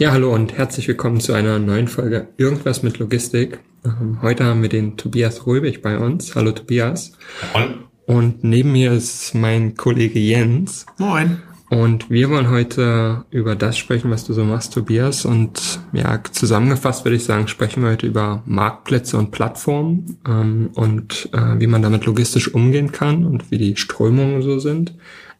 Ja, 0.00 0.10
hallo 0.10 0.34
und 0.34 0.58
herzlich 0.58 0.88
willkommen 0.88 1.20
zu 1.20 1.34
einer 1.34 1.60
neuen 1.60 1.86
Folge 1.86 2.26
Irgendwas 2.36 2.82
mit 2.82 2.98
Logistik. 2.98 3.60
Ähm, 3.84 4.18
heute 4.22 4.44
haben 4.44 4.60
wir 4.60 4.68
den 4.68 4.96
Tobias 4.96 5.46
Röbig 5.46 5.82
bei 5.82 5.98
uns. 5.98 6.34
Hallo 6.34 6.50
Tobias. 6.50 7.12
Moin. 7.54 7.74
Und 8.04 8.42
neben 8.42 8.72
mir 8.72 8.90
ist 8.90 9.36
mein 9.36 9.76
Kollege 9.76 10.18
Jens. 10.18 10.84
Moin. 10.98 11.42
Und 11.70 12.10
wir 12.10 12.28
wollen 12.28 12.50
heute 12.50 13.24
über 13.30 13.54
das 13.54 13.78
sprechen, 13.78 14.10
was 14.10 14.24
du 14.24 14.32
so 14.32 14.44
machst, 14.44 14.74
Tobias. 14.74 15.24
Und 15.24 15.78
ja, 15.92 16.20
zusammengefasst 16.24 17.04
würde 17.04 17.16
ich 17.16 17.24
sagen, 17.24 17.46
sprechen 17.46 17.84
wir 17.84 17.90
heute 17.90 18.08
über 18.08 18.42
Marktplätze 18.46 19.16
und 19.16 19.30
Plattformen 19.30 20.18
ähm, 20.26 20.70
und 20.74 21.28
äh, 21.32 21.60
wie 21.60 21.68
man 21.68 21.82
damit 21.82 22.04
logistisch 22.04 22.52
umgehen 22.52 22.90
kann 22.90 23.24
und 23.24 23.52
wie 23.52 23.58
die 23.58 23.76
Strömungen 23.76 24.42
so 24.42 24.58
sind. 24.58 24.94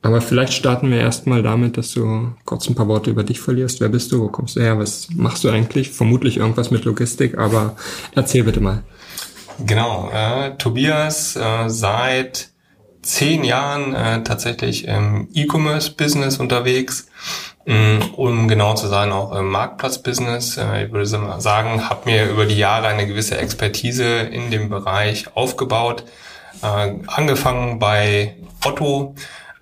Aber 0.04 0.20
vielleicht 0.20 0.52
starten 0.52 0.90
wir 0.90 1.00
erstmal 1.00 1.42
damit, 1.42 1.78
dass 1.78 1.92
du 1.92 2.34
kurz 2.44 2.68
ein 2.68 2.74
paar 2.74 2.88
Worte 2.88 3.08
über 3.08 3.24
dich 3.24 3.40
verlierst. 3.40 3.80
Wer 3.80 3.88
bist 3.88 4.12
du? 4.12 4.20
Wo 4.20 4.28
kommst 4.28 4.54
du 4.54 4.60
her? 4.60 4.78
Was 4.78 5.08
machst 5.14 5.44
du 5.44 5.48
eigentlich? 5.48 5.92
Vermutlich 5.92 6.36
irgendwas 6.36 6.70
mit 6.70 6.84
Logistik, 6.84 7.38
aber 7.38 7.74
erzähl 8.14 8.44
bitte 8.44 8.60
mal. 8.60 8.82
Genau, 9.64 10.10
äh, 10.12 10.58
Tobias 10.58 11.36
äh, 11.36 11.70
seit 11.70 12.50
zehn 13.00 13.44
Jahren 13.44 13.94
äh, 13.94 14.22
tatsächlich 14.22 14.86
im 14.86 15.28
E-Commerce-Business 15.32 16.36
unterwegs, 16.36 17.08
mh, 17.64 18.10
um 18.16 18.46
genau 18.46 18.74
zu 18.74 18.88
sein 18.88 19.10
auch 19.10 19.34
im 19.34 19.48
Marktplatz-Business. 19.48 20.58
Äh, 20.58 20.84
ich 20.84 20.92
würde 20.92 21.06
sagen, 21.40 21.88
habe 21.88 22.10
mir 22.10 22.28
über 22.28 22.44
die 22.44 22.58
Jahre 22.58 22.88
eine 22.88 23.06
gewisse 23.06 23.38
Expertise 23.38 24.04
in 24.04 24.50
dem 24.50 24.68
Bereich 24.68 25.34
aufgebaut. 25.34 26.04
Äh, 26.62 26.92
angefangen 27.06 27.78
bei 27.78 28.36
Otto, 28.62 29.14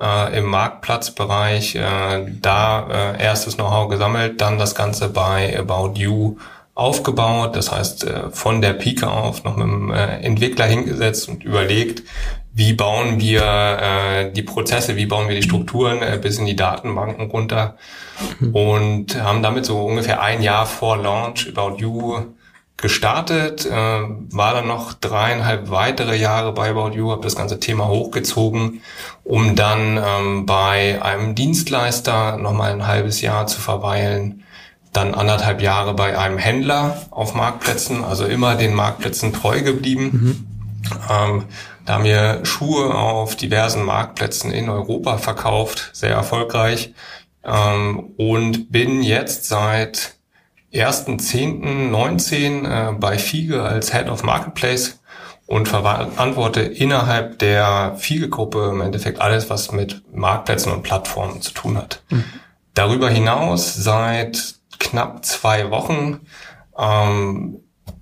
äh, 0.03 0.39
im 0.39 0.47
Marktplatzbereich, 0.47 1.77
äh, 1.77 2.27
da 2.41 3.15
äh, 3.15 3.23
erstes 3.23 3.57
Know-how 3.57 3.89
gesammelt, 3.89 4.41
dann 4.41 4.59
das 4.59 4.75
Ganze 4.75 5.09
bei 5.09 5.59
About 5.59 5.93
You 5.95 6.37
aufgebaut, 6.75 7.55
das 7.55 7.71
heißt 7.71 8.05
äh, 8.05 8.31
von 8.31 8.61
der 8.61 8.73
Pike 8.73 9.09
auf 9.09 9.45
noch 9.45 9.57
mit 9.57 9.67
dem 9.67 9.93
äh, 9.93 10.19
Entwickler 10.21 10.67
hingesetzt 10.67 11.29
und 11.29 11.45
überlegt, 11.45 12.03
wie 12.55 12.73
bauen 12.75 13.21
wir 13.21 13.43
äh, 13.43 14.33
die 14.33 14.43
Prozesse, 14.43 14.97
wie 14.97 15.07
bauen 15.07 15.29
wir 15.29 15.37
die 15.37 15.43
Strukturen 15.43 16.03
äh, 16.03 16.19
bis 16.21 16.39
in 16.39 16.47
die 16.47 16.57
Datenbanken 16.57 17.31
runter. 17.31 17.77
Und 18.53 19.21
haben 19.21 19.43
damit 19.43 19.65
so 19.65 19.85
ungefähr 19.85 20.21
ein 20.23 20.43
Jahr 20.43 20.67
vor 20.67 20.99
Launch 20.99 21.49
About 21.49 21.79
You 21.79 22.19
gestartet, 22.83 23.65
äh, 23.65 23.71
war 23.71 24.53
dann 24.53 24.67
noch 24.67 24.93
dreieinhalb 24.93 25.71
weitere 25.71 26.17
Jahre 26.17 26.53
bei 26.53 26.71
About 26.71 26.91
You, 26.91 27.11
habe 27.11 27.23
das 27.23 27.37
ganze 27.37 27.59
Thema 27.59 27.89
hochgezogen, 27.89 28.83
um 29.25 29.57
dann 29.57 29.97
ähm, 29.97 30.45
bei 30.45 31.01
einem 31.03 31.35
Dienstleister 31.35 32.37
nochmal 32.37 32.73
ein 32.73 32.87
halbes 32.87 33.23
Jahr 33.23 33.47
zu 33.47 33.61
verweilen, 33.61 34.45
dann 34.93 35.15
anderthalb 35.15 35.63
Jahre 35.63 35.95
bei 35.95 36.19
einem 36.19 36.37
Händler 36.37 37.07
auf 37.11 37.35
Marktplätzen, 37.35 38.05
also 38.05 38.27
immer 38.27 38.57
den 38.57 38.75
Marktplätzen 38.75 39.33
treu 39.33 39.63
geblieben. 39.63 40.11
Mhm. 40.13 40.47
Ähm, 41.11 41.45
da 41.87 41.95
haben 41.95 42.05
wir 42.05 42.41
Schuhe 42.45 42.95
auf 42.95 43.37
diversen 43.37 43.85
Marktplätzen 43.85 44.51
in 44.51 44.69
Europa 44.69 45.19
verkauft, 45.19 45.91
sehr 45.95 46.11
erfolgreich. 46.11 46.93
Ähm, 47.45 48.13
und 48.19 48.71
bin 48.71 49.03
jetzt 49.03 49.47
seit 49.47 50.15
1.10.19 50.73 52.65
äh, 52.67 52.93
bei 52.95 53.19
Fiege 53.19 53.63
als 53.63 53.93
Head 53.93 54.09
of 54.09 54.23
Marketplace 54.23 55.01
und 55.47 55.69
verantworte 55.69 56.61
innerhalb 56.63 57.39
der 57.39 57.97
Fiege-Gruppe 57.99 58.71
im 58.73 58.81
Endeffekt 58.81 59.21
alles, 59.21 59.51
was 59.51 59.73
mit 59.73 60.03
Marktplätzen 60.15 60.73
und 60.73 60.83
Plattformen 60.83 61.43
zu 61.43 61.53
tun 61.53 61.77
hat. 61.77 62.03
Mhm. 62.09 62.25
Darüber 62.75 63.11
hinaus 63.11 63.75
seit 63.75 64.55
knapp 64.79 65.25
zwei 65.25 65.71
Wochen 65.71 66.21
ähm, 66.79 67.59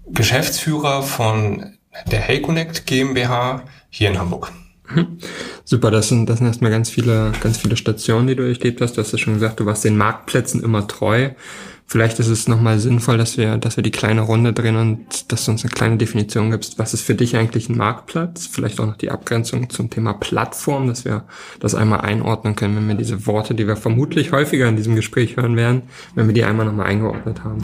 Geschäftsführer 0.07 1.03
von 1.03 1.77
der 2.11 2.21
Hey 2.21 2.41
Connect 2.41 2.87
GmbH 2.87 3.63
hier 3.89 4.11
in 4.11 4.19
Hamburg. 4.19 4.53
Mhm. 4.89 5.19
Super, 5.65 5.91
das 5.91 6.09
sind, 6.09 6.27
das 6.27 6.39
sind 6.39 6.47
erstmal 6.47 6.71
ganz 6.71 6.91
viele, 6.91 7.33
ganz 7.41 7.59
viele 7.59 7.77
Stationen, 7.77 8.27
die 8.27 8.37
du 8.37 8.45
durchlebt 8.45 8.81
hast. 8.81 8.97
Du 8.97 9.01
hast 9.01 9.13
ja 9.13 9.19
schon 9.19 9.35
gesagt, 9.35 9.61
du 9.61 9.67
warst 9.67 9.85
den 9.85 9.97
Marktplätzen 9.97 10.63
immer 10.63 10.87
treu. 10.87 11.31
Vielleicht 11.91 12.21
ist 12.21 12.29
es 12.29 12.47
nochmal 12.47 12.79
sinnvoll, 12.79 13.19
dass 13.19 13.37
wir, 13.37 13.57
dass 13.57 13.77
wir 13.77 13.83
die 13.83 13.91
kleine 13.91 14.21
Runde 14.21 14.53
drehen 14.53 14.77
und 14.77 15.33
dass 15.33 15.45
du 15.45 15.51
uns 15.51 15.65
eine 15.65 15.73
kleine 15.73 15.97
Definition 15.97 16.53
gibst. 16.53 16.79
Was 16.79 16.95
ist 16.95 17.05
für 17.05 17.17
dich 17.17 17.37
eigentlich 17.37 17.69
ein 17.69 17.77
Marktplatz? 17.77 18.47
Vielleicht 18.47 18.79
auch 18.79 18.87
noch 18.87 18.97
die 18.97 19.11
Abgrenzung 19.11 19.69
zum 19.71 19.91
Thema 19.91 20.13
Plattform, 20.13 20.87
dass 20.87 21.05
wir 21.05 21.25
das 21.59 21.75
einmal 21.75 22.03
einordnen 22.03 22.55
können, 22.55 22.77
wenn 22.77 22.87
wir 22.87 22.95
diese 22.95 23.27
Worte, 23.27 23.57
die 23.57 23.67
wir 23.67 23.75
vermutlich 23.75 24.31
häufiger 24.31 24.69
in 24.69 24.77
diesem 24.77 24.95
Gespräch 24.95 25.37
hören 25.37 25.57
werden, 25.57 25.83
wenn 26.15 26.29
wir 26.29 26.33
die 26.33 26.45
einmal 26.45 26.65
nochmal 26.65 26.87
eingeordnet 26.87 27.43
haben. 27.43 27.59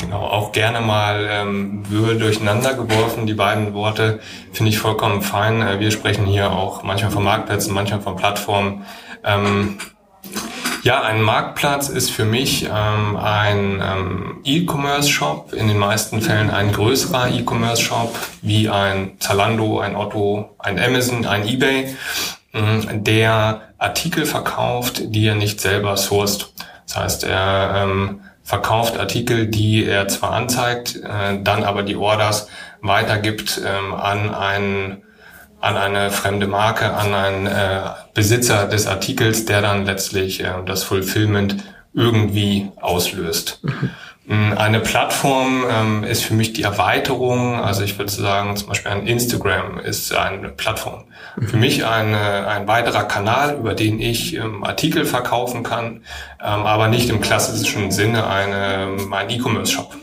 Genau, 0.00 0.22
auch 0.22 0.52
gerne 0.52 0.80
mal 0.80 1.28
ähm, 1.30 1.82
Würhe 1.90 2.16
durcheinander 2.16 2.72
geworfen. 2.72 3.26
Die 3.26 3.34
beiden 3.34 3.74
Worte 3.74 4.20
finde 4.50 4.70
ich 4.70 4.78
vollkommen 4.78 5.20
fein. 5.20 5.60
Äh, 5.60 5.78
wir 5.78 5.90
sprechen 5.90 6.24
hier 6.24 6.52
auch 6.52 6.84
manchmal 6.84 7.10
von 7.10 7.22
Marktplätzen, 7.22 7.74
manchmal 7.74 8.00
von 8.00 8.16
Plattformen. 8.16 8.86
Ähm, 9.24 9.76
ja, 10.82 11.02
ein 11.02 11.22
Marktplatz 11.22 11.88
ist 11.88 12.10
für 12.10 12.24
mich 12.24 12.64
ähm, 12.64 13.16
ein 13.16 13.82
ähm, 13.82 14.40
E-Commerce-Shop, 14.44 15.52
in 15.52 15.68
den 15.68 15.78
meisten 15.78 16.22
Fällen 16.22 16.50
ein 16.50 16.72
größerer 16.72 17.30
E-Commerce-Shop, 17.30 18.14
wie 18.42 18.68
ein 18.68 19.12
Zalando, 19.18 19.80
ein 19.80 19.96
Otto, 19.96 20.54
ein 20.58 20.78
Amazon, 20.78 21.26
ein 21.26 21.46
eBay, 21.46 21.96
äh, 22.52 22.60
der 22.92 23.62
Artikel 23.78 24.26
verkauft, 24.26 25.02
die 25.04 25.26
er 25.26 25.34
nicht 25.34 25.60
selber 25.60 25.96
sourced. 25.96 26.52
Das 26.86 26.96
heißt, 26.96 27.24
er 27.24 27.84
ähm, 27.84 28.20
verkauft 28.42 28.98
Artikel, 28.98 29.46
die 29.46 29.84
er 29.84 30.08
zwar 30.08 30.32
anzeigt, 30.32 30.96
äh, 30.96 31.42
dann 31.42 31.64
aber 31.64 31.82
die 31.82 31.96
Orders 31.96 32.48
weitergibt 32.80 33.60
ähm, 33.64 33.94
an 33.94 34.34
einen 34.34 35.02
an 35.60 35.76
eine 35.76 36.10
fremde 36.10 36.46
Marke, 36.46 36.94
an 36.94 37.14
einen 37.14 37.46
äh, 37.46 37.80
Besitzer 38.14 38.66
des 38.66 38.86
Artikels, 38.86 39.44
der 39.44 39.60
dann 39.60 39.86
letztlich 39.86 40.42
äh, 40.42 40.52
das 40.64 40.84
Fulfillment 40.84 41.56
irgendwie 41.94 42.70
auslöst. 42.80 43.60
Mhm. 43.62 43.90
Eine 44.58 44.80
Plattform 44.80 45.64
ähm, 45.70 46.04
ist 46.04 46.22
für 46.22 46.34
mich 46.34 46.52
die 46.52 46.62
Erweiterung, 46.62 47.62
also 47.62 47.82
ich 47.82 47.98
würde 47.98 48.12
sagen, 48.12 48.56
zum 48.56 48.68
Beispiel 48.68 48.92
ein 48.92 49.06
Instagram 49.06 49.78
ist 49.78 50.14
eine 50.14 50.50
Plattform. 50.50 51.04
Für 51.40 51.56
mhm. 51.56 51.60
mich 51.60 51.86
eine, 51.86 52.46
ein 52.46 52.68
weiterer 52.68 53.04
Kanal, 53.04 53.56
über 53.56 53.72
den 53.72 53.98
ich 53.98 54.36
ähm, 54.36 54.64
Artikel 54.64 55.06
verkaufen 55.06 55.62
kann, 55.62 56.02
ähm, 56.44 56.66
aber 56.66 56.88
nicht 56.88 57.08
im 57.08 57.22
klassischen 57.22 57.90
Sinne 57.90 58.26
eine, 58.26 58.98
ein 59.10 59.30
E-Commerce-Shop. 59.30 59.96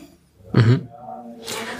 Mhm. 0.53 0.87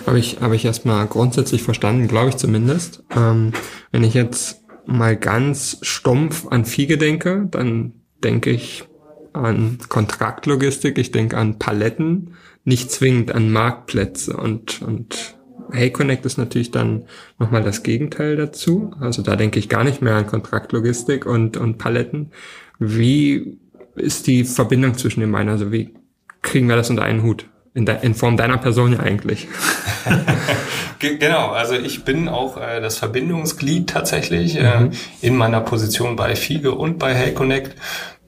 Habe 0.05 0.19
ich, 0.19 0.41
habe 0.41 0.55
ich 0.55 0.66
erstmal 0.66 1.07
grundsätzlich 1.07 1.63
verstanden, 1.63 2.07
glaube 2.07 2.29
ich 2.29 2.38
zumindest. 2.38 3.03
Ähm, 3.16 3.53
wenn 3.91 4.03
ich 4.03 4.13
jetzt 4.13 4.63
mal 4.85 5.16
ganz 5.16 5.79
stumpf 5.81 6.47
an 6.47 6.66
Fiege 6.66 6.97
denke, 6.97 7.47
dann 7.49 7.93
denke 8.23 8.51
ich 8.51 8.85
an 9.33 9.80
Kontraktlogistik, 9.89 10.97
ich 10.97 11.12
denke 11.12 11.38
an 11.38 11.59
Paletten, 11.59 12.35
nicht 12.63 12.91
zwingend 12.91 13.33
an 13.33 13.51
Marktplätze 13.51 14.38
und, 14.38 14.81
und 14.81 15.35
Hey 15.71 15.91
Connect 15.91 16.25
ist 16.25 16.38
natürlich 16.38 16.71
dann 16.71 17.06
nochmal 17.39 17.63
das 17.63 17.81
Gegenteil 17.83 18.35
dazu. 18.35 18.91
Also 19.00 19.24
da 19.24 19.35
denke 19.35 19.57
ich 19.59 19.69
gar 19.69 19.83
nicht 19.83 20.01
mehr 20.01 20.15
an 20.15 20.27
Kontraktlogistik 20.27 21.25
und, 21.25 21.57
und 21.57 21.77
Paletten. 21.77 22.31
Wie 22.77 23.59
ist 23.95 24.27
die 24.27 24.44
Verbindung 24.44 24.95
zwischen 24.95 25.21
den 25.21 25.31
beiden? 25.31 25.50
Also 25.50 25.71
wie 25.71 25.95
kriegen 26.41 26.68
wir 26.68 26.75
das 26.75 26.89
unter 26.89 27.03
einen 27.03 27.24
Hut? 27.24 27.47
In, 27.75 27.86
de, 27.86 27.98
in 28.01 28.16
Form 28.16 28.38
deiner 28.38 28.57
Person 28.57 28.94
ja 28.94 29.01
eigentlich. 29.01 29.50
genau, 31.00 31.50
also 31.50 31.75
ich 31.75 32.06
bin 32.06 32.30
auch 32.30 32.56
äh, 32.56 32.80
das 32.80 32.98
Verbindungsglied 32.98 33.89
tatsächlich 33.89 34.56
äh, 34.56 34.80
mhm. 34.80 34.92
in 35.22 35.36
meiner 35.36 35.60
Position 35.60 36.16
bei 36.16 36.38
Fiege 36.38 36.72
und 36.72 37.00
bei 37.00 37.13
Hey 37.13 37.33
Connect. 37.33 37.75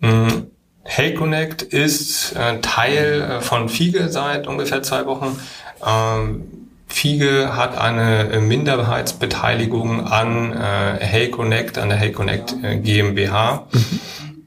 Mhm. 0.01 0.47
Hey 0.83 1.13
Connect 1.13 1.61
ist 1.61 2.35
äh, 2.35 2.59
Teil 2.59 3.21
äh, 3.21 3.41
von 3.41 3.69
Fiege 3.69 4.09
seit 4.09 4.47
ungefähr 4.47 4.83
zwei 4.83 5.05
Wochen. 5.05 5.39
Ähm, 5.85 6.43
Fiege 6.87 7.55
hat 7.55 7.77
eine 7.77 8.41
Minderheitsbeteiligung 8.41 10.07
an 10.07 10.51
äh, 10.51 10.97
Hey 10.99 11.31
Connect, 11.31 11.77
an 11.77 11.87
der 11.87 11.97
Hey 11.97 12.11
Connect 12.11 12.53
äh, 12.63 12.77
GmbH. 12.77 13.67
Mhm. 13.71 13.99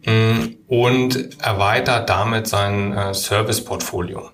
Mm, 0.07 0.57
und 0.67 1.39
erweitert 1.43 2.09
damit 2.09 2.47
sein 2.49 2.93
äh, 2.93 3.13
Service-Portfolio. 3.13 4.31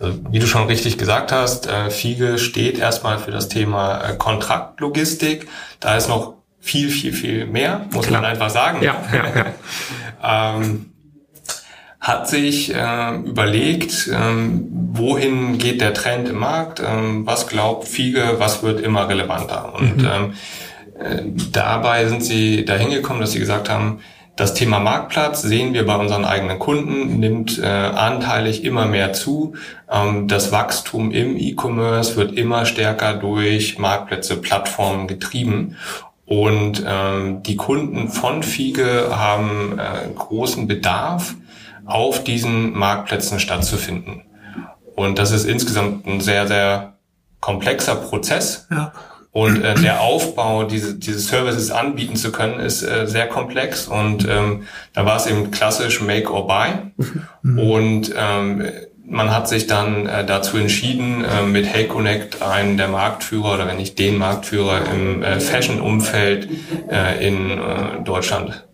Also, 0.00 0.18
wie 0.30 0.38
du 0.38 0.46
schon 0.46 0.66
richtig 0.66 0.98
gesagt 0.98 1.32
hast, 1.32 1.66
äh, 1.66 1.90
Fiege 1.90 2.38
steht 2.38 2.78
erstmal 2.78 3.18
für 3.18 3.30
das 3.30 3.48
Thema 3.48 4.00
äh, 4.00 4.16
Kontraktlogistik. 4.16 5.48
Da 5.80 5.96
ist 5.96 6.08
noch 6.08 6.34
viel, 6.60 6.88
viel, 6.88 7.12
viel 7.12 7.46
mehr, 7.46 7.86
muss 7.92 8.06
Klar. 8.06 8.22
man 8.22 8.30
einfach 8.30 8.50
sagen. 8.50 8.82
Ja, 8.82 8.96
ja, 9.12 9.24
ja. 10.24 10.56
ähm, 10.56 10.86
hat 12.00 12.28
sich 12.28 12.74
äh, 12.74 13.14
überlegt, 13.16 14.10
ähm, 14.12 14.68
wohin 14.92 15.56
geht 15.56 15.80
der 15.80 15.94
Trend 15.94 16.28
im 16.28 16.36
Markt, 16.36 16.82
ähm, 16.86 17.26
was 17.26 17.46
glaubt 17.46 17.88
Fiege, 17.88 18.34
was 18.38 18.62
wird 18.62 18.80
immer 18.80 19.08
relevanter. 19.08 19.74
Und 19.74 19.98
mhm. 19.98 20.08
ähm, 20.12 20.32
äh, 20.98 21.22
dabei 21.50 22.06
sind 22.06 22.22
sie 22.22 22.64
dahin 22.66 22.90
gekommen, 22.90 23.20
dass 23.20 23.32
sie 23.32 23.38
gesagt 23.38 23.70
haben, 23.70 24.00
das 24.36 24.54
Thema 24.54 24.80
Marktplatz 24.80 25.42
sehen 25.42 25.74
wir 25.74 25.86
bei 25.86 25.94
unseren 25.94 26.24
eigenen 26.24 26.58
Kunden, 26.58 27.20
nimmt 27.20 27.58
äh, 27.58 27.66
anteilig 27.66 28.64
immer 28.64 28.86
mehr 28.86 29.12
zu. 29.12 29.54
Ähm, 29.90 30.26
das 30.26 30.50
Wachstum 30.50 31.12
im 31.12 31.36
E-Commerce 31.36 32.16
wird 32.16 32.32
immer 32.32 32.66
stärker 32.66 33.14
durch 33.14 33.78
Marktplätze, 33.78 34.36
Plattformen 34.36 35.06
getrieben. 35.06 35.76
Und 36.26 36.82
ähm, 36.86 37.42
die 37.42 37.56
Kunden 37.56 38.08
von 38.08 38.42
Fiege 38.42 39.08
haben 39.10 39.78
äh, 39.78 40.08
großen 40.14 40.66
Bedarf, 40.66 41.34
auf 41.86 42.24
diesen 42.24 42.72
Marktplätzen 42.72 43.38
stattzufinden. 43.38 44.22
Und 44.96 45.18
das 45.18 45.32
ist 45.32 45.44
insgesamt 45.44 46.06
ein 46.06 46.20
sehr, 46.20 46.48
sehr 46.48 46.94
komplexer 47.40 47.96
Prozess. 47.96 48.66
Ja. 48.70 48.92
Und 49.34 49.64
äh, 49.64 49.74
der 49.74 50.00
Aufbau, 50.00 50.62
diese, 50.62 50.94
diese 50.94 51.18
Services 51.18 51.72
anbieten 51.72 52.14
zu 52.14 52.30
können, 52.30 52.60
ist 52.60 52.84
äh, 52.84 53.08
sehr 53.08 53.26
komplex. 53.26 53.88
Und 53.88 54.28
ähm, 54.30 54.62
da 54.92 55.04
war 55.04 55.16
es 55.16 55.26
eben 55.26 55.50
klassisch 55.50 56.00
Make 56.00 56.32
or 56.32 56.46
Buy. 56.46 56.68
Mhm. 57.42 57.58
Und 57.58 58.14
ähm, 58.16 58.64
man 59.04 59.32
hat 59.32 59.48
sich 59.48 59.66
dann 59.66 60.06
äh, 60.06 60.24
dazu 60.24 60.56
entschieden, 60.56 61.24
äh, 61.24 61.42
mit 61.42 61.66
Hey 61.66 61.88
Connect 61.88 62.42
einen 62.42 62.76
der 62.76 62.86
Marktführer 62.86 63.54
oder 63.54 63.66
wenn 63.66 63.78
nicht 63.78 63.98
den 63.98 64.18
Marktführer 64.18 64.82
im 64.92 65.24
äh, 65.24 65.40
Fashion-Umfeld 65.40 66.48
äh, 66.88 67.26
in 67.26 67.50
äh, 67.50 68.04
Deutschland 68.04 68.64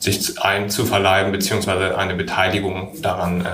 sich 0.00 0.42
einzuverleiben, 0.42 1.30
beziehungsweise 1.30 1.96
eine 1.96 2.16
Beteiligung 2.16 3.00
daran 3.02 3.42
äh, 3.42 3.44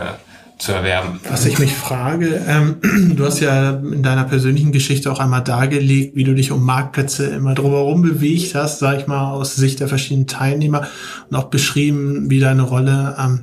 zu 0.58 0.72
erwerben. 0.72 1.20
Was 1.28 1.46
ich 1.46 1.58
mich 1.58 1.74
frage, 1.74 2.42
ähm, 2.46 2.76
du 3.16 3.24
hast 3.24 3.40
ja 3.40 3.70
in 3.70 4.02
deiner 4.02 4.24
persönlichen 4.24 4.72
Geschichte 4.72 5.10
auch 5.10 5.18
einmal 5.18 5.42
dargelegt, 5.42 6.16
wie 6.16 6.24
du 6.24 6.34
dich 6.34 6.52
um 6.52 6.64
Marktplätze 6.64 7.26
immer 7.26 7.54
drumherum 7.54 8.02
bewegt 8.02 8.54
hast, 8.54 8.78
sag 8.78 9.00
ich 9.00 9.06
mal, 9.06 9.32
aus 9.32 9.56
Sicht 9.56 9.80
der 9.80 9.88
verschiedenen 9.88 10.26
Teilnehmer 10.26 10.86
und 11.28 11.36
auch 11.36 11.44
beschrieben, 11.44 12.30
wie 12.30 12.40
deine 12.40 12.62
Rolle 12.62 13.16
ähm, 13.18 13.40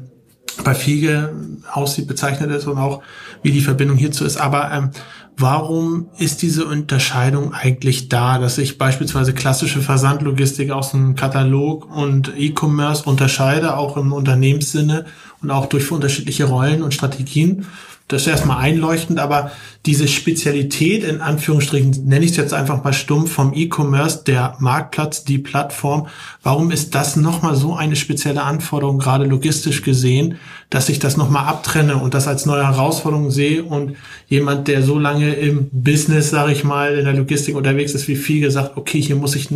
bei 0.64 0.74
Fiege 0.74 1.34
aussieht, 1.72 2.08
bezeichnet 2.08 2.52
ist 2.52 2.68
und 2.68 2.78
auch 2.78 3.02
wie 3.42 3.52
die 3.52 3.62
Verbindung 3.62 3.98
hierzu 3.98 4.26
ist. 4.26 4.38
Aber 4.38 4.72
ähm, 4.72 4.92
warum 5.38 6.10
ist 6.18 6.42
diese 6.42 6.66
Unterscheidung 6.66 7.54
eigentlich 7.54 8.10
da, 8.10 8.38
dass 8.38 8.58
ich 8.58 8.78
beispielsweise 8.78 9.34
klassische 9.34 9.82
Versandlogistik 9.82 10.72
aus 10.72 10.92
dem 10.92 11.16
Katalog 11.16 11.94
und 11.96 12.34
E-Commerce 12.38 13.04
unterscheide, 13.10 13.78
auch 13.78 13.98
im 13.98 14.14
Unternehmenssinne 14.14 15.06
und 15.42 15.52
auch 15.52 15.66
durch 15.66 15.92
unterschiedliche 15.92 16.46
Rollen 16.46 16.84
und 16.84 16.94
Strategien? 16.94 17.66
Das 18.12 18.24
ist 18.24 18.28
erstmal 18.28 18.58
einleuchtend, 18.58 19.20
aber 19.20 19.52
diese 19.86 20.06
Spezialität 20.10 21.06
in 21.06 21.22
Anführungsstrichen, 21.22 21.92
nenne 22.06 22.26
ich 22.26 22.32
es 22.32 22.38
jetzt 22.38 22.54
einfach 22.54 22.84
mal 22.84 22.92
stumpf 22.92 23.32
vom 23.32 23.54
E-Commerce, 23.54 24.24
der 24.26 24.58
Marktplatz, 24.60 25.24
die 25.24 25.38
Plattform, 25.38 26.08
warum 26.44 26.72
ist 26.72 26.94
das 26.94 27.16
nochmal 27.16 27.56
so 27.56 27.74
eine 27.74 27.96
spezielle 27.96 28.44
Anforderung, 28.44 29.00
gerade 29.00 29.24
logistisch 29.24 29.82
gesehen, 29.82 30.38
dass 30.72 30.90
ich 30.90 31.00
das 31.00 31.18
nochmal 31.18 31.46
abtrenne 31.48 31.98
und 31.98 32.14
das 32.14 32.28
als 32.28 32.46
neue 32.46 32.66
Herausforderung 32.66 33.30
sehe 33.30 33.62
und 33.64 33.98
jemand, 34.28 34.70
der 34.70 34.82
so 34.82 34.98
lange 34.98 35.34
im 35.34 35.70
Business, 35.72 36.30
sage 36.30 36.54
ich 36.54 36.64
mal, 36.64 36.98
in 36.98 37.06
der 37.06 37.14
Logistik 37.14 37.56
unterwegs 37.56 37.94
ist, 37.94 38.08
wie 38.08 38.16
viel 38.16 38.42
gesagt, 38.42 38.78
okay, 38.78 39.00
hier 39.02 39.18
muss 39.18 39.36
ich 39.36 39.50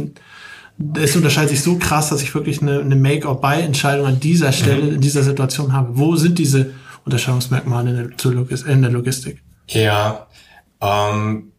es 0.95 1.15
unterscheidet 1.15 1.51
sich 1.51 1.61
so 1.61 1.77
krass, 1.77 2.09
dass 2.09 2.21
ich 2.21 2.35
wirklich 2.35 2.61
eine, 2.61 2.81
eine 2.81 2.97
Make-or-Buy-Entscheidung 2.97 4.05
an 4.05 4.19
dieser 4.19 4.51
Stelle, 4.51 4.83
mhm. 4.83 4.95
in 4.95 5.01
dieser 5.01 5.23
Situation 5.23 5.71
habe. 5.71 5.97
Wo 5.97 6.17
sind 6.17 6.37
diese 6.37 6.71
Unterscheidungsmerkmale 7.05 7.89
in 7.91 7.95
der, 7.95 8.67
in 8.67 8.81
der 8.81 8.91
Logistik? 8.91 9.41
Ja, 9.69 10.27
ähm, 10.81 11.53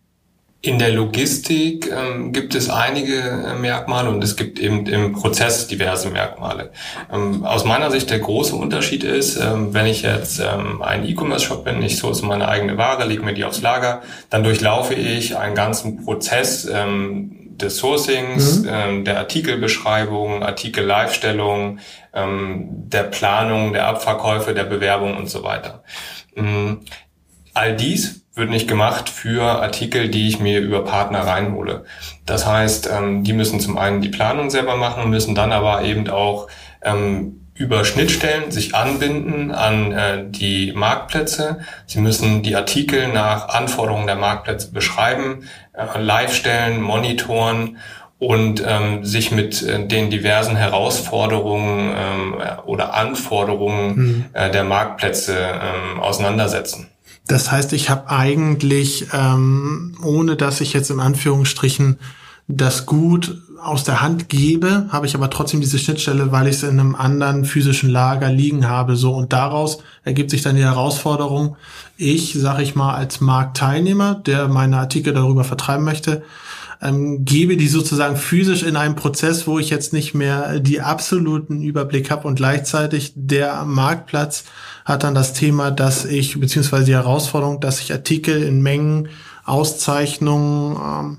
in 0.62 0.78
der 0.78 0.90
Logistik 0.90 1.90
ähm, 1.92 2.32
gibt 2.32 2.54
es 2.54 2.70
einige 2.70 3.18
äh, 3.18 3.54
Merkmale 3.54 4.10
und 4.10 4.24
es 4.24 4.36
gibt 4.36 4.58
eben 4.58 4.86
im 4.86 5.12
Prozess 5.12 5.68
diverse 5.68 6.10
Merkmale. 6.10 6.72
Ähm, 7.12 7.44
aus 7.44 7.64
meiner 7.64 7.90
Sicht 7.90 8.10
der 8.10 8.18
große 8.18 8.56
Unterschied 8.56 9.04
ist, 9.04 9.36
ähm, 9.36 9.74
wenn 9.74 9.86
ich 9.86 10.02
jetzt 10.02 10.40
ähm, 10.40 10.82
ein 10.82 11.06
E-Commerce-Shop 11.06 11.64
bin, 11.64 11.82
ich 11.82 11.98
source 11.98 12.22
meine 12.22 12.48
eigene 12.48 12.76
Ware, 12.78 13.06
lege 13.06 13.22
mir 13.22 13.34
die 13.34 13.44
aufs 13.44 13.62
Lager, 13.62 14.02
dann 14.30 14.42
durchlaufe 14.42 14.94
ich 14.94 15.36
einen 15.36 15.54
ganzen 15.54 16.04
Prozess 16.04 16.68
ähm, 16.72 17.56
des 17.56 17.78
Sourcings, 17.78 18.62
mhm. 18.62 18.68
ähm, 18.70 19.04
der 19.04 19.18
Artikelbeschreibung, 19.18 20.42
Artikel-Live-Stellung, 20.42 21.78
ähm, 22.12 22.68
der 22.70 23.04
Planung, 23.04 23.72
der 23.72 23.86
Abverkäufe, 23.86 24.52
der 24.52 24.64
Bewerbung 24.64 25.16
und 25.16 25.30
so 25.30 25.42
weiter. 25.42 25.84
Ähm, 26.34 26.80
all 27.54 27.76
dies 27.76 28.25
wird 28.36 28.50
nicht 28.50 28.68
gemacht 28.68 29.08
für 29.08 29.42
Artikel, 29.42 30.08
die 30.08 30.28
ich 30.28 30.38
mir 30.38 30.60
über 30.60 30.84
Partner 30.84 31.20
reinhole. 31.20 31.84
Das 32.26 32.46
heißt, 32.46 32.90
ähm, 32.92 33.24
die 33.24 33.32
müssen 33.32 33.60
zum 33.60 33.78
einen 33.78 34.02
die 34.02 34.10
Planung 34.10 34.50
selber 34.50 34.76
machen, 34.76 35.10
müssen 35.10 35.34
dann 35.34 35.52
aber 35.52 35.82
eben 35.82 36.08
auch 36.08 36.48
ähm, 36.82 37.40
über 37.54 37.86
Schnittstellen 37.86 38.50
sich 38.50 38.74
anbinden 38.74 39.50
an 39.50 39.92
äh, 39.92 40.24
die 40.28 40.72
Marktplätze. 40.72 41.60
Sie 41.86 42.00
müssen 42.00 42.42
die 42.42 42.54
Artikel 42.54 43.08
nach 43.08 43.48
Anforderungen 43.48 44.06
der 44.06 44.16
Marktplätze 44.16 44.70
beschreiben, 44.70 45.48
äh, 45.72 45.98
live 45.98 46.34
stellen, 46.34 46.82
monitoren 46.82 47.78
und 48.18 48.62
ähm, 48.66 49.02
sich 49.04 49.30
mit 49.30 49.62
äh, 49.62 49.86
den 49.86 50.10
diversen 50.10 50.56
Herausforderungen 50.56 51.94
ähm, 51.96 52.34
oder 52.66 52.92
Anforderungen 52.92 53.96
mhm. 53.96 54.24
äh, 54.34 54.50
der 54.50 54.64
Marktplätze 54.64 55.36
ähm, 55.38 56.00
auseinandersetzen. 56.00 56.90
Das 57.26 57.50
heißt, 57.50 57.72
ich 57.72 57.90
habe 57.90 58.08
eigentlich, 58.08 59.08
ähm, 59.12 59.96
ohne 60.02 60.36
dass 60.36 60.60
ich 60.60 60.72
jetzt 60.72 60.90
in 60.90 61.00
Anführungsstrichen 61.00 61.98
das 62.48 62.86
Gut 62.86 63.42
aus 63.60 63.84
der 63.84 64.00
Hand 64.00 64.28
gebe, 64.28 64.86
habe 64.90 65.06
ich 65.06 65.14
aber 65.14 65.30
trotzdem 65.30 65.60
diese 65.60 65.78
Schnittstelle, 65.78 66.30
weil 66.30 66.46
ich 66.46 66.56
es 66.56 66.62
in 66.62 66.78
einem 66.78 66.94
anderen 66.94 67.44
physischen 67.44 67.90
Lager 67.90 68.30
liegen 68.30 68.68
habe. 68.68 68.96
So 68.96 69.14
und 69.14 69.32
daraus 69.32 69.78
ergibt 70.04 70.30
sich 70.30 70.42
dann 70.42 70.56
die 70.56 70.62
Herausforderung. 70.62 71.56
Ich, 71.96 72.34
sage 72.34 72.62
ich 72.62 72.76
mal, 72.76 72.94
als 72.94 73.20
Marktteilnehmer, 73.20 74.14
der 74.14 74.48
meine 74.48 74.78
Artikel 74.78 75.12
darüber 75.12 75.42
vertreiben 75.42 75.84
möchte, 75.84 76.22
ähm, 76.82 77.24
gebe 77.24 77.56
die 77.56 77.68
sozusagen 77.68 78.16
physisch 78.16 78.62
in 78.62 78.76
einem 78.76 78.94
Prozess, 78.94 79.46
wo 79.46 79.58
ich 79.58 79.70
jetzt 79.70 79.92
nicht 79.92 80.14
mehr 80.14 80.60
die 80.60 80.80
absoluten 80.80 81.62
Überblick 81.62 82.10
habe 82.10 82.28
und 82.28 82.36
gleichzeitig 82.36 83.12
der 83.16 83.64
Marktplatz 83.64 84.44
hat 84.84 85.02
dann 85.02 85.14
das 85.14 85.32
Thema, 85.32 85.70
dass 85.70 86.04
ich, 86.04 86.38
beziehungsweise 86.38 86.84
die 86.84 86.94
Herausforderung, 86.94 87.60
dass 87.60 87.80
ich 87.80 87.92
Artikel 87.92 88.42
in 88.42 88.62
Mengen, 88.62 89.08
Auszeichnungen, 89.44 90.76
ähm, 90.76 91.18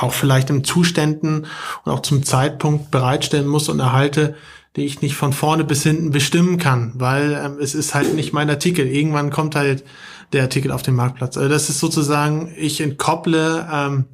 auch 0.00 0.12
vielleicht 0.12 0.50
in 0.50 0.64
Zuständen 0.64 1.46
und 1.84 1.92
auch 1.92 2.00
zum 2.00 2.22
Zeitpunkt 2.22 2.90
bereitstellen 2.90 3.46
muss 3.46 3.68
und 3.68 3.80
erhalte, 3.80 4.36
die 4.76 4.84
ich 4.84 5.00
nicht 5.00 5.16
von 5.16 5.32
vorne 5.32 5.64
bis 5.64 5.82
hinten 5.82 6.10
bestimmen 6.10 6.58
kann, 6.58 6.92
weil 6.96 7.40
ähm, 7.44 7.58
es 7.60 7.74
ist 7.74 7.94
halt 7.94 8.14
nicht 8.14 8.32
mein 8.32 8.50
Artikel. 8.50 8.86
Irgendwann 8.86 9.30
kommt 9.30 9.54
halt 9.56 9.84
der 10.32 10.42
Artikel 10.42 10.72
auf 10.72 10.82
den 10.82 10.94
Marktplatz. 10.94 11.36
Also 11.36 11.48
das 11.48 11.68
ist 11.68 11.80
sozusagen, 11.80 12.52
ich 12.56 12.80
entkopple 12.80 13.66
ähm, 13.72 14.04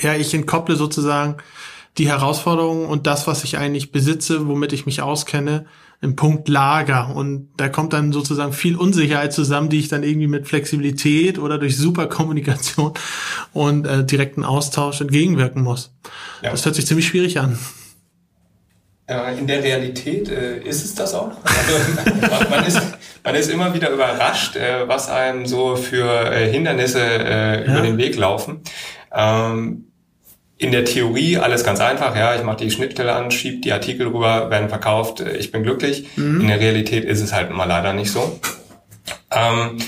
ja, 0.00 0.14
ich 0.14 0.34
entkopple 0.34 0.76
sozusagen 0.76 1.36
die 1.96 2.08
Herausforderungen 2.08 2.86
und 2.86 3.06
das, 3.06 3.26
was 3.26 3.44
ich 3.44 3.58
eigentlich 3.58 3.90
besitze, 3.90 4.46
womit 4.46 4.72
ich 4.72 4.86
mich 4.86 5.02
auskenne, 5.02 5.66
im 6.00 6.16
Punkt 6.16 6.48
Lager. 6.48 7.14
Und 7.14 7.50
da 7.56 7.68
kommt 7.68 7.92
dann 7.92 8.12
sozusagen 8.12 8.52
viel 8.52 8.76
Unsicherheit 8.76 9.32
zusammen, 9.32 9.68
die 9.68 9.78
ich 9.78 9.88
dann 9.88 10.02
irgendwie 10.02 10.28
mit 10.28 10.46
Flexibilität 10.46 11.38
oder 11.38 11.58
durch 11.58 11.76
Superkommunikation 11.76 12.92
und 13.52 13.86
äh, 13.86 14.04
direkten 14.04 14.44
Austausch 14.44 15.00
entgegenwirken 15.00 15.62
muss. 15.62 15.92
Ja. 16.42 16.50
Das 16.50 16.64
hört 16.64 16.76
sich 16.76 16.86
ziemlich 16.86 17.06
schwierig 17.08 17.38
an. 17.40 17.58
In 19.38 19.46
der 19.46 19.62
Realität 19.62 20.28
äh, 20.28 20.58
ist 20.58 20.84
es 20.84 20.94
das 20.94 21.14
auch. 21.14 21.32
Also, 21.42 22.44
man, 22.50 22.66
ist, 22.66 22.80
man 23.24 23.34
ist 23.34 23.50
immer 23.50 23.72
wieder 23.72 23.88
überrascht, 23.88 24.54
äh, 24.56 24.86
was 24.86 25.08
einem 25.08 25.46
so 25.46 25.76
für 25.76 26.30
äh, 26.30 26.52
Hindernisse 26.52 27.00
äh, 27.00 27.66
ja. 27.66 27.72
über 27.72 27.80
den 27.80 27.96
Weg 27.96 28.16
laufen. 28.16 28.60
Ähm, 29.10 29.87
in 30.58 30.72
der 30.72 30.84
Theorie 30.84 31.38
alles 31.38 31.64
ganz 31.64 31.80
einfach, 31.80 32.16
ja, 32.16 32.34
ich 32.34 32.42
mache 32.42 32.58
die 32.58 32.70
Schnittstelle 32.70 33.14
an, 33.14 33.30
schiebe 33.30 33.60
die 33.60 33.72
Artikel 33.72 34.08
rüber, 34.08 34.50
werden 34.50 34.68
verkauft, 34.68 35.20
äh, 35.20 35.36
ich 35.36 35.52
bin 35.52 35.62
glücklich. 35.62 36.08
Mhm. 36.16 36.42
In 36.42 36.48
der 36.48 36.60
Realität 36.60 37.04
ist 37.04 37.22
es 37.22 37.32
halt 37.32 37.50
mal 37.50 37.64
leider 37.64 37.92
nicht 37.92 38.10
so. 38.10 38.38
Ähm, 39.30 39.78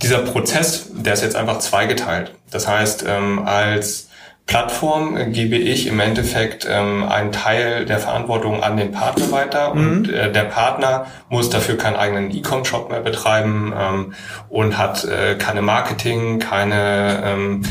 dieser 0.00 0.18
Prozess, 0.18 0.90
der 0.92 1.14
ist 1.14 1.22
jetzt 1.22 1.36
einfach 1.36 1.58
zweigeteilt. 1.58 2.32
Das 2.50 2.68
heißt, 2.68 3.04
ähm, 3.06 3.42
als 3.46 4.08
Plattform 4.46 5.32
gebe 5.32 5.56
ich 5.56 5.86
im 5.86 6.00
Endeffekt 6.00 6.66
ähm, 6.68 7.04
einen 7.04 7.32
Teil 7.32 7.86
der 7.86 7.98
Verantwortung 7.98 8.62
an 8.62 8.76
den 8.76 8.92
Partner 8.92 9.30
weiter 9.30 9.74
mhm. 9.74 9.80
und 9.80 10.12
äh, 10.12 10.32
der 10.32 10.44
Partner 10.44 11.06
muss 11.28 11.48
dafür 11.48 11.78
keinen 11.78 11.96
eigenen 11.96 12.34
E-Com-Shop 12.34 12.90
mehr 12.90 13.00
betreiben 13.00 13.72
ähm, 13.76 14.14
und 14.48 14.78
hat 14.78 15.04
äh, 15.04 15.36
keine 15.36 15.62
Marketing, 15.62 16.40
keine 16.40 17.22
ähm, 17.24 17.62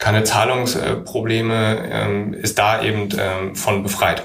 keine 0.00 0.24
Zahlungsprobleme, 0.24 1.88
ähm, 1.92 2.34
ist 2.34 2.58
da 2.58 2.82
eben 2.82 3.08
ähm, 3.16 3.54
von 3.54 3.84
befreit. 3.84 4.24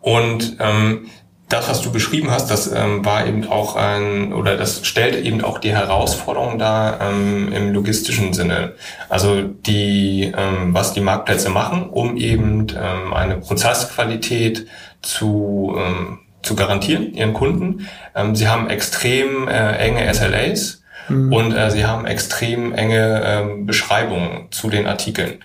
Und 0.00 0.58
ähm, 0.60 1.08
das, 1.48 1.68
was 1.68 1.82
du 1.82 1.90
beschrieben 1.90 2.30
hast, 2.30 2.50
das 2.50 2.70
ähm, 2.72 3.04
war 3.04 3.26
eben 3.26 3.48
auch 3.48 3.74
ein, 3.74 4.32
oder 4.32 4.56
das 4.56 4.86
stellte 4.86 5.18
eben 5.18 5.42
auch 5.42 5.58
die 5.58 5.72
Herausforderung 5.72 6.58
dar 6.58 7.00
ähm, 7.00 7.52
im 7.52 7.72
logistischen 7.72 8.32
Sinne. 8.34 8.74
Also 9.08 9.42
die, 9.42 10.32
ähm, 10.36 10.72
was 10.72 10.92
die 10.92 11.00
Marktplätze 11.00 11.48
machen, 11.48 11.90
um 11.90 12.16
eben 12.16 12.68
ähm, 12.70 13.12
eine 13.12 13.38
Prozessqualität 13.38 14.68
zu, 15.02 15.74
ähm, 15.76 16.20
zu 16.42 16.54
garantieren, 16.54 17.14
ihren 17.14 17.32
Kunden. 17.32 17.88
Ähm, 18.14 18.36
sie 18.36 18.46
haben 18.46 18.70
extrem 18.70 19.48
äh, 19.48 19.76
enge 19.78 20.12
SLAs 20.14 20.79
mhm. 21.10 21.32
und 21.32 21.52
äh, 21.52 21.70
sie 21.70 21.84
haben 21.84 22.06
extrem 22.06 22.72
enge 22.72 23.22
ähm, 23.24 23.66
Beschreibungen 23.66 24.48
zu 24.50 24.70
den 24.70 24.86
Artikeln. 24.86 25.40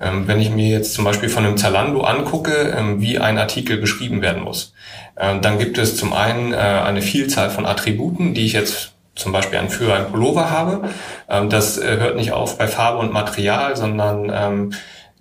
Ähm, 0.00 0.26
wenn 0.26 0.40
ich 0.40 0.50
mir 0.50 0.68
jetzt 0.68 0.94
zum 0.94 1.04
Beispiel 1.04 1.28
von 1.28 1.44
einem 1.44 1.56
Zalando 1.56 2.02
angucke, 2.02 2.74
ähm, 2.76 3.00
wie 3.00 3.18
ein 3.18 3.38
Artikel 3.38 3.76
beschrieben 3.76 4.22
werden 4.22 4.42
muss, 4.42 4.74
äh, 5.16 5.38
dann 5.40 5.58
gibt 5.58 5.78
es 5.78 5.96
zum 5.96 6.12
einen 6.12 6.52
äh, 6.52 6.56
eine 6.56 7.02
Vielzahl 7.02 7.50
von 7.50 7.66
Attributen, 7.66 8.34
die 8.34 8.46
ich 8.46 8.54
jetzt 8.54 8.92
zum 9.14 9.32
Beispiel 9.32 9.60
für 9.68 9.94
ein 9.94 10.10
Pullover 10.10 10.50
habe. 10.50 10.88
Ähm, 11.28 11.50
das 11.50 11.76
äh, 11.78 11.98
hört 11.98 12.16
nicht 12.16 12.32
auf 12.32 12.56
bei 12.56 12.66
Farbe 12.66 12.98
und 12.98 13.12
Material, 13.12 13.76
sondern 13.76 14.72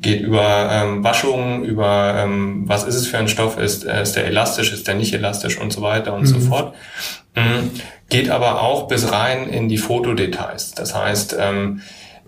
geht 0.01 0.21
über 0.21 0.69
ähm, 0.71 1.03
Waschung, 1.03 1.63
über 1.63 2.15
ähm, 2.17 2.63
was 2.65 2.85
ist 2.85 2.95
es 2.95 3.07
für 3.07 3.17
ein 3.17 3.27
Stoff, 3.27 3.57
ist, 3.57 3.85
äh, 3.85 4.01
ist 4.01 4.15
der 4.15 4.25
elastisch, 4.25 4.71
ist 4.71 4.87
der 4.87 4.95
nicht 4.95 5.13
elastisch 5.13 5.59
und 5.59 5.73
so 5.73 5.81
weiter 5.81 6.13
und 6.13 6.21
mhm. 6.21 6.25
so 6.27 6.39
fort. 6.39 6.73
Mhm. 7.39 7.71
Geht 8.09 8.29
aber 8.29 8.61
auch 8.61 8.87
bis 8.87 9.11
rein 9.11 9.47
in 9.47 9.69
die 9.69 9.77
Fotodetails. 9.77 10.71
Das 10.71 10.95
heißt, 10.95 11.37
ähm, 11.39 11.81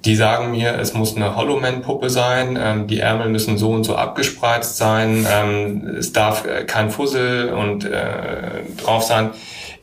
die 0.06 0.15
sagen 0.15 0.51
mir, 0.51 0.80
es 0.80 0.94
muss 0.94 1.15
eine 1.15 1.36
Hollowman-Puppe 1.36 2.10
sein, 2.10 2.58
ähm, 2.62 2.88
die 2.88 3.00
Ärmel 3.00 3.30
müssen 3.30 3.58
so 3.58 3.72
und 3.72 3.84
so 3.84 3.96
abgespreizt 3.96 4.77
sein, 4.77 5.27
ähm, 5.32 5.96
es 5.98 6.12
darf 6.12 6.46
äh, 6.46 6.63
kein 6.63 6.89
Fussel 6.89 7.50
und 7.50 7.86
äh, 7.86 8.63
drauf 8.84 9.03
sein. 9.03 9.32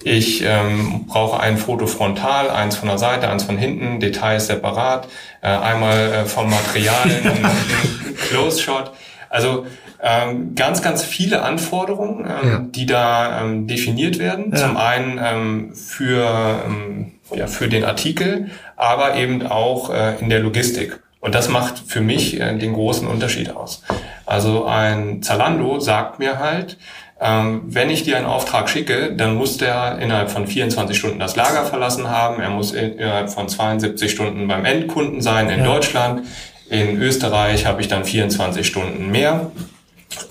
Ich 0.05 0.45
ähm, 0.45 1.07
brauche 1.07 1.41
ein 1.41 1.57
Foto 1.59 1.87
frontal, 1.87 2.51
eins 2.51 2.77
von 2.77 2.89
der 2.89 2.99
Seite, 2.99 3.29
eins 3.29 3.45
von 3.45 3.59
hinten, 3.59 4.01
Details 4.01 4.47
separat, 4.47 5.09
äh, 5.41 5.49
einmal 5.49 6.13
äh, 6.13 6.25
vom 6.25 6.51
Material, 6.51 7.11
Close 8.29 8.61
Shot. 8.61 8.93
Also 9.29 9.67
ähm, 10.03 10.55
ganz, 10.55 10.83
ganz 10.83 11.03
viele 11.03 11.43
Anforderungen, 11.43 12.21
ähm, 12.21 12.49
ja. 12.49 12.59
die 12.61 12.87
da 12.87 13.43
ähm, 13.43 13.67
definiert 13.67 14.19
werden. 14.19 14.53
Ja. 14.53 14.57
Zum 14.57 14.77
einen 14.77 15.21
ähm, 15.23 15.75
für, 15.75 16.63
ähm, 16.67 17.13
ja, 17.35 17.47
für 17.47 17.69
den 17.69 17.85
Artikel, 17.85 18.51
aber 18.77 19.17
eben 19.17 19.47
auch 19.47 19.91
äh, 19.91 20.19
in 20.21 20.31
der 20.31 20.41
Logistik. 20.41 21.01
Und 21.21 21.35
das 21.35 21.49
macht 21.49 21.79
für 21.79 22.01
mich 22.01 22.41
äh, 22.41 22.57
den 22.57 22.75
großen 22.75 23.09
Unterschied 23.09 23.51
aus. 23.51 23.83
Also 24.25 24.67
ein 24.67 25.23
Zalando 25.23 25.81
sagt 25.81 26.21
mir 26.21 26.39
halt, 26.39 26.79
ähm, 27.21 27.63
wenn 27.67 27.91
ich 27.91 28.05
dir 28.05 28.17
einen 28.17 28.27
Auftrag 28.27 28.69
schicke, 28.69 29.13
dann 29.17 29.35
muss 29.35 29.57
der 29.57 29.99
innerhalb 29.99 30.31
von 30.31 30.47
24 30.47 30.97
Stunden 30.97 31.19
das 31.19 31.35
Lager 31.35 31.65
verlassen 31.65 32.09
haben. 32.09 32.41
Er 32.41 32.51
muss 32.51 32.73
innerhalb 32.73 33.31
von 33.31 33.49
72 33.49 34.11
Stunden 34.11 34.47
beim 34.47 34.65
Endkunden 34.65 35.21
sein 35.21 35.51
in 35.51 35.61
ja. 35.61 35.65
Deutschland. 35.65 36.23
In 36.71 37.01
Österreich 37.01 37.67
habe 37.67 37.81
ich 37.81 37.89
dann 37.89 38.05
24 38.05 38.65
Stunden 38.65 39.11
mehr. 39.11 39.51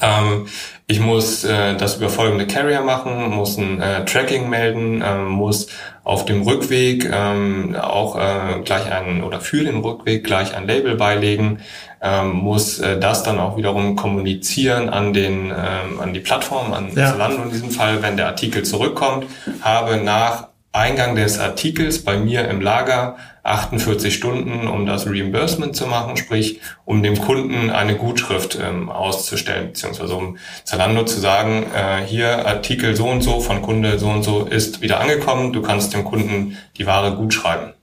Ähm, 0.01 0.47
ich 0.87 0.99
muss 0.99 1.43
äh, 1.43 1.75
das 1.75 1.97
über 1.97 2.09
folgende 2.09 2.47
Carrier 2.47 2.81
machen, 2.81 3.29
muss 3.29 3.57
ein 3.57 3.81
äh, 3.81 4.05
Tracking 4.05 4.49
melden, 4.49 5.01
äh, 5.01 5.17
muss 5.17 5.67
auf 6.03 6.23
dem 6.23 6.43
Rückweg 6.43 7.09
ähm, 7.11 7.75
auch 7.75 8.15
äh, 8.17 8.61
gleich 8.63 8.89
ein 8.91 9.21
oder 9.21 9.41
für 9.41 9.63
den 9.63 9.79
Rückweg 9.79 10.23
gleich 10.23 10.55
ein 10.55 10.65
Label 10.65 10.95
beilegen, 10.95 11.59
ähm, 12.01 12.31
muss 12.31 12.79
äh, 12.79 12.97
das 12.99 13.23
dann 13.23 13.39
auch 13.39 13.57
wiederum 13.57 13.97
kommunizieren 13.97 14.89
an 14.89 15.11
den 15.13 15.47
ähm, 15.47 15.99
an 15.99 16.13
die 16.13 16.21
Plattform, 16.21 16.71
an 16.71 16.91
ja. 16.95 17.11
Zalando 17.11 17.43
in 17.43 17.51
diesem 17.51 17.71
Fall, 17.71 18.01
wenn 18.01 18.15
der 18.15 18.27
Artikel 18.27 18.63
zurückkommt, 18.63 19.25
habe 19.61 19.97
nach 19.97 20.47
Eingang 20.71 21.15
des 21.15 21.39
Artikels 21.39 22.03
bei 22.03 22.17
mir 22.17 22.47
im 22.47 22.61
Lager 22.61 23.17
48 23.47 24.13
Stunden, 24.13 24.67
um 24.67 24.85
das 24.85 25.07
Reimbursement 25.07 25.75
zu 25.75 25.87
machen, 25.87 26.17
sprich 26.17 26.59
um 26.85 27.01
dem 27.01 27.17
Kunden 27.17 27.69
eine 27.69 27.95
Gutschrift 27.95 28.57
ähm, 28.61 28.89
auszustellen, 28.89 29.67
beziehungsweise 29.67 30.15
um 30.15 30.37
Zalando 30.63 31.05
zu 31.05 31.19
sagen, 31.19 31.65
äh, 31.73 32.05
hier 32.05 32.45
Artikel 32.45 32.95
so 32.95 33.07
und 33.07 33.21
so 33.21 33.39
von 33.39 33.61
Kunde 33.61 33.99
so 33.99 34.09
und 34.09 34.23
so 34.23 34.45
ist 34.45 34.81
wieder 34.81 34.99
angekommen, 34.99 35.53
du 35.53 35.61
kannst 35.61 35.93
dem 35.93 36.03
Kunden 36.03 36.57
die 36.77 36.85
Ware 36.85 37.15
gut 37.15 37.33
schreiben. 37.33 37.73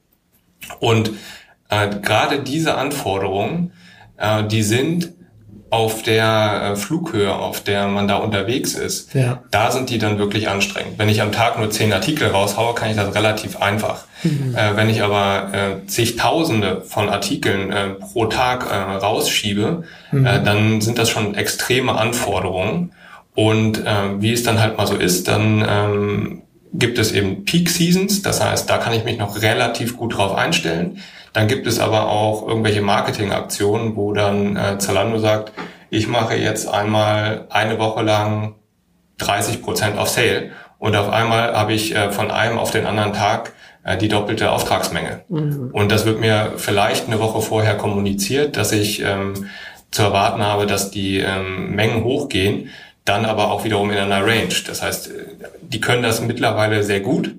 Und 0.80 1.12
äh, 1.68 1.88
gerade 2.00 2.42
diese 2.42 2.76
Anforderungen, 2.76 3.72
äh, 4.16 4.44
die 4.44 4.62
sind 4.62 5.12
auf 5.74 6.04
der 6.04 6.70
äh, 6.72 6.76
Flughöhe, 6.76 7.34
auf 7.34 7.60
der 7.60 7.88
man 7.88 8.06
da 8.06 8.14
unterwegs 8.16 8.74
ist, 8.74 9.12
ja. 9.12 9.42
da 9.50 9.72
sind 9.72 9.90
die 9.90 9.98
dann 9.98 10.18
wirklich 10.18 10.48
anstrengend. 10.48 10.98
Wenn 10.98 11.08
ich 11.08 11.20
am 11.20 11.32
Tag 11.32 11.58
nur 11.58 11.68
zehn 11.68 11.92
Artikel 11.92 12.28
raushaue, 12.28 12.76
kann 12.76 12.90
ich 12.90 12.96
das 12.96 13.12
relativ 13.12 13.60
einfach. 13.60 14.04
Mhm. 14.22 14.54
Äh, 14.54 14.76
wenn 14.76 14.88
ich 14.88 15.02
aber 15.02 15.48
äh, 15.52 15.86
zigtausende 15.88 16.82
von 16.82 17.08
Artikeln 17.08 17.72
äh, 17.72 17.88
pro 17.88 18.26
Tag 18.26 18.70
äh, 18.70 18.74
rausschiebe, 18.76 19.82
mhm. 20.12 20.24
äh, 20.24 20.40
dann 20.44 20.80
sind 20.80 20.96
das 20.98 21.10
schon 21.10 21.34
extreme 21.34 21.96
Anforderungen. 21.96 22.92
Und 23.34 23.84
äh, 23.84 24.20
wie 24.20 24.32
es 24.32 24.44
dann 24.44 24.60
halt 24.60 24.78
mal 24.78 24.86
so 24.86 24.94
ist, 24.94 25.26
dann 25.26 25.66
ähm, 25.68 26.42
gibt 26.72 27.00
es 27.00 27.10
eben 27.10 27.44
Peak 27.44 27.68
Seasons, 27.68 28.22
das 28.22 28.40
heißt, 28.40 28.70
da 28.70 28.78
kann 28.78 28.92
ich 28.92 29.02
mich 29.02 29.18
noch 29.18 29.42
relativ 29.42 29.96
gut 29.96 30.16
drauf 30.16 30.36
einstellen. 30.36 30.98
Dann 31.34 31.48
gibt 31.48 31.66
es 31.66 31.80
aber 31.80 32.08
auch 32.08 32.46
irgendwelche 32.46 32.80
Marketingaktionen, 32.80 33.96
wo 33.96 34.12
dann 34.12 34.56
äh, 34.56 34.78
Zalando 34.78 35.18
sagt, 35.18 35.52
ich 35.90 36.08
mache 36.08 36.36
jetzt 36.36 36.68
einmal 36.68 37.46
eine 37.50 37.78
Woche 37.78 38.02
lang 38.02 38.54
30 39.18 39.60
Prozent 39.60 39.98
auf 39.98 40.08
Sale 40.08 40.52
und 40.78 40.94
auf 40.96 41.10
einmal 41.10 41.54
habe 41.54 41.72
ich 41.72 41.94
äh, 41.94 42.10
von 42.12 42.30
einem 42.30 42.56
auf 42.56 42.70
den 42.70 42.86
anderen 42.86 43.12
Tag 43.12 43.52
äh, 43.82 43.96
die 43.96 44.08
doppelte 44.08 44.52
Auftragsmenge. 44.52 45.24
Mhm. 45.28 45.70
Und 45.72 45.90
das 45.90 46.06
wird 46.06 46.20
mir 46.20 46.52
vielleicht 46.56 47.08
eine 47.08 47.18
Woche 47.18 47.40
vorher 47.40 47.76
kommuniziert, 47.76 48.56
dass 48.56 48.70
ich 48.70 49.02
ähm, 49.02 49.48
zu 49.90 50.02
erwarten 50.02 50.42
habe, 50.42 50.66
dass 50.66 50.92
die 50.92 51.18
ähm, 51.18 51.74
Mengen 51.74 52.04
hochgehen, 52.04 52.70
dann 53.04 53.24
aber 53.24 53.50
auch 53.50 53.64
wiederum 53.64 53.90
in 53.90 53.98
einer 53.98 54.24
Range. 54.24 54.54
Das 54.66 54.82
heißt, 54.82 55.08
äh, 55.08 55.12
die 55.62 55.80
können 55.80 56.04
das 56.04 56.20
mittlerweile 56.20 56.84
sehr 56.84 57.00
gut 57.00 57.34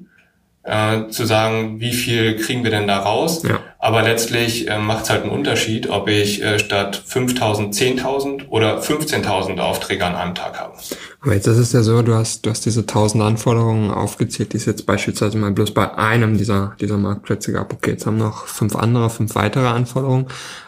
äh, 0.66 1.10
zu 1.10 1.26
sagen, 1.26 1.80
wie 1.80 1.94
viel 1.94 2.38
kriegen 2.38 2.64
wir 2.64 2.72
denn 2.72 2.88
da 2.88 2.98
raus. 2.98 3.44
Ja. 3.44 3.60
Aber 3.78 4.02
letztlich 4.02 4.68
äh, 4.68 4.80
macht 4.80 5.04
es 5.04 5.10
halt 5.12 5.22
einen 5.22 5.32
Unterschied, 5.32 5.90
ob 5.90 6.08
ich 6.08 6.42
äh, 6.42 6.58
statt 6.58 7.02
5.000 7.08 7.72
10.000 7.72 8.48
oder 8.50 8.80
15.000 8.80 9.60
Aufträge 9.60 10.04
an 10.06 10.16
einem 10.16 10.34
Tag 10.34 10.60
habe. 10.60 10.74
Aber 11.22 11.34
jetzt 11.34 11.46
ist 11.46 11.58
es 11.58 11.72
ja 11.72 11.84
so, 11.84 12.02
du 12.02 12.16
hast, 12.16 12.46
du 12.46 12.50
hast 12.50 12.66
diese 12.66 12.82
1.000 12.82 13.22
Anforderungen 13.22 13.92
aufgezählt, 13.92 14.54
die 14.54 14.58
es 14.58 14.66
jetzt 14.66 14.88
beispielsweise 14.88 15.38
mal 15.38 15.52
bloß 15.52 15.72
bei 15.72 15.96
einem 15.98 16.38
dieser, 16.38 16.76
dieser 16.82 16.98
Marktplätze 16.98 17.52
gab. 17.52 17.72
Okay, 17.72 17.92
jetzt 17.92 18.08
haben 18.08 18.18
noch 18.18 18.48
fünf 18.48 18.76
andere, 18.76 19.12
fünf 19.12 19.36
weitere 19.36 19.68
Anforderungen. 19.68 20.28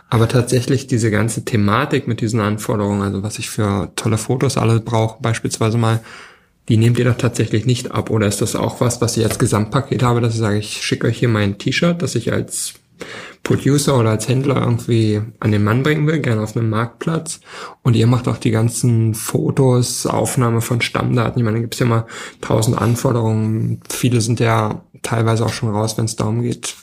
Aber 0.09 0.27
tatsächlich 0.29 0.87
diese 0.87 1.11
ganze 1.11 1.43
Thematik 1.43 2.07
mit 2.07 2.21
diesen 2.21 2.39
Anforderungen, 2.39 3.01
also 3.01 3.23
was 3.23 3.39
ich 3.39 3.49
für 3.49 3.91
tolle 3.95 4.17
Fotos 4.17 4.57
alle 4.57 4.79
brauche, 4.79 5.21
beispielsweise 5.21 5.77
mal 5.77 5.99
die 6.69 6.77
nehmt 6.77 6.99
ihr 6.99 7.05
doch 7.05 7.17
tatsächlich 7.17 7.65
nicht 7.65 7.91
ab. 7.91 8.09
Oder 8.09 8.27
ist 8.27 8.41
das 8.41 8.55
auch 8.55 8.81
was, 8.81 9.01
was 9.01 9.17
ich 9.17 9.23
als 9.23 9.39
Gesamtpaket 9.39 10.03
habe, 10.03 10.21
dass 10.21 10.33
ich 10.33 10.39
sage, 10.39 10.57
ich 10.57 10.83
schicke 10.83 11.07
euch 11.07 11.17
hier 11.17 11.29
mein 11.29 11.57
T-Shirt, 11.57 12.01
das 12.01 12.15
ich 12.15 12.33
als 12.33 12.73
Producer 13.43 13.97
oder 13.97 14.09
als 14.09 14.27
Händler 14.27 14.57
irgendwie 14.57 15.21
an 15.39 15.51
den 15.51 15.63
Mann 15.63 15.83
bringen 15.83 16.07
will, 16.07 16.19
gerne 16.19 16.41
auf 16.41 16.57
einem 16.57 16.69
Marktplatz. 16.69 17.39
Und 17.83 17.95
ihr 17.95 18.07
macht 18.07 18.27
auch 18.27 18.37
die 18.37 18.51
ganzen 18.51 19.13
Fotos, 19.13 20.05
Aufnahme 20.05 20.61
von 20.61 20.81
Stammdaten. 20.81 21.39
Ich 21.39 21.45
meine, 21.45 21.57
da 21.57 21.61
gibt 21.61 21.75
es 21.75 21.79
ja 21.79 21.85
immer 21.85 22.07
tausend 22.41 22.77
Anforderungen. 22.77 23.81
Viele 23.89 24.19
sind 24.19 24.39
ja 24.39 24.81
teilweise 25.03 25.45
auch 25.45 25.53
schon 25.53 25.69
raus, 25.69 25.97
wenn 25.97 26.05
es 26.05 26.17
darum 26.17 26.41
geht, 26.41 26.75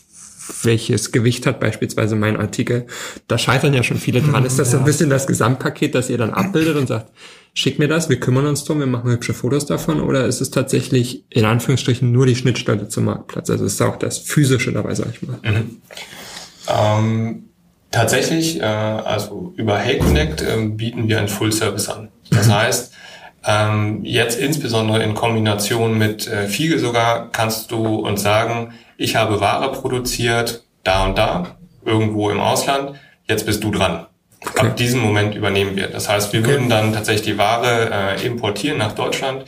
welches 0.62 1.12
Gewicht 1.12 1.46
hat 1.46 1.60
beispielsweise 1.60 2.16
mein 2.16 2.36
Artikel. 2.36 2.86
Da 3.28 3.38
scheitern 3.38 3.74
ja 3.74 3.82
schon 3.82 3.98
viele 3.98 4.20
dran. 4.20 4.44
Ist 4.44 4.58
das 4.58 4.72
ja. 4.72 4.78
ein 4.78 4.84
bisschen 4.84 5.10
das 5.10 5.26
Gesamtpaket, 5.26 5.94
das 5.94 6.10
ihr 6.10 6.18
dann 6.18 6.30
abbildet 6.30 6.76
und 6.76 6.86
sagt, 6.86 7.10
schick 7.54 7.78
mir 7.78 7.88
das, 7.88 8.08
wir 8.08 8.18
kümmern 8.18 8.46
uns 8.46 8.64
drum, 8.64 8.80
wir 8.80 8.86
machen 8.86 9.10
hübsche 9.10 9.32
Fotos 9.32 9.64
davon, 9.64 10.00
oder 10.00 10.26
ist 10.26 10.40
es 10.40 10.50
tatsächlich 10.50 11.24
in 11.30 11.44
Anführungsstrichen 11.44 12.10
nur 12.10 12.26
die 12.26 12.36
Schnittstelle 12.36 12.88
zum 12.88 13.04
Marktplatz? 13.04 13.48
Also 13.48 13.64
ist 13.64 13.80
auch 13.80 13.96
das 13.96 14.18
Physische 14.18 14.72
dabei, 14.72 14.94
sag 14.94 15.08
ich 15.12 15.22
mal. 15.22 15.38
Mhm. 15.42 15.80
Ähm, 16.68 17.44
tatsächlich, 17.90 18.60
äh, 18.60 18.64
also 18.64 19.54
über 19.56 19.78
HeyConnect 19.78 20.42
äh, 20.42 20.66
bieten 20.66 21.08
wir 21.08 21.18
einen 21.18 21.28
Full-Service 21.28 21.88
an. 21.88 22.08
Das 22.30 22.48
mhm. 22.48 22.54
heißt, 22.54 22.92
ähm, 23.46 24.00
jetzt 24.04 24.38
insbesondere 24.38 25.02
in 25.02 25.14
Kombination 25.14 25.96
mit 25.96 26.26
äh, 26.26 26.48
Fiege 26.48 26.78
sogar 26.78 27.30
kannst 27.30 27.70
du 27.70 27.96
uns 27.96 28.22
sagen, 28.22 28.72
ich 28.96 29.16
habe 29.16 29.40
Ware 29.40 29.72
produziert, 29.72 30.64
da 30.82 31.04
und 31.04 31.18
da, 31.18 31.56
irgendwo 31.84 32.30
im 32.30 32.40
Ausland, 32.40 32.96
jetzt 33.28 33.46
bist 33.46 33.64
du 33.64 33.70
dran. 33.70 34.06
Okay. 34.46 34.66
Ab 34.66 34.76
diesem 34.76 35.00
Moment 35.00 35.34
übernehmen 35.34 35.76
wir. 35.76 35.88
Das 35.88 36.08
heißt, 36.08 36.32
wir 36.32 36.40
okay. 36.40 36.50
würden 36.50 36.68
dann 36.68 36.92
tatsächlich 36.92 37.26
die 37.32 37.38
Ware 37.38 37.90
äh, 37.90 38.26
importieren 38.26 38.78
nach 38.78 38.92
Deutschland. 38.92 39.44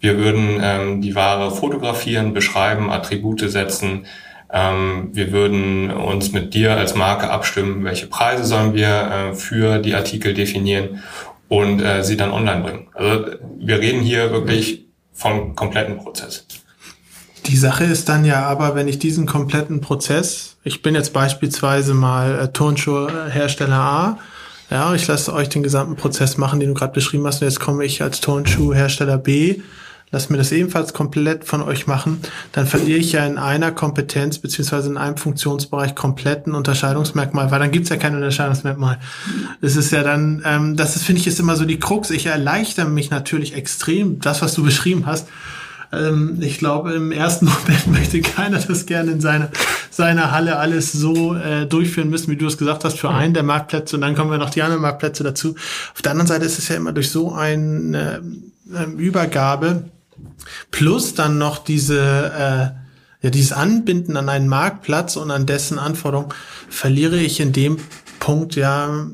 Wir 0.00 0.16
würden 0.16 0.60
ähm, 0.62 1.02
die 1.02 1.14
Ware 1.14 1.50
fotografieren, 1.50 2.32
beschreiben, 2.32 2.90
Attribute 2.90 3.50
setzen. 3.50 4.06
Ähm, 4.50 5.10
wir 5.12 5.32
würden 5.32 5.90
uns 5.90 6.32
mit 6.32 6.54
dir 6.54 6.76
als 6.76 6.94
Marke 6.94 7.30
abstimmen, 7.30 7.84
welche 7.84 8.06
Preise 8.06 8.44
sollen 8.44 8.74
wir 8.74 8.88
äh, 8.88 9.34
für 9.34 9.78
die 9.78 9.94
Artikel 9.94 10.32
definieren 10.32 11.02
und 11.48 11.80
äh, 11.82 12.02
sie 12.02 12.16
dann 12.16 12.30
online 12.30 12.62
bringen. 12.62 12.88
Also 12.94 13.26
wir 13.58 13.80
reden 13.80 14.00
hier 14.00 14.30
wirklich 14.30 14.86
vom 15.12 15.54
kompletten 15.54 15.98
Prozess. 15.98 16.46
Die 17.48 17.56
Sache 17.56 17.84
ist 17.84 18.10
dann 18.10 18.26
ja 18.26 18.46
aber, 18.46 18.74
wenn 18.74 18.88
ich 18.88 18.98
diesen 18.98 19.24
kompletten 19.24 19.80
Prozess, 19.80 20.56
ich 20.64 20.82
bin 20.82 20.94
jetzt 20.94 21.14
beispielsweise 21.14 21.94
mal 21.94 22.38
äh, 22.38 22.48
Turnschuhhersteller 22.52 23.74
A, 23.74 24.18
ja, 24.70 24.94
ich 24.94 25.06
lasse 25.06 25.32
euch 25.32 25.48
den 25.48 25.62
gesamten 25.62 25.96
Prozess 25.96 26.36
machen, 26.36 26.60
den 26.60 26.68
du 26.68 26.74
gerade 26.74 26.92
beschrieben 26.92 27.26
hast, 27.26 27.40
und 27.40 27.48
jetzt 27.48 27.58
komme 27.58 27.86
ich 27.86 28.02
als 28.02 28.20
Turnschuhhersteller 28.20 29.16
B, 29.16 29.62
lass 30.10 30.28
mir 30.28 30.36
das 30.36 30.52
ebenfalls 30.52 30.92
komplett 30.92 31.44
von 31.44 31.62
euch 31.62 31.86
machen, 31.86 32.20
dann 32.52 32.66
verliere 32.66 32.98
ich 32.98 33.12
ja 33.12 33.26
in 33.26 33.38
einer 33.38 33.72
Kompetenz 33.72 34.38
beziehungsweise 34.38 34.90
in 34.90 34.98
einem 34.98 35.16
Funktionsbereich 35.16 35.94
kompletten 35.94 36.54
Unterscheidungsmerkmal, 36.54 37.50
weil 37.50 37.60
dann 37.60 37.70
gibt's 37.70 37.88
ja 37.88 37.96
kein 37.96 38.14
Unterscheidungsmerkmal. 38.14 38.98
Das 39.62 39.74
ist 39.74 39.90
ja 39.90 40.02
dann, 40.02 40.42
ähm, 40.44 40.76
das 40.76 40.96
ist, 40.96 41.04
finde 41.04 41.22
ich, 41.22 41.26
ist 41.26 41.40
immer 41.40 41.56
so 41.56 41.64
die 41.64 41.78
Krux. 41.78 42.10
Ich 42.10 42.26
erleichter 42.26 42.84
mich 42.84 43.08
natürlich 43.08 43.54
extrem, 43.54 44.20
das, 44.20 44.42
was 44.42 44.52
du 44.52 44.62
beschrieben 44.62 45.06
hast, 45.06 45.28
ähm, 45.92 46.38
ich 46.40 46.58
glaube, 46.58 46.92
im 46.92 47.12
ersten 47.12 47.46
Moment 47.66 47.86
möchte 47.88 48.20
keiner 48.20 48.58
das 48.58 48.86
gerne 48.86 49.12
in 49.12 49.20
seiner 49.20 49.50
seiner 49.90 50.30
Halle 50.30 50.58
alles 50.58 50.92
so 50.92 51.34
äh, 51.34 51.66
durchführen 51.66 52.08
müssen, 52.08 52.30
wie 52.30 52.36
du 52.36 52.46
es 52.46 52.56
gesagt 52.56 52.84
hast, 52.84 53.00
für 53.00 53.10
einen 53.10 53.34
der 53.34 53.42
Marktplätze 53.42 53.96
und 53.96 54.02
dann 54.02 54.14
kommen 54.14 54.30
wir 54.30 54.38
noch 54.38 54.50
die 54.50 54.62
anderen 54.62 54.80
Marktplätze 54.80 55.24
dazu. 55.24 55.56
Auf 55.92 56.02
der 56.02 56.12
anderen 56.12 56.28
Seite 56.28 56.44
ist 56.44 56.58
es 56.58 56.68
ja 56.68 56.76
immer 56.76 56.92
durch 56.92 57.10
so 57.10 57.32
eine 57.32 58.22
äh, 58.72 58.84
Übergabe 58.92 59.90
plus 60.70 61.14
dann 61.14 61.38
noch 61.38 61.58
diese 61.58 61.98
äh, 62.00 63.24
ja, 63.24 63.30
dieses 63.30 63.52
Anbinden 63.52 64.16
an 64.16 64.28
einen 64.28 64.46
Marktplatz 64.46 65.16
und 65.16 65.32
an 65.32 65.46
dessen 65.46 65.80
Anforderungen 65.80 66.32
verliere 66.68 67.18
ich 67.18 67.40
in 67.40 67.52
dem 67.52 67.78
Punkt 68.20 68.54
ja 68.54 69.08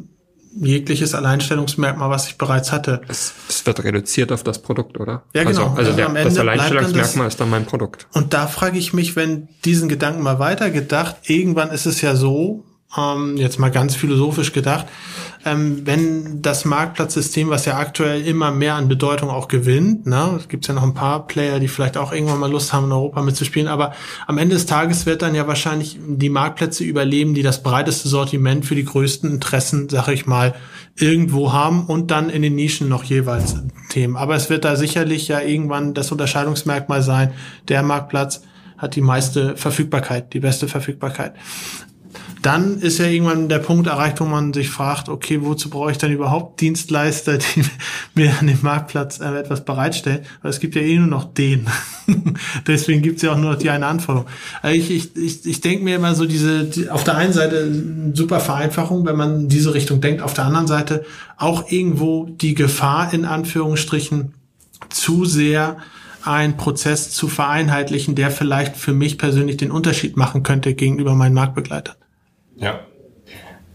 jegliches 0.61 1.15
Alleinstellungsmerkmal, 1.15 2.11
was 2.11 2.29
ich 2.29 2.39
bereits 2.39 2.73
hatte. 2.73 3.01
Es, 3.09 3.35
es 3.49 3.67
wird 3.67 3.83
reduziert 3.83 4.33
auf 4.33 4.43
das 4.43 4.61
Produkt, 4.61 4.99
oder? 4.99 5.25
Ja, 5.35 5.45
genau. 5.45 5.69
Also, 5.71 5.93
also, 5.93 6.03
also 6.03 6.13
der, 6.15 6.25
das 6.25 6.39
Alleinstellungsmerkmal 6.39 7.27
das, 7.27 7.35
ist 7.35 7.41
dann 7.41 7.51
mein 7.51 7.67
Produkt. 7.67 8.07
Und 8.13 8.35
da 8.35 8.47
frage 8.47 8.79
ich 8.79 8.93
mich, 8.93 9.17
wenn 9.17 9.49
diesen 9.65 9.89
Gedanken 9.89 10.23
mal 10.23 10.39
weitergedacht, 10.39 11.17
irgendwann 11.29 11.71
ist 11.71 11.87
es 11.87 12.01
ja 12.01 12.15
so, 12.15 12.65
ähm, 12.97 13.37
jetzt 13.37 13.59
mal 13.59 13.71
ganz 13.71 13.95
philosophisch 13.95 14.53
gedacht, 14.53 14.87
ähm, 15.45 15.83
wenn 15.85 16.41
das 16.41 16.65
Marktplatzsystem, 16.65 17.51
was 17.51 17.67
ja 17.67 17.77
aktuell 17.77 18.23
immer 18.27 18.51
mehr 18.51 18.75
an 18.75 18.89
Bedeutung 18.89 19.31
auch 19.31 19.49
gewinnt, 19.49 20.07
ne, 20.07 20.37
es 20.39 20.49
gibt 20.49 20.67
ja 20.67 20.75
noch 20.75 20.83
ein 20.83 20.95
paar 20.95 21.27
Player, 21.27 21.61
die 21.61 21.69
vielleicht 21.69 21.97
auch 21.97 22.13
irgendwann 22.13 22.39
mal 22.39 22.51
Lust 22.51 22.73
haben, 22.73 22.87
in 22.87 22.93
Europa 22.93 23.23
mitzuspielen, 23.23 23.69
aber 23.69 23.93
am 24.27 24.39
Ende 24.39 24.55
des 24.55 24.67
Tages 24.67 25.07
wird 25.07 25.23
dann 25.23 25.35
ja 25.35 25.47
wahrscheinlich 25.47 25.99
die 26.07 26.31
Marktplätze 26.31 26.85
überleben, 26.85 27.35
die 27.35 27.43
das 27.43 27.63
breiteste 27.63 28.09
Sortiment 28.09 28.65
für 28.65 28.75
die 28.75 28.85
größten 28.85 29.31
Interessen, 29.31 29.89
sag 29.89 30.09
ich 30.09 30.27
mal, 30.27 30.55
irgendwo 30.97 31.53
haben 31.53 31.87
und 31.87 32.11
dann 32.11 32.31
in 32.31 32.43
den 32.43 32.55
Nischen 32.55 32.89
noch 32.89 33.05
jeweils 33.05 33.57
Themen. 33.91 34.17
Aber 34.17 34.37
es 34.37 34.49
wird 34.49 34.65
da 34.65 34.77
sicherlich 34.77 35.29
ja 35.29 35.41
irgendwann 35.41 35.95
das 35.95 36.13
Unterscheidungsmerkmal 36.13 37.03
sein, 37.03 37.33
der 37.69 37.83
Marktplatz 37.83 38.43
hat 38.79 38.97
die 38.97 39.01
meiste 39.01 39.57
Verfügbarkeit, 39.57 40.33
die 40.33 40.41
beste 40.41 40.69
Verfügbarkeit 40.69 41.35
dann 42.43 42.79
ist 42.79 42.99
ja 42.99 43.07
irgendwann 43.07 43.49
der 43.49 43.59
Punkt 43.59 43.87
erreicht, 43.87 44.21
wo 44.21 44.25
man 44.25 44.53
sich 44.53 44.69
fragt, 44.69 45.09
okay, 45.09 45.41
wozu 45.43 45.71
brauche 45.71 45.91
ich 45.91 45.99
dann 45.99 46.13
überhaupt 46.13 46.61
Dienstleister, 46.61 47.39
die 47.57 47.65
mir 48.15 48.35
an 48.39 48.47
dem 48.47 48.59
Marktplatz 48.63 49.21
äh, 49.21 49.39
etwas 49.39 49.65
bereitstellen? 49.65 50.21
Weil 50.43 50.51
es 50.51 50.61
gibt 50.61 50.75
ja 50.75 50.83
eh 50.83 50.99
nur 50.99 51.07
noch 51.07 51.33
den. 51.33 51.67
Deswegen 52.67 53.03
gibt 53.03 53.17
es 53.17 53.23
ja 53.23 53.33
auch 53.33 53.39
nur 53.39 53.53
noch 53.53 53.59
die 53.59 53.71
eine 53.71 53.87
Anforderung. 53.87 54.29
Also 54.63 54.77
ich, 54.77 54.91
ich, 54.91 55.17
ich, 55.17 55.47
ich 55.47 55.61
denke 55.61 55.85
mir 55.85 55.97
immer 55.97 56.15
so 56.15 56.27
diese, 56.27 56.65
die, 56.65 56.91
auf 56.91 57.05
der 57.05 57.17
einen 57.17 57.33
Seite 57.33 58.13
super 58.13 58.41
Vereinfachung, 58.41 59.07
wenn 59.07 59.17
man 59.17 59.41
in 59.41 59.49
diese 59.49 59.75
Richtung 59.75 60.01
denkt, 60.01 60.23
auf 60.23 60.35
der 60.35 60.45
anderen 60.45 60.67
Seite 60.67 61.05
auch 61.37 61.71
irgendwo 61.71 62.27
die 62.27 62.55
Gefahr 62.55 63.13
in 63.13 63.25
Anführungsstrichen 63.25 64.35
zu 64.91 65.25
sehr 65.25 65.79
einen 66.25 66.57
Prozess 66.57 67.11
zu 67.11 67.29
vereinheitlichen, 67.29 68.15
der 68.15 68.31
vielleicht 68.31 68.77
für 68.77 68.93
mich 68.93 69.19
persönlich 69.19 69.57
den 69.57 69.71
Unterschied 69.71 70.17
machen 70.17 70.43
könnte 70.43 70.75
gegenüber 70.75 71.15
meinen 71.15 71.35
Marktbegleitern. 71.35 71.97
Ja. 72.57 72.81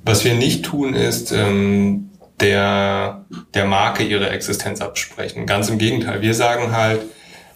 Was 0.03 0.23
wir 0.25 0.33
nicht 0.33 0.65
tun, 0.65 0.93
ist 0.93 1.31
ähm, 1.31 2.09
der, 2.39 3.25
der 3.53 3.65
Marke 3.65 4.03
ihre 4.03 4.29
Existenz 4.29 4.81
absprechen. 4.81 5.45
Ganz 5.45 5.69
im 5.69 5.77
Gegenteil. 5.77 6.21
Wir 6.21 6.33
sagen 6.33 6.75
halt, 6.75 7.01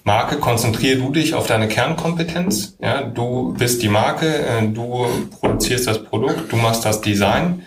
Marke, 0.04 0.38
konzentriere 0.38 0.98
du 1.00 1.12
dich 1.12 1.34
auf 1.34 1.48
deine 1.48 1.68
Kernkompetenz. 1.68 2.78
Ja, 2.82 3.04
du 3.04 3.54
bist 3.58 3.82
die 3.82 3.88
Marke, 3.88 4.28
äh, 4.28 4.68
du 4.68 5.08
produzierst 5.40 5.88
das 5.88 6.04
Produkt, 6.04 6.52
du 6.52 6.58
machst 6.58 6.84
das 6.84 7.00
Design. 7.02 7.64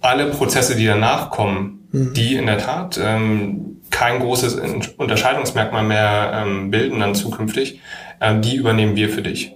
Alle 0.00 0.26
Prozesse, 0.26 0.74
die 0.74 0.86
danach 0.86 1.30
kommen, 1.30 1.88
mhm. 1.92 2.14
die 2.14 2.34
in 2.34 2.46
der 2.46 2.58
Tat 2.58 2.98
ähm, 3.02 3.80
kein 3.90 4.20
großes 4.20 4.56
Unterscheidungsmerkmal 4.96 5.84
mehr 5.84 6.44
ähm, 6.44 6.70
bilden 6.70 7.00
dann 7.00 7.14
zukünftig, 7.14 7.80
äh, 8.20 8.38
die 8.40 8.56
übernehmen 8.56 8.96
wir 8.96 9.08
für 9.08 9.22
dich. 9.22 9.52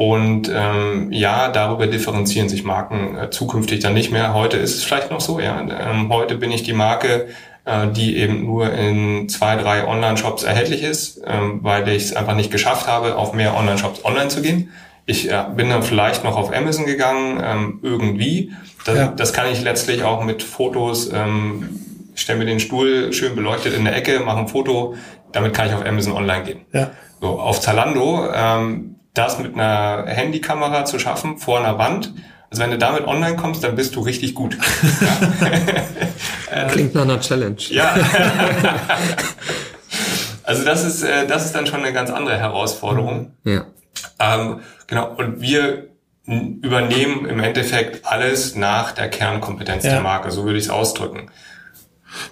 Und 0.00 0.50
ähm, 0.50 1.12
ja, 1.12 1.50
darüber 1.50 1.86
differenzieren 1.86 2.48
sich 2.48 2.64
Marken 2.64 3.18
äh, 3.18 3.28
zukünftig 3.28 3.80
dann 3.80 3.92
nicht 3.92 4.10
mehr. 4.10 4.32
Heute 4.32 4.56
ist 4.56 4.74
es 4.74 4.82
vielleicht 4.82 5.10
noch 5.10 5.20
so, 5.20 5.40
ja. 5.40 5.60
Ähm, 5.60 6.08
heute 6.08 6.36
bin 6.36 6.50
ich 6.52 6.62
die 6.62 6.72
Marke, 6.72 7.28
äh, 7.66 7.86
die 7.88 8.16
eben 8.16 8.46
nur 8.46 8.72
in 8.72 9.28
zwei, 9.28 9.56
drei 9.56 9.86
Online-Shops 9.86 10.42
erhältlich 10.42 10.84
ist, 10.84 11.20
ähm, 11.26 11.58
weil 11.60 11.86
ich 11.90 12.04
es 12.04 12.16
einfach 12.16 12.34
nicht 12.34 12.50
geschafft 12.50 12.86
habe, 12.86 13.16
auf 13.16 13.34
mehr 13.34 13.54
Online-Shops 13.54 14.02
online 14.06 14.28
zu 14.28 14.40
gehen. 14.40 14.70
Ich 15.04 15.30
äh, 15.30 15.44
bin 15.54 15.68
dann 15.68 15.82
vielleicht 15.82 16.24
noch 16.24 16.38
auf 16.38 16.50
Amazon 16.50 16.86
gegangen, 16.86 17.38
ähm, 17.44 17.80
irgendwie. 17.82 18.52
Das, 18.86 18.96
ja. 18.96 19.08
das 19.08 19.34
kann 19.34 19.52
ich 19.52 19.60
letztlich 19.60 20.02
auch 20.02 20.24
mit 20.24 20.42
Fotos, 20.42 21.12
ähm, 21.12 21.78
stelle 22.14 22.38
mir 22.38 22.46
den 22.46 22.60
Stuhl 22.60 23.12
schön 23.12 23.36
beleuchtet 23.36 23.76
in 23.76 23.84
der 23.84 23.94
Ecke, 23.94 24.20
mache 24.20 24.38
ein 24.38 24.48
Foto, 24.48 24.94
damit 25.32 25.52
kann 25.52 25.68
ich 25.68 25.74
auf 25.74 25.84
Amazon 25.84 26.14
online 26.14 26.44
gehen. 26.44 26.60
Ja. 26.72 26.92
So, 27.20 27.38
auf 27.38 27.60
Zalando 27.60 28.26
ähm, 28.34 28.96
das 29.14 29.38
mit 29.38 29.54
einer 29.54 30.04
Handykamera 30.06 30.84
zu 30.84 30.98
schaffen 30.98 31.38
vor 31.38 31.58
einer 31.58 31.78
Wand. 31.78 32.12
Also 32.50 32.62
wenn 32.62 32.70
du 32.70 32.78
damit 32.78 33.06
online 33.06 33.36
kommst, 33.36 33.62
dann 33.62 33.76
bist 33.76 33.94
du 33.94 34.00
richtig 34.00 34.34
gut. 34.34 34.58
Klingt 36.68 36.94
nach 36.94 37.02
einer 37.02 37.20
Challenge. 37.20 37.56
Ja. 37.68 37.94
also 40.42 40.64
das 40.64 40.84
ist, 40.84 41.02
äh, 41.02 41.26
das 41.28 41.44
ist 41.44 41.54
dann 41.54 41.66
schon 41.66 41.80
eine 41.80 41.92
ganz 41.92 42.10
andere 42.10 42.36
Herausforderung. 42.38 43.32
Ja. 43.44 43.66
Ähm, 44.18 44.60
genau. 44.86 45.14
Und 45.16 45.40
wir 45.40 45.90
übernehmen 46.26 47.26
im 47.26 47.40
Endeffekt 47.40 48.06
alles 48.06 48.54
nach 48.54 48.92
der 48.92 49.08
Kernkompetenz 49.08 49.84
ja. 49.84 49.92
der 49.92 50.00
Marke. 50.00 50.30
So 50.30 50.44
würde 50.44 50.58
ich 50.58 50.64
es 50.64 50.70
ausdrücken. 50.70 51.30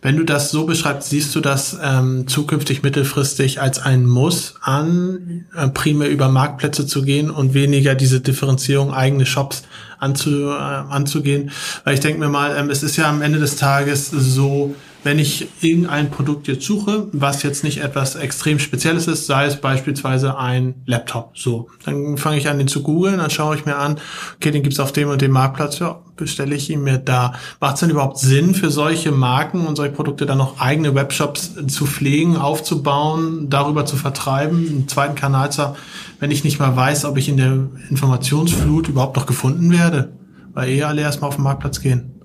Wenn 0.03 0.17
du 0.17 0.25
das 0.25 0.51
so 0.51 0.67
beschreibst, 0.67 1.11
siehst 1.11 1.35
du 1.35 1.41
das 1.41 1.77
ähm, 1.83 2.27
zukünftig 2.27 2.83
mittelfristig 2.83 3.61
als 3.61 3.79
ein 3.79 4.07
Muss 4.07 4.55
an, 4.61 5.47
äh, 5.55 5.69
primär 5.69 6.11
über 6.11 6.29
Marktplätze 6.29 6.87
zu 6.87 7.03
gehen 7.03 7.31
und 7.31 7.55
weniger 7.55 7.95
diese 7.95 8.21
Differenzierung 8.21 8.93
eigene 8.93 9.27
Shops 9.27 9.62
anzu, 9.99 10.49
äh, 10.51 10.53
anzugehen? 10.55 11.51
Weil 11.85 11.95
ich 11.95 12.01
denke 12.01 12.21
mir 12.21 12.29
mal, 12.29 12.57
ähm, 12.57 12.71
es 12.71 12.83
ist 12.83 12.97
ja 12.97 13.09
am 13.09 13.23
Ende 13.23 13.38
des 13.38 13.57
Tages 13.57 14.11
so, 14.11 14.75
wenn 15.09 15.18
ich 15.18 15.49
irgendein 15.62 16.11
Produkt 16.11 16.49
jetzt 16.49 16.66
suche, 16.66 17.07
was 17.12 17.42
jetzt 17.42 17.64
nicht 17.64 17.79
etwas 17.79 18.14
extrem 18.14 18.59
Spezielles 18.59 19.07
ist, 19.07 19.25
sei 19.25 19.47
es 19.47 19.57
beispielsweise 19.57 20.37
ein 20.37 20.83
Laptop, 20.85 21.31
so, 21.35 21.68
dann 21.87 22.18
fange 22.18 22.37
ich 22.37 22.47
an, 22.47 22.59
den 22.59 22.68
zu 22.68 22.83
googeln, 22.83 23.16
dann 23.16 23.31
schaue 23.31 23.57
ich 23.57 23.64
mir 23.64 23.77
an, 23.77 23.97
okay, 24.37 24.51
den 24.51 24.62
gibt's 24.62 24.79
auf 24.79 24.92
dem 24.92 25.09
und 25.09 25.23
dem 25.23 25.31
Marktplatz, 25.31 25.79
ja, 25.79 26.03
bestelle 26.14 26.55
ich 26.55 26.68
ihn 26.68 26.83
mir 26.83 26.99
da. 26.99 27.33
Macht 27.59 27.77
es 27.77 27.81
denn 27.81 27.88
überhaupt 27.88 28.18
Sinn 28.18 28.55
für 28.55 28.71
solche 28.71 29.11
Marken 29.11 29.66
und 29.66 29.77
solche 29.77 29.94
Produkte 29.94 30.27
dann 30.27 30.37
noch 30.37 30.61
eigene 30.61 30.94
Webshops 30.94 31.55
zu 31.68 31.87
pflegen, 31.87 32.37
aufzubauen, 32.37 33.49
darüber 33.49 33.87
zu 33.87 33.97
vertreiben, 33.97 34.59
einen 34.59 34.88
zweiten 34.88 35.14
Kanal 35.14 35.51
zu 35.51 35.75
wenn 36.21 36.31
ich 36.31 36.44
nicht 36.44 36.59
mal 36.59 36.77
weiß, 36.77 37.07
ob 37.07 37.16
ich 37.16 37.31
in 37.31 37.38
der 37.38 37.68
Informationsflut 37.88 38.88
überhaupt 38.88 39.16
noch 39.16 39.25
gefunden 39.25 39.73
werde? 39.73 40.12
Weil 40.53 40.68
eh 40.68 40.83
alle 40.83 41.01
erstmal 41.01 41.29
auf 41.29 41.37
den 41.37 41.44
Marktplatz 41.44 41.81
gehen. 41.81 42.18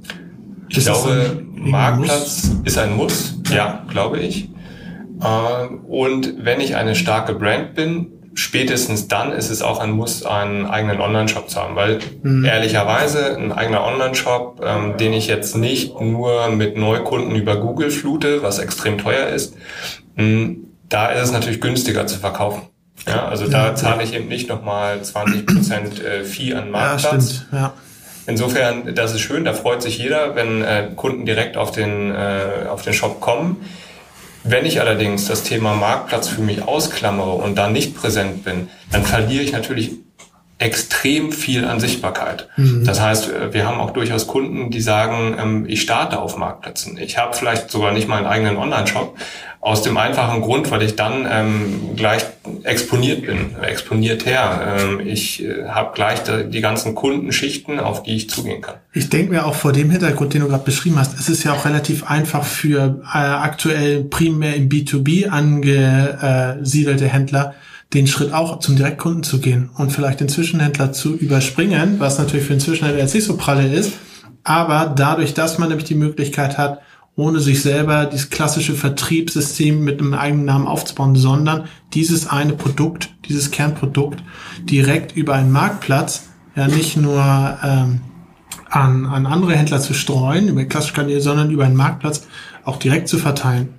Ich 0.73 0.79
ist 0.79 0.85
glaube, 0.85 1.43
Marktplatz 1.53 2.49
ist 2.63 2.79
ein 2.79 2.95
Muss, 2.97 3.35
ja, 3.53 3.85
glaube 3.89 4.19
ich. 4.19 4.49
Ähm, 5.23 5.85
und 5.85 6.33
wenn 6.43 6.59
ich 6.59 6.75
eine 6.75 6.95
starke 6.95 7.35
Brand 7.35 7.75
bin, 7.75 8.07
spätestens 8.33 9.07
dann 9.07 9.31
ist 9.31 9.51
es 9.51 9.61
auch 9.61 9.79
ein 9.79 9.91
Muss, 9.91 10.25
einen 10.25 10.65
eigenen 10.65 10.99
Online-Shop 10.99 11.47
zu 11.47 11.61
haben, 11.61 11.75
weil 11.75 11.99
mhm. 12.23 12.43
ehrlicherweise 12.43 13.37
ein 13.37 13.51
eigener 13.51 13.83
Online-Shop, 13.83 14.65
ähm, 14.65 14.97
den 14.97 15.13
ich 15.13 15.27
jetzt 15.27 15.55
nicht 15.55 16.01
nur 16.01 16.49
mit 16.49 16.75
Neukunden 16.75 17.35
über 17.35 17.57
Google 17.57 17.91
flute, 17.91 18.41
was 18.41 18.57
extrem 18.57 18.97
teuer 18.97 19.27
ist, 19.27 19.55
mh, 20.15 20.23
hm, 20.23 20.57
da 20.89 21.09
ist 21.09 21.25
es 21.25 21.31
natürlich 21.31 21.61
günstiger 21.61 22.07
zu 22.07 22.17
verkaufen. 22.17 22.63
Ja, 23.07 23.27
also 23.27 23.47
da 23.47 23.75
zahle 23.75 24.03
ich 24.03 24.15
eben 24.15 24.27
nicht 24.27 24.49
nochmal 24.49 25.01
20% 25.03 26.03
äh, 26.03 26.23
Fee 26.23 26.55
an 26.55 26.71
Marktplatz. 26.71 27.03
Ja, 27.03 27.19
stimmt. 27.19 27.47
Ja 27.51 27.73
Insofern, 28.25 28.95
das 28.95 29.13
ist 29.13 29.21
schön, 29.21 29.43
da 29.43 29.53
freut 29.53 29.81
sich 29.81 29.97
jeder, 29.97 30.35
wenn 30.35 30.63
äh, 30.63 30.89
Kunden 30.95 31.25
direkt 31.25 31.57
auf 31.57 31.71
den, 31.71 32.11
äh, 32.11 32.67
auf 32.69 32.81
den 32.81 32.93
Shop 32.93 33.19
kommen. 33.19 33.65
Wenn 34.45 34.65
ich 34.65 34.81
allerdings 34.81 35.27
das 35.27 35.43
Thema 35.43 35.73
Marktplatz 35.73 36.27
für 36.27 36.41
mich 36.41 36.63
ausklammere 36.67 37.31
und 37.31 37.55
da 37.55 37.69
nicht 37.69 37.95
präsent 37.95 38.43
bin, 38.43 38.69
dann 38.91 39.03
verliere 39.03 39.43
ich 39.43 39.51
natürlich 39.51 40.02
extrem 40.63 41.33
viel 41.33 41.65
an 41.65 41.81
Sichtbarkeit. 41.81 42.47
Mhm. 42.55 42.85
Das 42.85 43.01
heißt, 43.01 43.29
äh, 43.29 43.53
wir 43.53 43.67
haben 43.67 43.79
auch 43.79 43.91
durchaus 43.91 44.27
Kunden, 44.27 44.71
die 44.71 44.79
sagen, 44.79 45.35
ähm, 45.37 45.65
ich 45.67 45.81
starte 45.81 46.19
auf 46.19 46.37
Marktplätzen. 46.37 46.97
Ich 46.97 47.17
habe 47.17 47.35
vielleicht 47.35 47.69
sogar 47.69 47.91
nicht 47.91 48.07
mal 48.07 48.17
einen 48.17 48.27
eigenen 48.27 48.57
Online-Shop, 48.57 49.17
aus 49.59 49.81
dem 49.81 49.95
einfachen 49.95 50.41
Grund, 50.41 50.71
weil 50.71 50.81
ich 50.83 50.97
dann 50.97 51.25
ähm, 51.29 51.95
gleich 51.95 52.23
exponiert 52.63 53.25
bin, 53.25 53.55
exponiert 53.61 54.25
her. 54.25 54.77
Ähm, 54.77 54.99
ich 54.99 55.41
äh, 55.41 55.69
habe 55.69 55.91
gleich 55.93 56.21
die, 56.23 56.49
die 56.49 56.59
ganzen 56.59 56.95
Kundenschichten, 56.95 57.79
auf 57.79 58.03
die 58.03 58.15
ich 58.15 58.29
zugehen 58.29 58.61
kann. 58.61 58.75
Ich 58.91 59.09
denke 59.09 59.31
mir 59.31 59.45
auch 59.45 59.55
vor 59.55 59.71
dem 59.71 59.89
Hintergrund, 59.89 60.33
den 60.33 60.41
du 60.41 60.49
gerade 60.49 60.65
beschrieben 60.65 60.99
hast, 60.99 61.17
es 61.17 61.29
ist 61.29 61.45
ja 61.45 61.53
auch 61.53 61.63
relativ 61.63 62.09
einfach 62.09 62.43
für 62.43 63.01
äh, 63.13 63.17
aktuell 63.17 64.03
primär 64.03 64.55
im 64.55 64.67
B2B 64.67 65.29
angesiedelte 65.29 67.07
Händler, 67.07 67.53
den 67.93 68.07
Schritt 68.07 68.33
auch 68.33 68.59
zum 68.59 68.75
Direktkunden 68.75 69.23
zu 69.23 69.39
gehen 69.39 69.69
und 69.75 69.91
vielleicht 69.91 70.19
den 70.19 70.29
Zwischenhändler 70.29 70.91
zu 70.91 71.15
überspringen, 71.15 71.99
was 71.99 72.17
natürlich 72.17 72.45
für 72.45 72.53
den 72.53 72.59
Zwischenhändler 72.59 73.03
jetzt 73.03 73.13
nicht 73.13 73.25
so 73.25 73.37
pralle 73.37 73.67
ist. 73.71 73.93
Aber 74.43 74.93
dadurch, 74.95 75.33
dass 75.33 75.59
man 75.59 75.69
nämlich 75.69 75.87
die 75.87 75.95
Möglichkeit 75.95 76.57
hat, 76.57 76.79
ohne 77.15 77.39
sich 77.39 77.61
selber 77.61 78.05
dieses 78.05 78.31
klassische 78.31 78.73
Vertriebssystem 78.73 79.83
mit 79.83 79.99
einem 79.99 80.15
eigenen 80.15 80.45
Namen 80.45 80.67
aufzubauen, 80.67 81.15
sondern 81.15 81.65
dieses 81.93 82.27
eine 82.27 82.53
Produkt, 82.53 83.13
dieses 83.29 83.51
Kernprodukt 83.51 84.23
direkt 84.63 85.15
über 85.15 85.35
einen 85.35 85.51
Marktplatz 85.51 86.23
ja 86.55 86.67
nicht 86.67 86.97
nur 86.97 87.21
ähm, 87.63 88.01
an, 88.69 89.05
an 89.05 89.27
andere 89.27 89.55
Händler 89.55 89.79
zu 89.79 89.93
streuen, 89.93 90.47
über 90.47 90.65
klassische 90.65 90.95
Kanäle, 90.95 91.21
sondern 91.21 91.51
über 91.51 91.65
einen 91.65 91.75
Marktplatz 91.75 92.27
auch 92.63 92.77
direkt 92.77 93.07
zu 93.07 93.17
verteilen. 93.19 93.69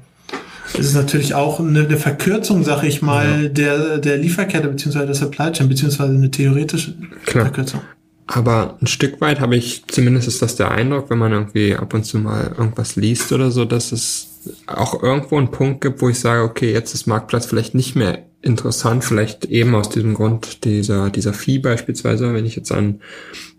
Das 0.73 0.87
ist 0.87 0.95
natürlich 0.95 1.35
auch 1.35 1.61
eine, 1.61 1.81
eine 1.81 1.97
Verkürzung, 1.97 2.65
sag 2.65 2.83
ich 2.85 3.03
mal, 3.03 3.45
ja. 3.45 3.49
der, 3.49 3.99
der 3.99 4.17
Lieferkette 4.17 4.69
beziehungsweise 4.69 5.07
der 5.07 5.15
Supply 5.15 5.53
Chain, 5.53 5.69
beziehungsweise 5.69 6.13
eine 6.13 6.31
theoretische 6.31 6.95
Klar. 7.27 7.47
Verkürzung. 7.47 7.81
Aber 8.27 8.79
ein 8.81 8.87
Stück 8.87 9.21
weit 9.21 9.41
habe 9.41 9.57
ich, 9.57 9.85
zumindest 9.87 10.29
ist 10.29 10.41
das 10.41 10.57
der 10.57 10.71
Eindruck, 10.71 11.11
wenn 11.11 11.19
man 11.19 11.33
irgendwie 11.33 11.77
ab 11.77 11.93
und 11.93 12.05
zu 12.05 12.19
mal 12.19 12.55
irgendwas 12.57 12.97
liest 12.97 13.33
oder 13.33 13.51
so, 13.51 13.67
dass 13.67 13.93
es 13.93 14.41
auch 14.67 15.03
irgendwo 15.03 15.37
einen 15.37 15.51
Punkt 15.51 15.83
gibt, 15.83 16.01
wo 16.01 16.09
ich 16.09 16.19
sage, 16.19 16.43
okay, 16.43 16.73
jetzt 16.73 16.95
ist 16.95 17.07
Marktplatz 17.07 17.45
vielleicht 17.47 17.75
nicht 17.75 17.97
mehr 17.97 18.25
interessant, 18.45 19.05
vielleicht 19.05 19.47
eben 19.47 19.75
aus 19.75 19.89
diesem 19.89 20.15
Grund 20.15 20.65
dieser, 20.65 21.11
dieser 21.11 21.33
Vieh 21.33 21.59
beispielsweise, 21.59 22.33
wenn 22.35 22.45
ich 22.45 22.57
jetzt 22.57 22.73
an 22.73 23.01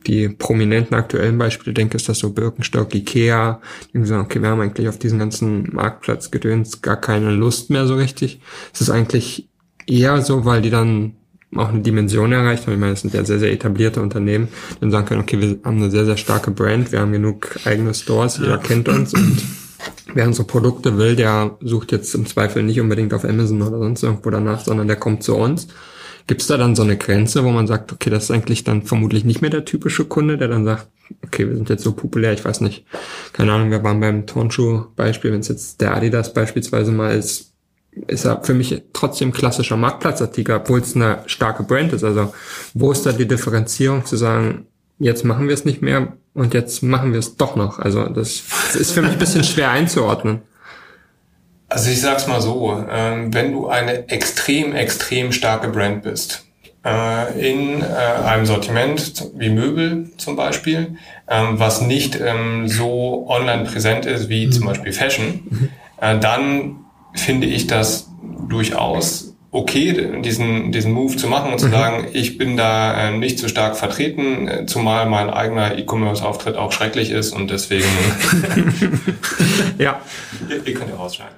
die 0.06 0.30
prominenten 0.30 0.96
aktuellen 0.96 1.38
Beispiele 1.38 1.74
denke, 1.74 1.98
ist 1.98 2.08
das 2.08 2.20
so 2.20 2.32
Birkenstock, 2.32 2.94
Ikea, 2.94 3.62
die 3.94 4.06
sagen, 4.06 4.24
okay, 4.24 4.42
wir 4.42 4.50
haben 4.50 4.62
eigentlich 4.62 4.88
auf 4.88 5.00
diesen 5.00 5.18
ganzen 5.18 5.74
Marktplatzgedöns 5.74 6.82
gar 6.82 7.02
keine 7.02 7.32
Lust 7.32 7.72
mehr 7.72 7.88
so 7.88 7.96
richtig. 7.96 8.40
Es 8.74 8.82
ist 8.82 8.92
eigentlich 8.92 9.50
eher 9.88 10.22
so, 10.22 10.46
weil 10.46 10.62
die 10.62 10.70
dann 10.70 11.14
auch 11.56 11.70
eine 11.70 11.82
Dimension 11.82 12.32
erreicht 12.32 12.68
haben. 12.68 12.74
Ich 12.74 12.80
meine, 12.80 12.94
das 12.94 13.02
sind 13.02 13.14
ja 13.14 13.24
sehr, 13.24 13.40
sehr 13.40 13.52
etablierte 13.52 14.02
Unternehmen, 14.02 14.50
die 14.76 14.82
dann 14.82 14.92
sagen 14.92 15.08
können, 15.08 15.22
okay, 15.22 15.40
wir 15.40 15.58
haben 15.64 15.78
eine 15.78 15.90
sehr, 15.90 16.06
sehr 16.06 16.18
starke 16.18 16.52
Brand, 16.52 16.92
wir 16.92 17.00
haben 17.00 17.12
genug 17.12 17.58
eigene 17.66 17.94
Stores, 17.94 18.38
jeder 18.38 18.58
kennt 18.58 18.90
uns 18.90 19.14
und 19.14 19.42
wer 20.16 20.26
unsere 20.26 20.48
Produkte 20.48 20.98
will, 20.98 21.16
der 21.16 21.58
sucht 21.62 21.92
jetzt 21.92 22.16
im 22.16 22.26
Zweifel 22.26 22.64
nicht 22.64 22.80
unbedingt 22.80 23.14
auf 23.14 23.26
Amazon 23.26 23.62
oder 23.62 23.78
sonst 23.78 24.02
irgendwo 24.02 24.30
danach, 24.32 24.62
sondern 24.62 24.88
der 24.88 24.96
kommt 24.96 25.24
zu 25.24 25.36
uns. 25.36 25.68
Gibt 26.26 26.42
es 26.42 26.48
da 26.48 26.58
dann 26.58 26.76
so 26.76 26.82
eine 26.82 26.98
Grenze, 26.98 27.44
wo 27.44 27.52
man 27.52 27.68
sagt, 27.68 27.92
okay, 27.92 28.10
das 28.10 28.24
ist 28.24 28.32
eigentlich 28.32 28.64
dann 28.64 28.82
vermutlich 28.82 29.26
nicht 29.26 29.42
mehr 29.42 29.52
der 29.52 29.66
typische 29.66 30.06
Kunde, 30.06 30.38
der 30.38 30.48
dann 30.48 30.66
sagt, 30.66 30.88
okay, 31.24 31.48
wir 31.48 31.56
sind 31.56 31.70
jetzt 31.70 31.84
so 31.84 31.92
populär, 31.92 32.34
ich 32.34 32.44
weiß 32.44 32.62
nicht, 32.62 32.86
keine 33.34 33.52
Ahnung, 33.52 33.70
wir 33.70 33.84
waren 33.84 34.00
beim 34.00 34.26
Turnschuh-Beispiel, 34.26 35.32
wenn 35.32 35.42
es 35.42 35.50
jetzt 35.50 35.82
der 35.82 35.94
Adidas 35.94 36.34
beispielsweise 36.34 36.92
mal 36.92 37.16
ist, 37.16 37.52
ist 38.08 38.26
er 38.26 38.44
für 38.44 38.54
mich 38.54 38.84
trotzdem 38.94 39.32
klassischer 39.32 39.78
Marktplatzartikel, 39.78 40.56
obwohl 40.56 40.80
es 40.80 40.96
eine 40.96 41.20
starke 41.28 41.64
Brand 41.64 41.94
ist. 41.94 42.04
Also 42.04 42.34
wo 42.74 42.92
ist 42.92 43.06
da 43.06 43.12
die 43.12 43.28
Differenzierung 43.28 44.06
zu 44.06 44.18
sagen, 44.18 44.66
jetzt 45.00 45.26
machen 45.26 45.48
wir 45.48 45.54
es 45.54 45.66
nicht 45.66 45.82
mehr 45.82 46.14
und 46.34 46.54
jetzt 46.54 46.84
machen 46.84 47.12
wir 47.12 47.20
es 47.20 47.38
doch 47.38 47.56
noch? 47.56 47.80
Also 47.80 48.06
das 48.08 48.44
ist 48.76 48.92
für 48.92 49.02
mich 49.02 49.14
ein 49.14 49.20
bisschen 49.20 49.44
schwer 49.44 49.72
einzuordnen. 49.72 50.42
Also 51.68 51.90
ich 51.90 52.00
sag's 52.00 52.28
mal 52.28 52.42
so, 52.42 52.86
ähm, 52.90 53.34
wenn 53.34 53.52
du 53.52 53.68
eine 53.68 54.08
extrem, 54.10 54.74
extrem 54.74 55.32
starke 55.32 55.70
Brand 55.70 56.04
bist, 56.04 56.46
äh, 56.86 57.52
in 57.52 57.82
äh, 57.82 57.86
einem 57.86 58.46
Sortiment 58.46 59.32
wie 59.36 59.50
Möbel 59.50 60.12
zum 60.18 60.36
Beispiel, 60.36 60.98
ähm, 61.28 61.60
was 61.60 61.82
nicht 61.82 62.20
ähm, 62.22 62.68
so 62.68 63.26
online 63.28 63.66
präsent 63.66 64.06
ist 64.06 64.30
wie 64.30 64.50
zum 64.50 64.68
Beispiel 64.68 64.94
Fashion, 64.94 65.42
mhm. 65.50 65.70
äh, 66.00 66.20
dann 66.20 66.78
finde 67.16 67.48
ich 67.48 67.68
das 67.68 68.10
durchaus 68.48 69.35
okay, 69.56 70.22
diesen, 70.22 70.74
diesen 70.74 70.92
Move 70.92 71.16
zu 71.16 71.28
machen 71.28 71.54
und 71.54 71.60
zu 71.60 71.68
mhm. 71.68 71.72
sagen, 71.72 72.08
ich 72.12 72.38
bin 72.38 72.58
da 72.58 73.08
äh, 73.08 73.18
nicht 73.18 73.40
so 73.40 73.48
stark 73.48 73.78
vertreten, 73.78 74.48
äh, 74.48 74.66
zumal 74.66 75.08
mein 75.08 75.30
eigener 75.30 75.78
E-Commerce-Auftritt 75.78 76.58
auch 76.58 76.74
schrecklich 76.74 77.10
ist 77.10 77.32
und 77.32 77.50
deswegen. 77.50 77.86
ja. 79.78 80.02
Ihr, 80.50 80.68
ihr, 80.68 80.74
könnt 80.74 80.90
ja 80.90 80.98
rausschneiden. 80.98 81.36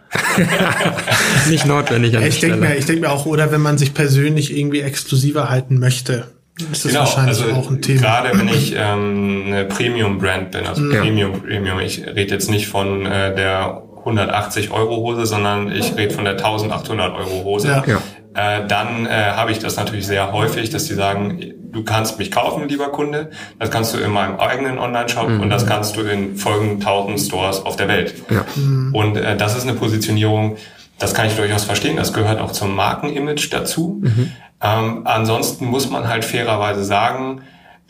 nicht 1.49 1.67
notwendig 1.67 2.17
an 2.17 2.23
ich 2.23 2.39
denke 2.39 2.57
mir, 2.57 2.75
ich 2.75 2.85
denke 2.85 3.01
mir 3.01 3.11
auch, 3.11 3.27
oder 3.27 3.51
wenn 3.51 3.61
man 3.61 3.77
sich 3.77 3.93
persönlich 3.93 4.57
irgendwie 4.57 4.81
exklusiver 4.81 5.49
halten 5.49 5.77
möchte. 5.77 6.25
Ist 6.71 6.85
das 6.85 6.91
genau, 6.91 7.01
wahrscheinlich 7.01 7.39
also 7.39 7.53
auch 7.53 7.69
ein 7.69 7.83
Thema. 7.83 8.01
Gerade 8.01 8.39
wenn 8.39 8.47
ich 8.47 8.73
ähm, 8.77 9.43
eine 9.45 9.65
Premium-Brand 9.65 10.51
bin, 10.51 10.65
also 10.65 10.91
ja. 10.91 11.01
Premium, 11.01 11.39
Premium, 11.43 11.79
ich 11.81 12.03
rede 12.03 12.33
jetzt 12.33 12.49
nicht 12.49 12.67
von 12.67 13.05
äh, 13.05 13.35
der 13.35 13.83
180 14.07 14.71
Euro 14.71 14.97
Hose, 14.97 15.25
sondern 15.25 15.71
ich 15.71 15.95
rede 15.97 16.13
von 16.13 16.23
der 16.23 16.33
1800 16.33 17.15
Euro 17.15 17.43
Hose. 17.43 17.83
Ja. 17.85 17.99
Äh, 18.33 18.67
dann 18.67 19.05
äh, 19.05 19.09
habe 19.09 19.51
ich 19.51 19.59
das 19.59 19.77
natürlich 19.77 20.07
sehr 20.07 20.31
häufig, 20.31 20.69
dass 20.69 20.85
die 20.85 20.93
sagen, 20.93 21.53
du 21.71 21.83
kannst 21.83 22.17
mich 22.19 22.31
kaufen, 22.31 22.67
lieber 22.67 22.89
Kunde. 22.89 23.31
Das 23.59 23.71
kannst 23.71 23.93
du 23.93 23.97
in 23.99 24.11
meinem 24.11 24.39
eigenen 24.39 24.79
Online-Shop 24.79 25.29
mhm. 25.29 25.41
und 25.41 25.49
das 25.49 25.65
kannst 25.65 25.95
du 25.97 26.01
in 26.01 26.35
folgenden 26.35 26.79
1000 26.79 27.19
Stores 27.19 27.65
auf 27.65 27.75
der 27.75 27.87
Welt. 27.87 28.13
Ja. 28.29 28.45
Mhm. 28.55 28.93
Und 28.93 29.17
äh, 29.17 29.35
das 29.35 29.55
ist 29.57 29.63
eine 29.63 29.73
Positionierung, 29.73 30.57
das 30.99 31.13
kann 31.13 31.27
ich 31.27 31.35
durchaus 31.35 31.63
verstehen. 31.63 31.97
Das 31.97 32.13
gehört 32.13 32.39
auch 32.39 32.51
zum 32.51 32.75
Markenimage 32.75 33.49
dazu. 33.51 34.01
Mhm. 34.01 34.31
Ähm, 34.61 35.01
ansonsten 35.05 35.65
muss 35.65 35.89
man 35.89 36.07
halt 36.07 36.25
fairerweise 36.25 36.83
sagen, 36.83 37.41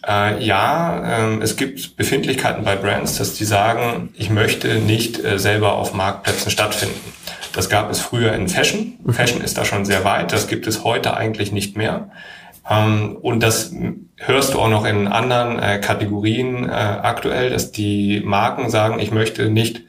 äh, 0.06 0.44
ja, 0.44 1.30
äh, 1.38 1.42
es 1.42 1.56
gibt 1.56 1.96
Befindlichkeiten 1.96 2.64
bei 2.64 2.76
Brands, 2.76 3.18
dass 3.18 3.34
die 3.34 3.46
sagen, 3.46 4.10
ich 4.16 4.30
möchte 4.30 4.76
nicht 4.76 5.24
äh, 5.24 5.40
selber 5.40 5.74
auf 5.74 5.94
Marktplätzen 5.94 6.52
stattfinden. 6.52 7.14
Das 7.54 7.70
gab 7.70 7.90
es 7.90 8.00
früher 8.00 8.34
in 8.34 8.50
Fashion. 8.50 9.00
Mhm. 9.04 9.14
Fashion 9.14 9.42
ist 9.42 9.58
da 9.58 9.66
schon 9.66 9.86
sehr 9.86 10.04
weit. 10.04 10.32
Das 10.32 10.48
gibt 10.48 10.68
es 10.68 10.84
heute 10.84 11.18
eigentlich 11.18 11.52
nicht 11.52 11.76
mehr. 11.76 12.12
Ähm, 12.70 13.18
und 13.22 13.42
das 13.42 13.74
hörst 14.18 14.54
du 14.54 14.60
auch 14.60 14.70
noch 14.70 14.86
in 14.86 15.08
anderen 15.08 15.60
äh, 15.60 15.80
Kategorien 15.80 16.70
äh, 16.70 16.72
aktuell, 16.72 17.50
dass 17.50 17.72
die 17.72 18.22
Marken 18.24 18.70
sagen, 18.70 19.00
ich 19.00 19.12
möchte 19.12 19.50
nicht 19.50 19.82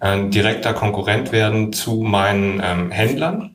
ein 0.00 0.30
direkter 0.30 0.74
Konkurrent 0.74 1.32
werden 1.32 1.72
zu 1.72 2.02
meinen 2.02 2.62
ähm, 2.64 2.90
Händlern. 2.90 3.50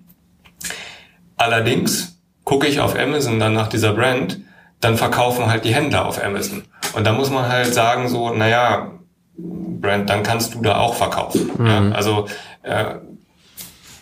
Allerdings 1.38 2.20
gucke 2.44 2.68
ich 2.68 2.80
auf 2.80 3.00
Amazon 3.00 3.40
dann 3.40 3.54
nach 3.54 3.68
dieser 3.68 3.94
Brand 3.94 4.40
dann 4.84 4.98
verkaufen 4.98 5.48
halt 5.48 5.66
die 5.66 5.74
Händler 5.74 6.06
auf 6.06 6.24
Amazon. 6.24 6.64
Und 6.94 7.06
da 7.06 7.14
muss 7.14 7.30
man 7.30 7.48
halt 7.48 7.74
sagen 7.74 8.10
so, 8.10 8.34
naja, 8.34 8.92
Brand, 9.38 10.10
dann 10.10 10.24
kannst 10.24 10.54
du 10.54 10.62
da 10.62 10.78
auch 10.78 10.96
verkaufen. 10.96 11.52
Mhm. 11.58 11.68
Ja, 11.68 11.92
also 11.92 12.28
äh, 12.64 12.86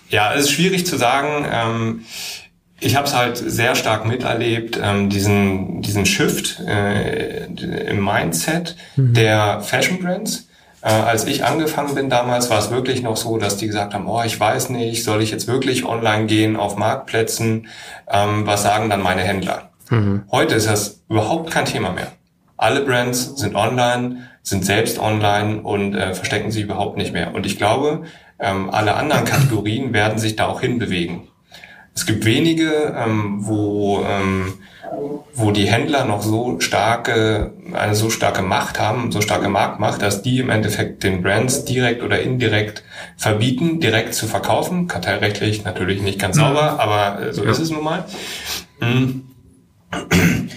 ja, 0.09 0.33
es 0.33 0.43
ist 0.43 0.51
schwierig 0.51 0.85
zu 0.85 0.97
sagen. 0.97 1.45
Ähm, 1.51 2.05
ich 2.79 2.95
habe 2.95 3.07
es 3.07 3.15
halt 3.15 3.37
sehr 3.37 3.75
stark 3.75 4.05
miterlebt, 4.05 4.79
ähm, 4.81 5.09
diesen, 5.09 5.81
diesen 5.81 6.05
Shift 6.05 6.59
äh, 6.59 7.45
im 7.45 8.03
Mindset 8.03 8.75
mhm. 8.95 9.13
der 9.13 9.61
Fashion 9.61 9.99
Brands. 9.99 10.47
Äh, 10.81 10.89
als 10.89 11.25
ich 11.25 11.45
angefangen 11.45 11.93
bin 11.93 12.09
damals, 12.09 12.49
war 12.49 12.57
es 12.57 12.71
wirklich 12.71 13.03
noch 13.03 13.17
so, 13.17 13.37
dass 13.37 13.57
die 13.57 13.67
gesagt 13.67 13.93
haben, 13.93 14.07
oh, 14.07 14.23
ich 14.25 14.39
weiß 14.39 14.69
nicht, 14.69 15.03
soll 15.03 15.21
ich 15.21 15.29
jetzt 15.29 15.47
wirklich 15.47 15.85
online 15.85 16.25
gehen 16.25 16.55
auf 16.55 16.75
Marktplätzen? 16.75 17.67
Ähm, 18.09 18.47
was 18.47 18.63
sagen 18.63 18.89
dann 18.89 19.03
meine 19.03 19.21
Händler? 19.21 19.70
Mhm. 19.91 20.23
Heute 20.31 20.55
ist 20.55 20.67
das 20.67 21.03
überhaupt 21.09 21.51
kein 21.51 21.65
Thema 21.65 21.91
mehr. 21.91 22.13
Alle 22.57 22.81
Brands 22.81 23.37
sind 23.37 23.55
online, 23.55 24.29
sind 24.41 24.65
selbst 24.65 24.99
online 24.99 25.61
und 25.61 25.93
äh, 25.93 26.13
verstecken 26.13 26.51
sich 26.51 26.63
überhaupt 26.63 26.97
nicht 26.97 27.13
mehr. 27.13 27.35
Und 27.35 27.45
ich 27.45 27.57
glaube, 27.57 28.03
ähm, 28.39 28.69
alle 28.69 28.95
anderen 28.95 29.25
Kategorien 29.25 29.93
werden 29.93 30.17
sich 30.17 30.35
da 30.35 30.47
auch 30.47 30.61
hinbewegen. 30.61 31.27
Es 31.93 32.05
gibt 32.05 32.23
wenige, 32.23 32.95
ähm, 32.97 33.39
wo, 33.41 34.05
ähm, 34.07 34.53
wo 35.33 35.51
die 35.51 35.65
Händler 35.65 36.05
noch 36.05 36.21
so 36.21 36.57
starke, 36.61 37.51
eine 37.73 37.95
so 37.95 38.09
starke 38.09 38.41
Macht 38.41 38.79
haben, 38.79 39.11
so 39.11 39.19
starke 39.19 39.49
Marktmacht, 39.49 40.01
dass 40.01 40.21
die 40.21 40.39
im 40.39 40.49
Endeffekt 40.49 41.03
den 41.03 41.21
Brands 41.21 41.65
direkt 41.65 42.01
oder 42.01 42.21
indirekt 42.21 42.83
verbieten, 43.17 43.81
direkt 43.81 44.13
zu 44.13 44.27
verkaufen. 44.27 44.87
Kartellrechtlich 44.87 45.65
natürlich 45.65 46.01
nicht 46.01 46.17
ganz 46.17 46.37
sauber, 46.37 46.79
aber 46.79 47.21
äh, 47.21 47.33
so 47.33 47.43
ja. 47.43 47.51
ist 47.51 47.59
es 47.59 47.71
nun 47.71 47.83
mal. 47.83 48.05
Mhm. 48.79 49.30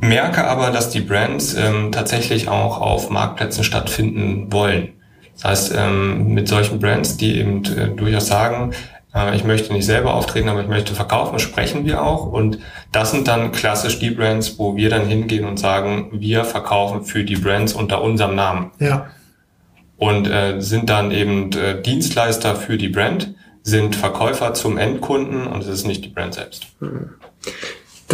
merke 0.00 0.44
aber, 0.44 0.70
dass 0.70 0.90
die 0.90 1.00
Brands 1.00 1.54
ähm, 1.54 1.90
tatsächlich 1.92 2.48
auch 2.48 2.80
auf 2.80 3.10
Marktplätzen 3.10 3.64
stattfinden 3.64 4.52
wollen. 4.52 4.90
Das 5.34 5.44
heißt, 5.44 5.74
ähm, 5.76 6.34
mit 6.34 6.48
solchen 6.48 6.78
Brands, 6.78 7.16
die 7.16 7.38
eben 7.38 7.64
äh, 7.64 7.88
durchaus 7.88 8.28
sagen, 8.28 8.72
äh, 9.14 9.34
ich 9.36 9.44
möchte 9.44 9.72
nicht 9.72 9.86
selber 9.86 10.14
auftreten, 10.14 10.48
aber 10.48 10.60
ich 10.60 10.68
möchte 10.68 10.94
verkaufen, 10.94 11.38
sprechen 11.38 11.84
wir 11.84 12.02
auch. 12.02 12.26
Und 12.26 12.58
das 12.92 13.10
sind 13.10 13.28
dann 13.28 13.52
klassisch 13.52 13.98
die 13.98 14.10
Brands, 14.10 14.58
wo 14.58 14.76
wir 14.76 14.90
dann 14.90 15.06
hingehen 15.06 15.44
und 15.44 15.58
sagen, 15.58 16.08
wir 16.12 16.44
verkaufen 16.44 17.04
für 17.04 17.24
die 17.24 17.36
Brands 17.36 17.72
unter 17.72 18.02
unserem 18.02 18.34
Namen. 18.34 18.70
Ja. 18.78 19.06
Und 19.96 20.28
äh, 20.28 20.60
sind 20.60 20.90
dann 20.90 21.12
eben 21.12 21.52
äh, 21.52 21.80
Dienstleister 21.80 22.56
für 22.56 22.76
die 22.76 22.88
Brand, 22.88 23.34
sind 23.62 23.96
Verkäufer 23.96 24.52
zum 24.52 24.76
Endkunden 24.76 25.46
und 25.46 25.62
es 25.62 25.68
ist 25.68 25.86
nicht 25.86 26.04
die 26.04 26.10
Brand 26.10 26.34
selbst. 26.34 26.66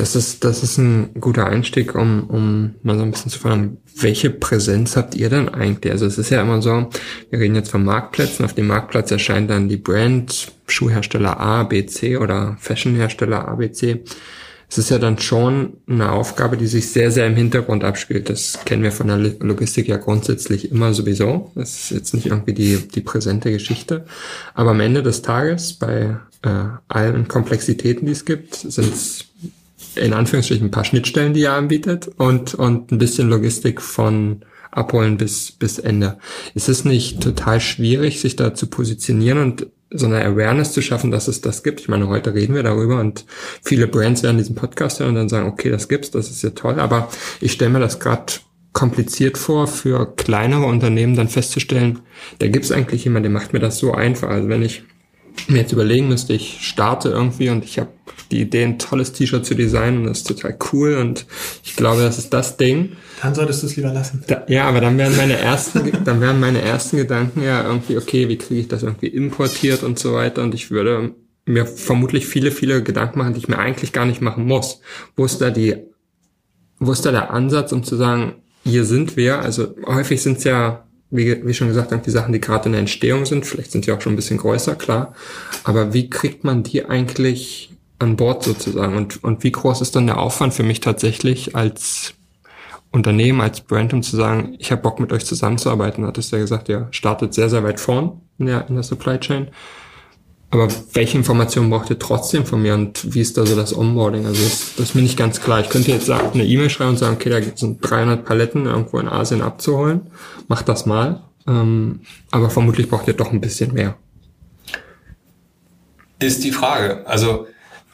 Das 0.01 0.17
ist, 0.17 0.45
das 0.45 0.63
ist 0.63 0.79
ein 0.79 1.11
guter 1.21 1.45
Einstieg, 1.45 1.95
um, 1.95 2.25
um 2.25 2.75
mal 2.83 2.97
so 2.97 3.03
ein 3.03 3.11
bisschen 3.11 3.31
zu 3.31 3.39
fragen, 3.39 3.77
welche 3.97 4.31
Präsenz 4.31 4.97
habt 4.97 5.15
ihr 5.15 5.29
denn 5.29 5.51
eigentlich? 5.51 5.93
Also 5.93 6.07
es 6.07 6.17
ist 6.17 6.31
ja 6.31 6.41
immer 6.41 6.63
so, 6.63 6.89
wir 7.29 7.39
reden 7.39 7.55
jetzt 7.55 7.71
von 7.71 7.85
Marktplätzen, 7.85 8.47
auf 8.47 8.55
dem 8.55 8.67
Marktplatz 8.67 9.11
erscheint 9.11 9.51
dann 9.51 9.69
die 9.69 9.77
Brand, 9.77 10.53
Schuhhersteller 10.67 11.39
A, 11.39 11.65
B, 11.65 11.85
C 11.85 12.17
oder 12.17 12.57
Fashionhersteller 12.61 13.47
A, 13.47 13.57
B, 13.57 13.73
C. 13.73 14.03
Es 14.71 14.79
ist 14.79 14.89
ja 14.89 14.97
dann 14.97 15.19
schon 15.19 15.75
eine 15.87 16.13
Aufgabe, 16.13 16.57
die 16.57 16.67
sich 16.67 16.89
sehr, 16.89 17.11
sehr 17.11 17.27
im 17.27 17.37
Hintergrund 17.37 17.85
abspielt. 17.85 18.31
Das 18.31 18.59
kennen 18.65 18.83
wir 18.83 18.93
von 18.93 19.09
der 19.09 19.19
Logistik 19.19 19.87
ja 19.87 19.99
grundsätzlich 19.99 20.71
immer 20.71 20.95
sowieso. 20.95 21.53
Das 21.55 21.75
ist 21.75 21.91
jetzt 21.91 22.15
nicht 22.15 22.25
irgendwie 22.25 22.55
die, 22.55 22.89
die 22.89 23.03
präsente 23.03 23.53
Geschichte. 23.53 24.07
Aber 24.55 24.71
am 24.71 24.81
Ende 24.81 25.03
des 25.03 25.21
Tages, 25.21 25.75
bei 25.75 26.17
äh, 26.41 26.49
allen 26.89 27.29
Komplexitäten, 27.29 28.07
die 28.07 28.13
es 28.13 28.25
gibt, 28.25 28.55
sind 28.55 28.95
es 28.95 29.27
in 29.97 30.13
Anführungsstrichen 30.13 30.69
ein 30.69 30.71
paar 30.71 30.85
Schnittstellen, 30.85 31.35
die 31.35 31.41
ihr 31.41 31.53
anbietet 31.53 32.11
und, 32.17 32.55
und 32.55 32.93
ein 32.93 32.99
bisschen 32.99 33.29
Logistik 33.29 33.81
von 33.81 34.45
abholen 34.71 35.17
bis, 35.17 35.53
bis 35.53 35.79
Ende. 35.79 36.19
Ist 36.55 36.69
es 36.69 36.85
nicht 36.85 37.21
total 37.21 37.61
schwierig, 37.61 38.21
sich 38.21 38.37
da 38.37 38.55
zu 38.55 38.69
positionieren 38.69 39.39
und 39.39 39.67
so 39.93 40.07
eine 40.07 40.25
Awareness 40.25 40.73
zu 40.73 40.83
schaffen, 40.83 41.11
dass 41.11 41.27
es 41.27 41.41
das 41.41 41.63
gibt? 41.63 41.81
Ich 41.81 41.89
meine, 41.89 42.09
heute 42.09 42.35
reden 42.35 42.55
wir 42.55 42.63
darüber 42.63 43.01
und 43.01 43.25
viele 43.63 43.89
Brands 43.89 44.23
werden 44.23 44.39
diesen 44.39 44.55
Podcast 44.55 45.01
hören 45.01 45.11
und 45.11 45.15
dann 45.17 45.29
sagen, 45.29 45.49
okay, 45.49 45.71
das 45.71 45.89
gibt's, 45.89 46.13
das 46.13 46.31
ist 46.31 46.43
ja 46.43 46.51
toll, 46.51 46.79
aber 46.79 47.09
ich 47.41 47.53
stelle 47.53 47.73
mir 47.73 47.81
das 47.81 47.99
gerade 47.99 48.35
kompliziert 48.73 49.37
vor, 49.37 49.67
für 49.67 50.15
kleinere 50.15 50.67
Unternehmen 50.67 51.17
dann 51.17 51.29
festzustellen, 51.29 52.01
da 52.39 52.47
gibt's 52.47 52.71
eigentlich 52.71 53.05
jemand, 53.05 53.25
der 53.25 53.33
macht 53.33 53.53
mir 53.53 53.59
das 53.59 53.79
so 53.79 53.93
einfach. 53.93 54.29
Also 54.29 54.49
wenn 54.49 54.63
ich 54.63 54.85
mir 55.49 55.59
jetzt 55.59 55.73
überlegen 55.73 56.09
müsste, 56.09 56.35
ich 56.35 56.59
starte 56.61 57.09
irgendwie 57.09 57.51
und 57.51 57.65
ich 57.65 57.81
habe 57.81 57.91
die 58.31 58.41
Idee, 58.43 58.65
ein 58.65 58.79
tolles 58.79 59.13
T-Shirt 59.13 59.45
zu 59.45 59.55
designen 59.55 59.99
und 59.99 60.07
das 60.07 60.19
ist 60.19 60.29
total 60.29 60.57
cool 60.73 60.97
und 60.97 61.27
ich 61.65 61.77
glaube, 61.77 62.03
das 62.03 62.19
ist 62.19 62.33
das 62.33 62.57
Ding. 62.57 62.93
Dann 63.23 63.35
solltest 63.35 63.63
du 63.63 63.67
es 63.67 63.77
lieber 63.77 63.93
lassen. 63.93 64.25
Da, 64.27 64.45
ja, 64.49 64.65
aber 64.65 64.81
dann 64.81 64.97
wären 64.99 65.17
meine 65.17 65.39
ersten, 65.39 65.93
dann 66.05 66.21
wären 66.21 66.41
meine 66.41 66.63
ersten 66.63 66.97
Gedanken 66.97 67.43
ja 67.43 67.65
irgendwie, 67.65 67.99
okay, 67.99 68.29
wie 68.29 68.39
kriege 68.39 68.61
ich 68.61 68.69
das 68.69 68.83
irgendwie 68.83 69.09
importiert 69.09 69.83
und 69.83 69.99
so 69.99 70.15
weiter 70.15 70.43
und 70.43 70.55
ich 70.55 70.71
würde 70.71 71.15
mir 71.45 71.67
vermutlich 71.67 72.27
viele, 72.27 72.51
viele 72.51 72.83
Gedanken 72.83 73.19
machen, 73.19 73.35
die 73.35 73.41
ich 73.41 73.49
mir 73.49 73.59
eigentlich 73.59 73.93
gar 73.93 74.05
nicht 74.05 74.21
machen 74.21 74.47
muss. 74.47 74.81
Wo 75.17 75.25
ist 75.25 75.41
da 75.41 75.51
die, 75.51 75.77
wo 76.79 76.93
ist 76.93 77.05
da 77.05 77.11
der 77.11 77.33
Ansatz, 77.33 77.73
um 77.73 77.83
zu 77.83 77.97
sagen, 77.97 78.37
hier 78.65 78.85
sind 78.85 79.17
wir, 79.17 79.41
also 79.41 79.75
häufig 79.87 80.23
sind 80.23 80.39
es 80.39 80.45
ja 80.45 80.85
wie, 81.11 81.45
wie 81.45 81.55
schon 81.55 81.69
gesagt, 81.69 82.07
die 82.07 82.11
Sachen, 82.11 82.33
die 82.33 82.41
gerade 82.41 82.67
in 82.67 82.73
der 82.73 82.81
Entstehung 82.81 83.27
sind, 83.27 83.45
vielleicht 83.45 83.73
sind 83.73 83.85
sie 83.85 83.93
auch 83.93 84.01
schon 84.01 84.13
ein 84.13 84.17
bisschen 84.17 84.39
größer, 84.39 84.77
klar. 84.77 85.15
Aber 85.65 85.93
wie 85.93 86.09
kriegt 86.09 86.45
man 86.45 86.63
die 86.63 86.85
eigentlich 86.85 87.71
an 88.01 88.17
Bord 88.17 88.43
sozusagen? 88.43 88.97
Und, 88.97 89.23
und 89.23 89.45
wie 89.45 89.53
groß 89.53 89.81
ist 89.81 89.95
dann 89.95 90.07
der 90.07 90.19
Aufwand 90.19 90.53
für 90.53 90.65
mich 90.65 90.81
tatsächlich 90.81 91.55
als 91.55 92.15
Unternehmen, 92.91 93.41
als 93.41 93.61
Brand, 93.61 93.93
um 93.93 94.03
zu 94.03 94.17
sagen, 94.17 94.57
ich 94.59 94.73
habe 94.73 94.83
Bock 94.83 94.99
mit 94.99 95.13
euch 95.13 95.25
zusammenzuarbeiten? 95.25 96.05
Hattest 96.05 96.33
du 96.33 96.37
ja 96.37 96.43
gesagt, 96.43 96.69
ihr 96.69 96.89
startet 96.91 97.35
sehr, 97.35 97.49
sehr 97.49 97.63
weit 97.63 97.79
vorn 97.79 98.21
in 98.39 98.47
der, 98.47 98.69
in 98.69 98.75
der 98.75 98.83
Supply 98.83 99.19
Chain. 99.21 99.49
Aber 100.53 100.67
welche 100.95 101.17
Informationen 101.17 101.71
braucht 101.71 101.91
ihr 101.91 101.99
trotzdem 101.99 102.45
von 102.45 102.61
mir 102.61 102.75
und 102.75 103.15
wie 103.15 103.21
ist 103.21 103.39
da 103.39 103.47
so 103.47 103.55
das 103.55 103.77
Onboarding? 103.77 104.27
Also 104.27 104.43
das, 104.43 104.75
das 104.77 104.89
ist 104.89 104.95
mir 104.97 105.03
nicht 105.03 105.17
ganz 105.17 105.41
klar. 105.41 105.61
Ich 105.61 105.69
könnte 105.69 105.93
jetzt 105.93 106.11
eine 106.11 106.45
E-Mail 106.45 106.71
schreiben 106.71 106.91
und 106.91 106.99
sagen, 106.99 107.15
okay, 107.15 107.31
da 107.31 107.41
sind 107.55 107.79
300 107.89 108.25
Paletten 108.25 108.67
irgendwo 108.67 108.99
in 108.99 109.09
Asien 109.09 109.43
abzuholen. 109.43 110.11
Macht 110.49 110.69
das 110.69 110.87
mal. 110.87 111.23
Ähm, 111.47 112.01
aber 112.33 112.51
vermutlich 112.51 112.89
braucht 112.89 113.07
ihr 113.07 113.15
doch 113.15 113.33
ein 113.33 113.41
bisschen 113.41 113.75
mehr. 113.75 113.97
Ist 116.19 116.43
die 116.43 116.51
Frage. 116.51 117.07
Also 117.07 117.47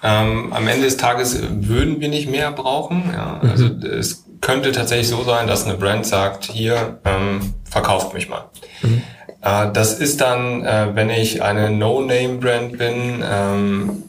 ähm, 0.02 0.52
am 0.52 0.68
Ende 0.68 0.84
des 0.84 0.96
Tages 0.96 1.40
würden 1.50 2.00
wir 2.00 2.08
nicht 2.08 2.30
mehr 2.30 2.52
brauchen. 2.52 3.10
Ja? 3.12 3.40
Mhm. 3.42 3.50
Also 3.50 3.66
es 3.66 4.24
könnte 4.40 4.72
tatsächlich 4.72 5.08
so 5.08 5.22
sein, 5.24 5.46
dass 5.46 5.64
eine 5.64 5.76
Brand 5.76 6.06
sagt, 6.06 6.44
hier, 6.44 6.98
ähm, 7.04 7.54
verkauft 7.64 8.14
mich 8.14 8.28
mal. 8.28 8.44
Mhm. 8.82 9.02
Äh, 9.42 9.72
das 9.72 9.94
ist 9.94 10.20
dann, 10.20 10.64
äh, 10.64 10.88
wenn 10.94 11.10
ich 11.10 11.42
eine 11.42 11.70
No-Name-Brand 11.70 12.78
bin 12.78 13.24
ähm, 13.24 14.02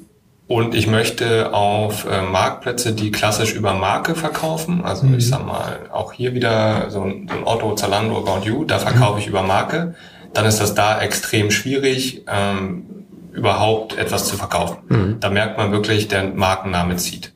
und 0.47 0.75
ich 0.75 0.87
möchte 0.87 1.53
auf 1.53 2.05
äh, 2.05 2.21
Marktplätze, 2.21 2.93
die 2.93 3.11
klassisch 3.11 3.53
über 3.53 3.73
Marke 3.73 4.15
verkaufen, 4.15 4.83
also 4.83 5.05
mhm. 5.05 5.17
ich 5.17 5.27
sag 5.27 5.45
mal, 5.45 5.79
auch 5.91 6.13
hier 6.13 6.33
wieder 6.33 6.89
so 6.89 7.01
ein, 7.01 7.27
so 7.29 7.37
ein 7.37 7.43
Otto, 7.45 7.75
Zalando, 7.75 8.17
About 8.17 8.45
You, 8.45 8.63
da 8.65 8.79
verkaufe 8.79 9.13
mhm. 9.13 9.19
ich 9.19 9.27
über 9.27 9.43
Marke, 9.43 9.95
dann 10.33 10.45
ist 10.45 10.59
das 10.59 10.73
da 10.73 11.01
extrem 11.01 11.51
schwierig, 11.51 12.23
ähm, 12.27 12.96
überhaupt 13.37 13.97
etwas 13.97 14.25
zu 14.25 14.35
verkaufen. 14.35 14.77
Mhm. 14.89 15.17
Da 15.19 15.29
merkt 15.29 15.57
man 15.57 15.71
wirklich, 15.71 16.07
der 16.07 16.23
Markenname 16.23 16.97
zieht. 16.97 17.33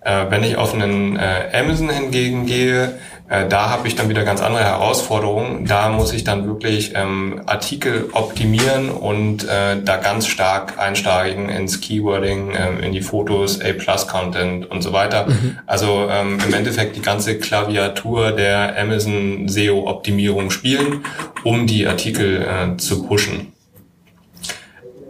Äh, 0.00 0.26
wenn 0.28 0.44
ich 0.44 0.56
auf 0.56 0.74
einen 0.74 1.16
äh, 1.16 1.48
Amazon 1.52 1.88
hingegen 1.88 2.46
gehe, 2.46 2.98
äh, 3.28 3.48
da 3.48 3.70
habe 3.70 3.88
ich 3.88 3.96
dann 3.96 4.08
wieder 4.08 4.24
ganz 4.24 4.40
andere 4.40 4.64
Herausforderungen. 4.64 5.66
Da 5.66 5.88
muss 5.88 6.12
ich 6.12 6.24
dann 6.24 6.46
wirklich 6.46 6.92
ähm, 6.94 7.42
Artikel 7.46 8.10
optimieren 8.12 8.90
und 8.90 9.44
äh, 9.44 9.82
da 9.82 9.96
ganz 9.96 10.26
stark 10.26 10.78
einsteigen 10.78 11.48
ins 11.48 11.80
Keywording, 11.80 12.52
äh, 12.52 12.86
in 12.86 12.92
die 12.92 13.02
Fotos, 13.02 13.60
A-Plus-Content 13.60 14.70
und 14.70 14.82
so 14.82 14.92
weiter. 14.92 15.26
Mhm. 15.28 15.58
Also 15.66 16.08
ähm, 16.10 16.38
im 16.46 16.54
Endeffekt 16.54 16.96
die 16.96 17.02
ganze 17.02 17.38
Klaviatur 17.38 18.32
der 18.32 18.78
Amazon 18.78 19.48
SEO-Optimierung 19.48 20.50
spielen, 20.50 21.04
um 21.42 21.66
die 21.66 21.86
Artikel 21.86 22.42
äh, 22.42 22.76
zu 22.76 23.02
pushen. 23.06 23.52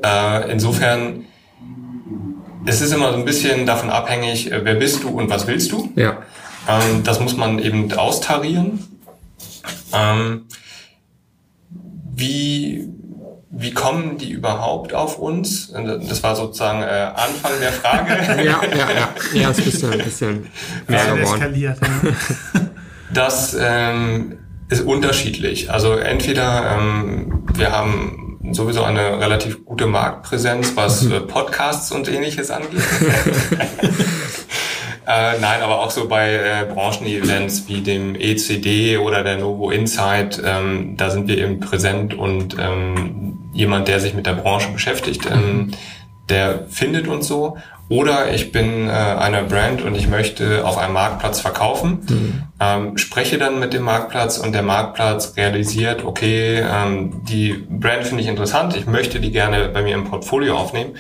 Äh, 0.05 0.51
insofern 0.51 1.25
es 2.69 2.81
ist 2.81 2.93
immer 2.93 3.13
so 3.13 3.19
ein 3.19 3.25
bisschen 3.25 3.67
davon 3.67 3.91
abhängig, 3.91 4.53
äh, 4.53 4.65
wer 4.65 4.75
bist 4.75 5.03
du 5.03 5.09
und 5.09 5.31
was 5.31 5.47
willst 5.47 5.73
du. 5.73 5.91
Ja. 5.97 6.19
Ähm, 6.69 7.03
das 7.03 7.21
muss 7.21 7.37
man 7.37 7.59
eben 7.59 7.91
austarieren. 7.93 8.85
Ähm, 9.93 10.45
wie, 12.15 12.89
wie 13.51 13.73
kommen 13.73 14.19
die 14.19 14.31
überhaupt 14.31 14.93
auf 14.93 15.19
uns? 15.19 15.73
Das 15.73 16.23
war 16.23 16.37
sozusagen 16.37 16.83
äh, 16.83 16.87
Anfang 16.87 17.53
der 17.61 17.73
Frage. 17.73 18.13
ja, 18.45 18.61
ja, 18.65 18.91
ja. 18.91 19.09
Ja, 19.35 19.51
ist 19.51 19.59
ein 19.59 19.65
bisschen, 19.65 19.93
ein 19.93 19.99
bisschen 19.99 20.49
mehr 20.89 21.05
geworden. 21.05 21.23
Eskaliert, 21.23 21.79
ja. 21.81 22.61
Das 23.11 23.57
ähm, 23.59 24.37
ist 24.69 24.83
unterschiedlich. 24.83 25.71
Also 25.71 25.95
entweder 25.95 26.77
ähm, 26.77 27.47
wir 27.55 27.73
haben 27.73 28.28
sowieso 28.53 28.83
eine 28.83 29.21
relativ 29.21 29.65
gute 29.65 29.87
Marktpräsenz, 29.87 30.77
was 30.77 31.03
mhm. 31.03 31.13
äh, 31.13 31.21
Podcasts 31.21 31.93
und 31.93 32.09
ähnliches 32.09 32.51
angeht. 32.51 32.83
Äh, 35.09 35.41
nein, 35.41 35.63
aber 35.63 35.81
auch 35.81 35.91
so 35.91 36.07
bei 36.07 36.35
äh, 36.35 36.67
Branchenevents 36.71 37.67
wie 37.67 37.81
dem 37.81 38.15
ECD 38.15 38.99
oder 38.99 39.25
der 39.25 39.39
Novo 39.39 39.71
Insight, 39.71 40.39
ähm, 40.45 40.99
da 40.99 41.09
sind 41.09 41.29
wir 41.29 41.39
eben 41.39 41.61
präsent 41.61 42.13
und 42.13 42.57
ähm, 42.61 43.39
jemand, 43.55 43.89
der 43.89 44.01
sich 44.01 44.13
mit 44.13 44.27
der 44.27 44.35
Branche 44.35 44.71
beschäftigt, 44.71 45.27
ähm, 45.33 45.71
der 46.29 46.67
findet 46.69 47.09
uns 47.09 47.27
so. 47.27 47.57
Oder 47.89 48.35
ich 48.35 48.53
bin 48.53 48.89
äh, 48.89 48.91
eine 48.91 49.45
Brand 49.45 49.83
und 49.83 49.95
ich 49.95 50.09
möchte 50.09 50.67
auf 50.67 50.77
einem 50.77 50.93
Marktplatz 50.93 51.41
verkaufen, 51.41 52.01
mhm. 52.09 52.43
ähm, 52.61 52.99
spreche 52.99 53.39
dann 53.39 53.59
mit 53.61 53.73
dem 53.73 53.83
Marktplatz 53.83 54.37
und 54.37 54.53
der 54.53 54.63
Marktplatz 54.63 55.35
realisiert, 55.37 56.05
okay, 56.05 56.61
ähm, 56.61 57.23
die 57.25 57.55
Brand 57.69 58.05
finde 58.05 58.23
ich 58.23 58.29
interessant, 58.29 58.77
ich 58.77 58.87
möchte 58.87 59.21
die 59.21 59.33
gerne 59.33 59.69
bei 59.71 59.83
mir 59.83 59.95
im 59.95 60.05
Portfolio 60.05 60.57
aufnehmen. 60.57 60.97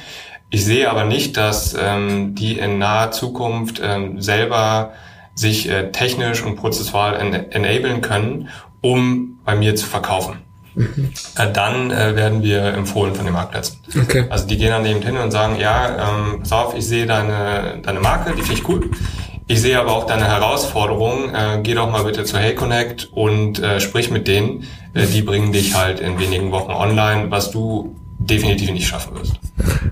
Ich 0.50 0.64
sehe 0.64 0.90
aber 0.90 1.04
nicht, 1.04 1.36
dass 1.36 1.76
ähm, 1.78 2.34
die 2.34 2.58
in 2.58 2.78
naher 2.78 3.10
Zukunft 3.10 3.82
ähm, 3.84 4.22
selber 4.22 4.92
sich 5.34 5.68
äh, 5.68 5.92
technisch 5.92 6.42
und 6.42 6.56
prozessual 6.56 7.16
en 7.16 7.34
enablen 7.52 8.00
können, 8.00 8.48
um 8.80 9.40
bei 9.44 9.54
mir 9.54 9.76
zu 9.76 9.86
verkaufen. 9.86 10.47
Mhm. 10.74 11.12
Dann 11.54 11.90
äh, 11.90 12.14
werden 12.14 12.42
wir 12.42 12.62
empfohlen 12.64 13.14
von 13.14 13.24
den 13.24 13.34
Marktplätzen. 13.34 13.78
Okay. 14.00 14.26
Also 14.30 14.46
die 14.46 14.56
gehen 14.56 14.70
dann 14.70 14.86
eben 14.86 15.02
hin 15.02 15.16
und 15.16 15.30
sagen, 15.30 15.56
ja, 15.58 16.10
ähm, 16.10 16.40
pass 16.40 16.52
auf, 16.52 16.74
ich 16.76 16.86
sehe 16.86 17.06
deine, 17.06 17.78
deine 17.82 18.00
Marke, 18.00 18.34
die 18.36 18.42
finde 18.42 18.60
ich 18.60 18.68
cool. 18.68 18.90
Ich 19.50 19.62
sehe 19.62 19.80
aber 19.80 19.92
auch 19.92 20.04
deine 20.04 20.26
Herausforderung. 20.26 21.34
Äh, 21.34 21.60
geh 21.62 21.74
doch 21.74 21.90
mal 21.90 22.04
bitte 22.04 22.24
zu 22.24 22.36
Hey 22.36 22.54
Connect 22.54 23.08
und 23.12 23.58
äh, 23.60 23.80
sprich 23.80 24.10
mit 24.10 24.28
denen. 24.28 24.64
Äh, 24.92 25.06
die 25.06 25.22
bringen 25.22 25.52
dich 25.52 25.74
halt 25.74 26.00
in 26.00 26.18
wenigen 26.18 26.52
Wochen 26.52 26.70
online, 26.70 27.30
was 27.30 27.50
du 27.50 27.96
definitiv 28.18 28.70
nicht 28.70 28.86
schaffen 28.86 29.16
wirst. 29.16 29.34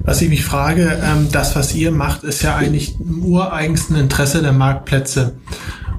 Was 0.01 0.21
ich 0.21 0.29
mich 0.29 0.45
frage, 0.45 1.01
ähm, 1.03 1.29
das, 1.33 1.57
was 1.57 1.75
ihr 1.75 1.91
macht, 1.91 2.23
ist 2.23 2.43
ja 2.43 2.55
eigentlich 2.55 3.01
im 3.01 3.25
ureigensten 3.25 3.97
Interesse 3.97 4.43
der 4.43 4.53
Marktplätze. 4.53 5.37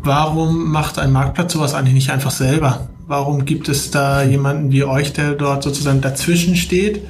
warum 0.04 0.72
macht 0.72 1.00
ein 1.00 1.12
Marktplatz 1.12 1.54
sowas 1.54 1.74
eigentlich 1.74 1.96
nicht 1.96 2.12
einfach 2.12 2.32
selber? 2.32 2.88
Warum 3.08 3.46
gibt 3.46 3.70
es 3.70 3.90
da 3.90 4.22
jemanden 4.22 4.70
wie 4.74 4.84
euch, 4.84 5.14
der 5.14 5.32
dort 5.32 5.64
sozusagen 5.64 6.02
dazwischen 6.02 6.58
steht? 6.58 7.02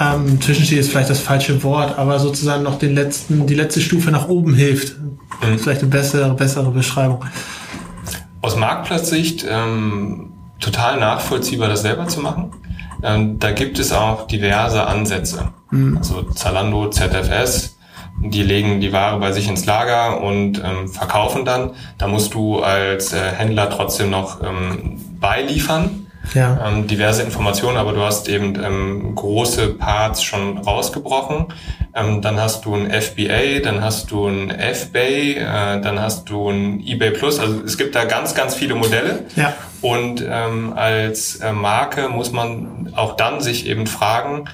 Ähm, 0.00 0.40
zwischensteht 0.40 0.78
ist 0.78 0.90
vielleicht 0.90 1.10
das 1.10 1.20
falsche 1.20 1.62
Wort, 1.62 1.98
aber 1.98 2.18
sozusagen 2.18 2.62
noch 2.62 2.78
den 2.78 2.94
letzten, 2.94 3.46
die 3.46 3.54
letzte 3.54 3.82
Stufe 3.82 4.10
nach 4.10 4.28
oben 4.28 4.54
hilft. 4.54 4.96
Mhm. 4.98 5.58
Vielleicht 5.58 5.82
eine 5.82 5.90
bessere, 5.90 6.32
bessere 6.32 6.70
Beschreibung. 6.70 7.26
Aus 8.40 8.56
Marktplatzsicht 8.56 9.44
ähm, 9.46 10.32
total 10.60 10.98
nachvollziehbar, 10.98 11.68
das 11.68 11.82
selber 11.82 12.06
zu 12.06 12.20
machen. 12.20 12.52
Ähm, 13.02 13.38
da 13.38 13.50
gibt 13.52 13.78
es 13.78 13.92
auch 13.92 14.26
diverse 14.26 14.86
Ansätze. 14.86 15.52
Mhm. 15.70 15.98
Also 15.98 16.22
Zalando, 16.22 16.88
ZFS, 16.88 17.76
die 18.20 18.42
legen 18.42 18.80
die 18.80 18.94
Ware 18.94 19.18
bei 19.20 19.32
sich 19.32 19.46
ins 19.46 19.66
Lager 19.66 20.22
und 20.22 20.62
ähm, 20.64 20.88
verkaufen 20.88 21.44
dann. 21.44 21.72
Da 21.98 22.08
musst 22.08 22.32
du 22.32 22.60
als 22.60 23.12
äh, 23.12 23.18
Händler 23.18 23.68
trotzdem 23.68 24.08
noch 24.08 24.42
ähm, 24.42 24.98
beiliefern. 25.20 26.06
Ja. 26.34 26.68
Ähm, 26.68 26.86
diverse 26.86 27.22
Informationen, 27.22 27.78
aber 27.78 27.92
du 27.92 28.02
hast 28.02 28.28
eben 28.28 28.62
ähm, 28.62 29.14
große 29.14 29.68
Parts 29.74 30.22
schon 30.22 30.58
rausgebrochen. 30.58 31.46
Ähm, 31.94 32.20
dann 32.20 32.38
hast 32.38 32.64
du 32.64 32.74
ein 32.74 32.90
FBA, 32.90 33.60
dann 33.62 33.82
hast 33.82 34.10
du 34.10 34.26
ein 34.26 34.50
FBay, 34.50 35.36
äh, 35.36 35.80
dann 35.80 36.00
hast 36.00 36.28
du 36.28 36.50
ein 36.50 36.80
eBay 36.86 37.12
Plus. 37.12 37.38
Also 37.38 37.62
es 37.64 37.78
gibt 37.78 37.94
da 37.94 38.04
ganz, 38.04 38.34
ganz 38.34 38.54
viele 38.54 38.74
Modelle. 38.74 39.24
Ja. 39.36 39.54
Und 39.80 40.22
ähm, 40.28 40.74
als 40.74 41.36
äh, 41.36 41.52
Marke 41.52 42.08
muss 42.08 42.32
man 42.32 42.92
auch 42.94 43.16
dann 43.16 43.40
sich 43.40 43.66
eben 43.66 43.86
fragen, 43.86 44.44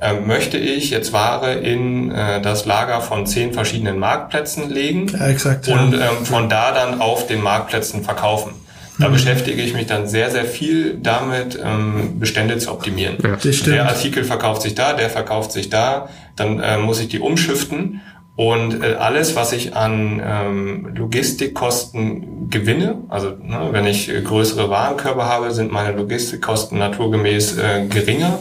äh, 0.00 0.14
möchte 0.14 0.56
ich 0.56 0.90
jetzt 0.90 1.12
Ware 1.12 1.52
in 1.52 2.10
äh, 2.10 2.40
das 2.40 2.64
Lager 2.64 3.02
von 3.02 3.26
zehn 3.26 3.52
verschiedenen 3.52 3.98
Marktplätzen 3.98 4.70
legen 4.70 5.08
ja, 5.08 5.28
exakt, 5.28 5.68
und 5.68 5.92
ähm, 5.94 6.24
von 6.24 6.48
da 6.48 6.72
dann 6.72 7.00
auf 7.00 7.26
den 7.26 7.42
Marktplätzen 7.42 8.02
verkaufen. 8.02 8.52
Da 9.00 9.08
mhm. 9.08 9.12
beschäftige 9.14 9.62
ich 9.62 9.74
mich 9.74 9.86
dann 9.86 10.06
sehr, 10.06 10.30
sehr 10.30 10.44
viel 10.44 10.98
damit, 11.02 11.58
ähm, 11.62 12.20
Bestände 12.20 12.58
zu 12.58 12.70
optimieren. 12.70 13.16
Ja, 13.22 13.36
der 13.66 13.88
Artikel 13.88 14.24
verkauft 14.24 14.62
sich 14.62 14.74
da, 14.74 14.92
der 14.92 15.10
verkauft 15.10 15.52
sich 15.52 15.70
da, 15.70 16.08
dann 16.36 16.60
äh, 16.60 16.78
muss 16.78 17.00
ich 17.00 17.08
die 17.08 17.18
umschiften 17.18 18.00
und 18.40 18.82
äh, 18.82 18.94
alles, 18.94 19.36
was 19.36 19.52
ich 19.52 19.76
an 19.76 20.22
ähm, 20.24 20.94
Logistikkosten 20.94 22.48
gewinne, 22.48 23.02
also 23.10 23.30
ne, 23.30 23.68
wenn 23.70 23.84
ich 23.84 24.08
äh, 24.08 24.22
größere 24.22 24.70
Warenkörper 24.70 25.26
habe, 25.26 25.50
sind 25.50 25.70
meine 25.72 25.94
Logistikkosten 25.94 26.78
naturgemäß 26.78 27.58
äh, 27.58 27.86
geringer. 27.86 28.38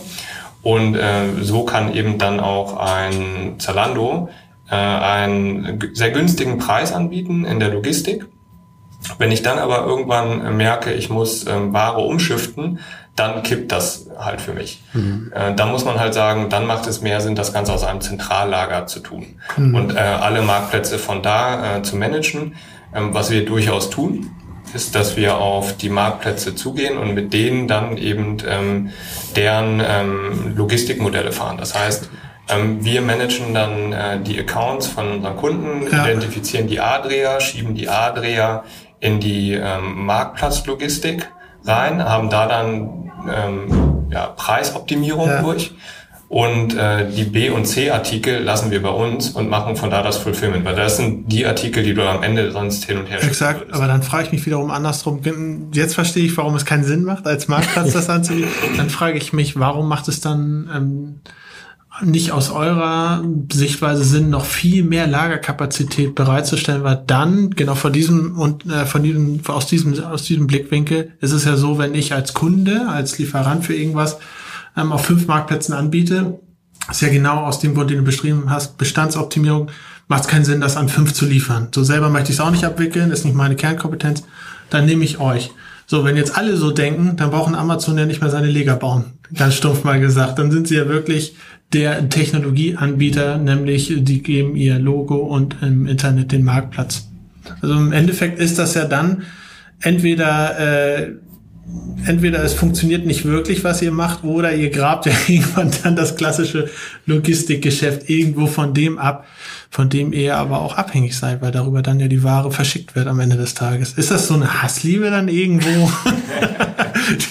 Und 0.61 0.95
äh, 0.95 1.25
so 1.41 1.65
kann 1.65 1.93
eben 1.93 2.17
dann 2.17 2.39
auch 2.39 2.77
ein 2.77 3.55
Zalando 3.59 4.29
äh, 4.69 4.75
einen 4.75 5.79
sehr 5.93 6.11
günstigen 6.11 6.59
Preis 6.59 6.93
anbieten 6.93 7.43
in 7.43 7.59
der 7.59 7.67
Logistik. 7.67 8.25
Wenn 9.17 9.31
ich 9.31 9.41
dann 9.41 9.59
aber 9.59 9.85
irgendwann 9.85 10.57
merke, 10.57 10.91
ich 10.93 11.09
muss 11.09 11.47
ähm, 11.47 11.73
Ware 11.73 12.01
umschiften, 12.01 12.79
dann 13.15 13.43
kippt 13.43 13.71
das 13.71 14.07
halt 14.17 14.41
für 14.41 14.53
mich. 14.53 14.81
Mhm. 14.93 15.31
Äh, 15.35 15.53
dann 15.53 15.71
muss 15.71 15.85
man 15.85 15.99
halt 15.99 16.13
sagen, 16.13 16.49
dann 16.49 16.65
macht 16.65 16.87
es 16.87 17.01
mehr 17.01 17.19
Sinn, 17.21 17.35
das 17.35 17.53
Ganze 17.53 17.73
aus 17.73 17.83
einem 17.83 18.01
Zentrallager 18.01 18.87
zu 18.87 19.01
tun 19.01 19.35
mhm. 19.57 19.75
und 19.75 19.95
äh, 19.95 19.99
alle 19.99 20.41
Marktplätze 20.41 20.97
von 20.97 21.21
da 21.21 21.77
äh, 21.77 21.81
zu 21.81 21.97
managen, 21.97 22.55
ähm, 22.93 23.13
was 23.13 23.29
wir 23.29 23.45
durchaus 23.45 23.89
tun 23.89 24.31
ist, 24.73 24.95
dass 24.95 25.17
wir 25.17 25.37
auf 25.37 25.75
die 25.77 25.89
Marktplätze 25.89 26.55
zugehen 26.55 26.97
und 26.97 27.13
mit 27.13 27.33
denen 27.33 27.67
dann 27.67 27.97
eben 27.97 28.37
ähm, 28.47 28.91
deren 29.35 29.81
ähm, 29.85 30.53
Logistikmodelle 30.55 31.31
fahren. 31.31 31.57
Das 31.57 31.77
heißt, 31.77 32.09
ähm, 32.49 32.83
wir 32.83 33.01
managen 33.01 33.53
dann 33.53 33.93
äh, 33.93 34.19
die 34.21 34.39
Accounts 34.39 34.87
von 34.87 35.11
unseren 35.11 35.35
Kunden, 35.35 35.87
ja. 35.91 36.05
identifizieren 36.05 36.67
die 36.67 36.79
A-Dreher, 36.79 37.41
schieben 37.41 37.75
die 37.75 37.89
A-Dreher 37.89 38.63
in 38.99 39.19
die 39.19 39.53
ähm, 39.53 40.05
Marktplatzlogistik 40.05 41.29
rein, 41.65 42.03
haben 42.03 42.29
da 42.29 42.47
dann 42.47 43.11
ähm, 43.33 44.07
ja, 44.11 44.27
Preisoptimierung 44.27 45.27
ja. 45.27 45.41
durch 45.41 45.73
und 46.29 46.77
äh, 46.77 47.09
die 47.09 47.23
B- 47.23 47.49
und 47.49 47.65
C-Artikel 47.65 48.43
lassen 48.43 48.69
wir 48.69 48.83
bei 48.83 48.89
uns 48.89 49.31
und 49.31 49.49
machen 49.49 49.75
von 49.75 49.89
da 49.89 50.03
das 50.03 50.17
Fulfillment, 50.17 50.63
weil 50.63 50.75
das 50.75 50.97
sind 50.97 51.27
die 51.31 51.43
Artikel, 51.43 51.81
die 51.81 51.95
du 51.95 52.07
am 52.07 52.21
Ende 52.21 52.51
sonst 52.51 52.85
hin 52.85 52.99
und 52.99 53.07
her 53.07 53.23
Exakt, 53.23 53.61
würdest. 53.61 53.75
aber 53.75 53.87
dann 53.87 54.03
frage 54.03 54.27
ich 54.27 54.31
mich 54.31 54.45
wiederum 54.45 54.69
andersrum. 54.69 55.21
Jetzt 55.73 55.95
verstehe 55.95 56.23
ich, 56.23 56.37
warum 56.37 56.53
es 56.53 56.65
keinen 56.65 56.83
Sinn 56.83 57.03
macht, 57.03 57.25
als 57.25 57.47
Marktplatz 57.47 57.93
das 57.93 58.09
anzubieten. 58.11 58.51
Dann 58.77 58.91
frage 58.91 59.17
ich 59.17 59.33
mich, 59.33 59.59
warum 59.59 59.87
macht 59.89 60.07
es 60.07 60.21
dann 60.21 60.69
ähm, 60.71 61.21
nicht 62.03 62.31
aus 62.31 62.49
eurer 62.49 63.23
Sichtweise 63.51 64.03
Sinn, 64.03 64.29
noch 64.29 64.45
viel 64.45 64.83
mehr 64.83 65.07
Lagerkapazität 65.07 66.15
bereitzustellen, 66.15 66.83
weil 66.83 67.03
dann, 67.07 67.51
genau 67.51 67.75
vor 67.75 67.91
diesem 67.91 68.37
und 68.37 68.65
äh, 68.65 68.85
von 68.85 69.03
diesem, 69.03 69.41
aus 69.47 69.67
diesem, 69.67 70.03
aus 70.03 70.23
diesem 70.23 70.47
Blickwinkel 70.47 71.11
ist 71.21 71.31
es 71.31 71.45
ja 71.45 71.57
so, 71.57 71.77
wenn 71.77 71.95
ich 71.95 72.13
als 72.13 72.33
Kunde, 72.33 72.87
als 72.89 73.17
Lieferant 73.17 73.65
für 73.65 73.75
irgendwas 73.75 74.17
ähm, 74.77 74.91
auf 74.91 75.05
fünf 75.05 75.27
Marktplätzen 75.27 75.73
anbiete, 75.73 76.39
ist 76.89 77.01
ja 77.01 77.09
genau 77.09 77.45
aus 77.45 77.59
dem 77.59 77.75
Grund, 77.75 77.89
den 77.89 77.97
du 77.97 78.03
beschrieben 78.03 78.49
hast, 78.49 78.77
Bestandsoptimierung, 78.77 79.69
macht 80.07 80.21
es 80.21 80.27
keinen 80.27 80.45
Sinn, 80.45 80.61
das 80.61 80.77
an 80.77 80.89
fünf 80.89 81.13
zu 81.13 81.25
liefern. 81.25 81.69
So 81.73 81.83
selber 81.83 82.09
möchte 82.09 82.31
ich 82.31 82.37
es 82.37 82.41
auch 82.41 82.51
nicht 82.51 82.65
abwickeln, 82.65 83.11
ist 83.11 83.25
nicht 83.25 83.35
meine 83.35 83.55
Kernkompetenz, 83.55 84.23
dann 84.69 84.85
nehme 84.85 85.03
ich 85.03 85.19
euch. 85.19 85.51
So, 85.85 86.05
wenn 86.05 86.17
jetzt 86.17 86.37
alle 86.37 86.55
so 86.55 86.69
denken, 86.69 87.15
dann 87.17 87.31
brauchen 87.31 87.55
Amazon 87.55 87.97
ja 87.97 88.05
nicht 88.05 88.21
mehr 88.21 88.29
seine 88.29 88.45
Lega 88.45 88.75
bauen. 88.75 89.05
Ganz 89.33 89.55
stumpf 89.55 89.83
mal 89.83 89.99
gesagt. 89.99 90.37
Dann 90.37 90.51
sind 90.51 90.67
sie 90.67 90.75
ja 90.75 90.87
wirklich 90.87 91.35
der 91.73 92.09
Technologieanbieter, 92.09 93.37
nämlich 93.37 93.93
die 93.97 94.23
geben 94.23 94.55
ihr 94.55 94.79
Logo 94.79 95.17
und 95.17 95.57
im 95.61 95.87
Internet 95.87 96.31
den 96.31 96.43
Marktplatz. 96.43 97.07
Also 97.61 97.75
im 97.75 97.91
Endeffekt 97.91 98.39
ist 98.39 98.57
das 98.57 98.73
ja 98.73 98.85
dann 98.85 99.23
entweder 99.81 100.97
äh, 100.97 101.11
entweder 102.05 102.43
es 102.43 102.53
funktioniert 102.53 103.05
nicht 103.05 103.25
wirklich, 103.25 103.63
was 103.63 103.81
ihr 103.81 103.91
macht, 103.91 104.23
oder 104.23 104.53
ihr 104.53 104.69
grabt 104.69 105.05
ja 105.05 105.11
irgendwann 105.27 105.71
dann 105.83 105.95
das 105.95 106.15
klassische 106.15 106.69
Logistikgeschäft 107.05 108.09
irgendwo 108.09 108.47
von 108.47 108.73
dem 108.73 108.97
ab, 108.97 109.27
von 109.69 109.89
dem 109.89 110.13
ihr 110.13 110.37
aber 110.37 110.61
auch 110.61 110.75
abhängig 110.75 111.17
seid, 111.17 111.41
weil 111.41 111.51
darüber 111.51 111.81
dann 111.81 111.99
ja 111.99 112.07
die 112.07 112.23
Ware 112.23 112.51
verschickt 112.51 112.95
wird 112.95 113.07
am 113.07 113.19
Ende 113.19 113.37
des 113.37 113.53
Tages. 113.53 113.93
Ist 113.93 114.11
das 114.11 114.27
so 114.27 114.33
eine 114.33 114.63
Hassliebe 114.63 115.09
dann 115.09 115.27
irgendwo, 115.27 115.69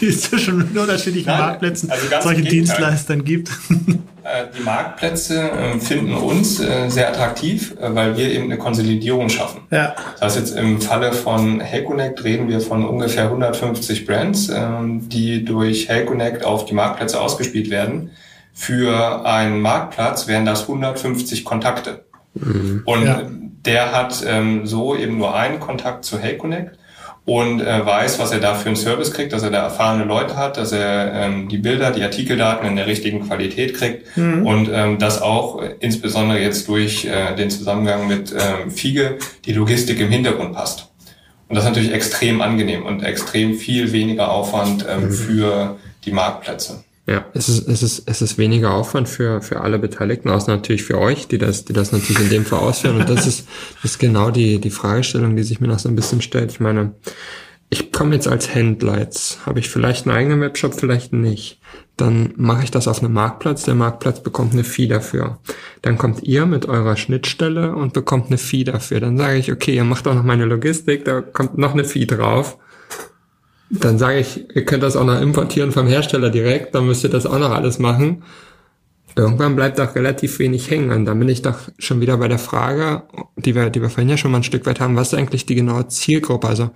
die 0.01 0.07
es 0.07 0.23
zwischen 0.23 0.63
unterschiedlichen 0.63 1.29
Nein, 1.29 1.41
Marktplätzen 1.41 1.91
also 1.91 2.07
solche 2.23 2.43
Dienstleistern 2.43 3.25
gibt? 3.25 3.51
Äh, 4.29 4.47
die 4.57 4.63
Marktplätze 4.63 5.51
äh, 5.51 5.79
finden 5.79 6.15
uns 6.15 6.61
äh, 6.61 6.89
sehr 6.89 7.09
attraktiv, 7.09 7.75
weil 7.81 8.17
wir 8.17 8.31
eben 8.31 8.45
eine 8.45 8.59
Konsolidierung 8.59 9.29
schaffen. 9.29 9.63
Ja. 9.71 9.95
Das 10.21 10.37
heißt 10.37 10.39
jetzt 10.39 10.57
im 10.57 10.81
Falle 10.81 11.13
von 11.13 11.61
Helconnect 11.61 12.25
reden 12.25 12.49
wir 12.49 12.61
von 12.61 12.85
ungefähr 12.85 13.25
150 13.25 14.07
Brands, 14.07 14.49
ähm, 14.49 15.09
die 15.09 15.45
durch 15.45 15.89
Helconnect 15.89 16.45
auf 16.45 16.67
die 16.67 16.75
Marktplätze 16.75 17.21
ausgespielt 17.21 17.71
werden. 17.71 18.11
Für 18.53 19.25
einen 19.25 19.61
Marktplatz 19.61 20.27
wären 20.27 20.45
das 20.45 20.63
150 20.63 21.45
Kontakte. 21.45 22.05
Mhm. 22.35 22.83
Und 22.85 23.05
ja. 23.05 23.23
der 23.65 23.93
hat 23.93 24.25
ähm, 24.27 24.67
so 24.67 24.97
eben 24.97 25.19
nur 25.19 25.35
einen 25.35 25.61
Kontakt 25.61 26.05
zu 26.05 26.19
Helconnect 26.19 26.78
und 27.29 27.61
äh, 27.61 27.85
weiß, 27.85 28.19
was 28.19 28.33
er 28.33 28.41
da 28.41 28.55
für 28.55 28.69
einen 28.69 28.77
Service 28.77 29.13
kriegt, 29.13 29.35
dass 29.35 29.43
er 29.43 29.51
da 29.51 29.59
erfahrene 29.59 30.05
Leute 30.05 30.39
hat, 30.39 30.57
dass 30.57 30.73
er 30.73 31.13
ähm, 31.13 31.51
die 31.51 31.59
Bilder, 31.59 31.91
die 31.91 32.03
Artikeldaten 32.03 32.67
in 32.67 32.75
der 32.75 32.87
richtigen 32.87 33.29
Qualität 33.29 33.75
kriegt 33.75 34.17
mhm. 34.17 34.47
und 34.47 34.71
ähm, 34.73 34.99
dass 34.99 35.21
auch 35.21 35.61
äh, 35.61 35.75
insbesondere 35.81 36.41
jetzt 36.41 36.67
durch 36.69 37.05
äh, 37.05 37.37
den 37.37 37.51
Zusammengang 37.51 38.09
mit 38.09 38.33
ähm, 38.33 38.71
Fiege 38.71 39.19
die 39.45 39.53
Logistik 39.53 40.01
im 40.01 40.09
Hintergrund 40.09 40.55
passt. 40.55 40.89
Und 41.51 41.57
das 41.57 41.65
ist 41.65 41.69
natürlich 41.69 41.93
extrem 41.93 42.41
angenehm 42.41 42.87
und 42.87 43.03
extrem 43.03 43.57
viel 43.57 43.93
weniger 43.93 44.31
Aufwand 44.31 44.87
ähm, 44.89 45.09
mhm. 45.09 45.13
für 45.13 45.77
die 46.07 46.13
Marktplätze. 46.13 46.83
Ja, 47.09 47.25
es 47.33 47.49
ist, 47.49 47.67
es 47.67 47.83
ist, 47.83 48.03
es 48.05 48.21
ist 48.21 48.37
weniger 48.37 48.75
Aufwand 48.75 49.09
für, 49.09 49.41
für 49.41 49.63
alle 49.63 49.79
Beteiligten, 49.79 50.29
außer 50.29 50.55
natürlich 50.55 50.85
für 50.85 50.99
euch, 50.99 51.27
die 51.27 51.39
das, 51.39 51.65
die 51.65 51.73
das 51.73 51.91
natürlich 51.91 52.21
in 52.21 52.29
dem 52.29 52.45
Fall 52.45 52.59
ausführen. 52.59 53.01
Und 53.01 53.09
das 53.09 53.27
ist, 53.27 53.49
das 53.83 53.93
ist 53.93 53.99
genau 53.99 54.31
die, 54.31 54.61
die 54.61 54.69
Fragestellung, 54.69 55.35
die 55.35 55.43
sich 55.43 55.59
mir 55.59 55.69
noch 55.69 55.79
so 55.79 55.89
ein 55.89 55.97
bisschen 55.97 56.21
stellt. 56.21 56.51
Ich 56.53 56.61
meine, 56.61 56.97
ich 57.71 57.93
komme 57.93 58.15
jetzt 58.15 58.29
als 58.29 58.55
Händler, 58.55 58.99
jetzt 58.99 59.47
habe 59.47 59.59
ich 59.59 59.71
vielleicht 59.71 60.07
einen 60.07 60.17
eigenen 60.17 60.43
Webshop, 60.43 60.75
vielleicht 60.75 61.15
nicht. 61.15 61.61
Dann 61.97 62.35
mache 62.37 62.65
ich 62.65 62.71
das 62.71 62.87
auf 62.87 63.03
einem 63.03 63.15
Marktplatz, 63.15 63.63
der 63.63 63.75
Marktplatz 63.75 64.23
bekommt 64.23 64.53
eine 64.53 64.65
Fee 64.65 64.87
dafür. 64.87 65.39
Dann 65.81 65.97
kommt 65.97 66.25
ihr 66.25 66.45
mit 66.45 66.67
eurer 66.67 66.97
Schnittstelle 66.97 67.75
und 67.75 67.95
bekommt 67.95 68.27
eine 68.27 68.37
Fee 68.37 68.65
dafür. 68.65 69.01
Dann 69.01 69.17
sage 69.17 69.39
ich, 69.39 69.51
okay, 69.51 69.75
ihr 69.75 69.85
macht 69.85 70.07
auch 70.07 70.15
noch 70.15 70.25
meine 70.25 70.45
Logistik, 70.45 71.07
da 71.07 71.23
kommt 71.23 71.57
noch 71.57 71.73
eine 71.73 71.85
Fee 71.85 72.05
drauf 72.05 72.59
dann 73.71 73.99
sage 73.99 74.19
ich, 74.19 74.55
ihr 74.55 74.65
könnt 74.65 74.83
das 74.83 74.97
auch 74.97 75.05
noch 75.05 75.21
importieren 75.21 75.73
vom 75.73 75.87
Hersteller 75.87 76.31
direkt, 76.31 76.75
dann 76.75 76.87
müsst 76.87 77.05
ihr 77.05 77.11
das 77.11 77.27
auch 77.27 77.39
noch 77.39 77.51
alles 77.51 77.79
machen. 77.79 78.23
Irgendwann 79.17 79.57
bleibt 79.57 79.79
doch 79.79 79.95
relativ 79.95 80.39
wenig 80.39 80.71
hängen. 80.71 80.93
Und 80.93 81.05
dann 81.05 81.19
bin 81.19 81.29
ich 81.29 81.43
doch 81.43 81.59
schon 81.79 82.01
wieder 82.01 82.17
bei 82.19 82.29
der 82.29 82.39
Frage, 82.39 83.03
die 83.37 83.55
wir, 83.55 83.69
die 83.71 83.83
wir 83.83 83.91
vorhin 83.91 84.09
ja 84.09 84.17
schon 84.17 84.31
mal 84.31 84.39
ein 84.39 84.45
Stück 84.45 84.65
weit 84.65 84.81
haben, 84.81 84.97
was 84.97 85.13
ist 85.13 85.19
eigentlich 85.19 85.45
die 85.45 85.57
genaue 85.57 85.89
Zielgruppe? 85.89 86.47
Also 86.47 86.71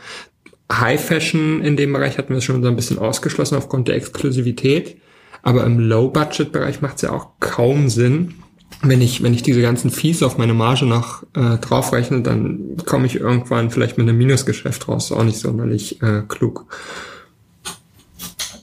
High 0.72 1.02
Fashion 1.02 1.62
in 1.62 1.76
dem 1.76 1.92
Bereich 1.92 2.18
hatten 2.18 2.34
wir 2.34 2.40
schon 2.40 2.62
so 2.62 2.68
ein 2.68 2.76
bisschen 2.76 2.98
ausgeschlossen 2.98 3.56
aufgrund 3.56 3.88
der 3.88 3.94
Exklusivität. 3.94 4.96
Aber 5.42 5.64
im 5.64 5.78
Low-Budget-Bereich 5.78 6.82
macht 6.82 6.96
es 6.96 7.02
ja 7.02 7.10
auch 7.10 7.28
kaum 7.40 7.88
Sinn, 7.88 8.34
wenn 8.80 9.00
ich, 9.00 9.22
wenn 9.22 9.34
ich 9.34 9.42
diese 9.42 9.62
ganzen 9.62 9.90
Fees 9.90 10.22
auf 10.22 10.38
meine 10.38 10.54
Marge 10.54 10.86
noch 10.86 11.22
äh, 11.34 11.58
draufrechne, 11.58 12.22
dann 12.22 12.76
komme 12.86 13.06
ich 13.06 13.16
irgendwann 13.16 13.70
vielleicht 13.70 13.98
mit 13.98 14.08
einem 14.08 14.18
Minusgeschäft 14.18 14.88
raus. 14.88 15.12
Auch 15.12 15.24
nicht 15.24 15.38
sonderlich 15.38 16.02
äh, 16.02 16.22
klug. 16.26 16.66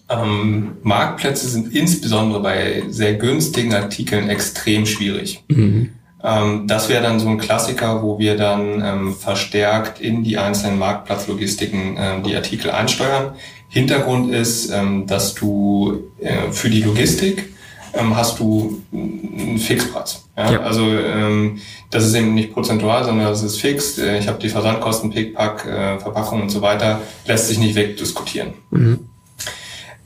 Ähm, 0.09 0.71
Marktplätze 0.81 1.47
sind 1.47 1.73
insbesondere 1.73 2.41
bei 2.41 2.83
sehr 2.89 3.13
günstigen 3.13 3.73
Artikeln 3.73 4.29
extrem 4.29 4.85
schwierig. 4.85 5.43
Mhm. 5.47 5.89
Ähm, 6.23 6.67
das 6.67 6.89
wäre 6.89 7.03
dann 7.03 7.19
so 7.19 7.29
ein 7.29 7.37
Klassiker, 7.37 8.01
wo 8.03 8.19
wir 8.19 8.35
dann 8.35 8.83
ähm, 8.83 9.15
verstärkt 9.15 10.01
in 10.01 10.23
die 10.23 10.37
einzelnen 10.37 10.79
Marktplatzlogistiken 10.79 11.97
äh, 11.97 12.21
die 12.25 12.35
Artikel 12.35 12.71
einsteuern. 12.71 13.35
Hintergrund 13.69 14.33
ist, 14.33 14.71
ähm, 14.71 15.05
dass 15.05 15.35
du 15.35 16.11
äh, 16.19 16.51
für 16.51 16.69
die 16.69 16.81
Logistik 16.81 17.53
ähm, 17.93 18.15
hast 18.15 18.39
du 18.39 18.81
einen 18.91 19.57
Fixpreis. 19.57 20.25
Ja? 20.37 20.51
ja. 20.51 20.59
Also 20.61 20.83
ähm, 20.83 21.59
das 21.89 22.05
ist 22.05 22.13
eben 22.15 22.33
nicht 22.33 22.53
prozentual, 22.53 23.03
sondern 23.03 23.27
das 23.27 23.43
ist 23.43 23.59
fix. 23.59 23.97
Äh, 23.97 24.19
ich 24.19 24.27
habe 24.27 24.39
die 24.39 24.49
Versandkosten, 24.49 25.09
Pickpack, 25.09 25.65
äh, 25.65 25.99
Verpackung 25.99 26.41
und 26.41 26.49
so 26.49 26.61
weiter, 26.61 27.01
lässt 27.25 27.47
sich 27.47 27.59
nicht 27.59 27.75
wegdiskutieren. 27.75 28.53
Mhm. 28.71 28.99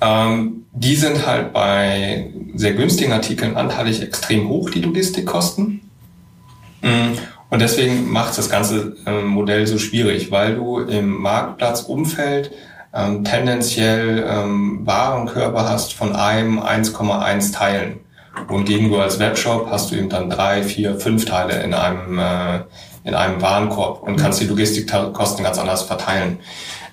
Ähm, 0.01 0.65
die 0.73 0.95
sind 0.95 1.25
halt 1.25 1.53
bei 1.53 2.31
sehr 2.55 2.73
günstigen 2.73 3.11
Artikeln 3.11 3.55
anteilig 3.55 4.01
extrem 4.01 4.49
hoch, 4.49 4.69
die 4.69 4.81
Logistikkosten. 4.81 5.81
Mhm. 6.81 7.17
Und 7.49 7.61
deswegen 7.61 8.11
macht 8.11 8.37
das 8.37 8.49
ganze 8.49 8.95
ähm, 9.05 9.27
Modell 9.27 9.67
so 9.67 9.77
schwierig, 9.77 10.31
weil 10.31 10.55
du 10.55 10.79
im 10.79 11.21
Marktplatzumfeld 11.21 12.51
ähm, 12.93 13.23
tendenziell 13.23 14.25
ähm, 14.27 14.81
Warenkörper 14.83 15.67
hast 15.67 15.93
von 15.93 16.15
einem 16.15 16.59
1,1 16.59 17.53
Teilen. 17.53 17.99
Und 18.47 18.65
gegen 18.65 18.89
du 18.89 18.99
als 18.99 19.19
Webshop 19.19 19.69
hast 19.69 19.91
du 19.91 19.95
eben 19.95 20.09
dann 20.09 20.29
drei, 20.29 20.63
vier, 20.63 20.99
fünf 20.99 21.25
Teile 21.25 21.61
in 21.63 21.73
einem, 21.73 22.19
äh, 22.19 22.61
in 23.03 23.15
einem 23.15 23.41
Warenkorb 23.41 24.03
und 24.03 24.15
kannst 24.17 24.41
die 24.41 24.45
Logistikkosten 24.45 25.43
ganz 25.43 25.57
anders 25.57 25.83
verteilen. 25.83 26.39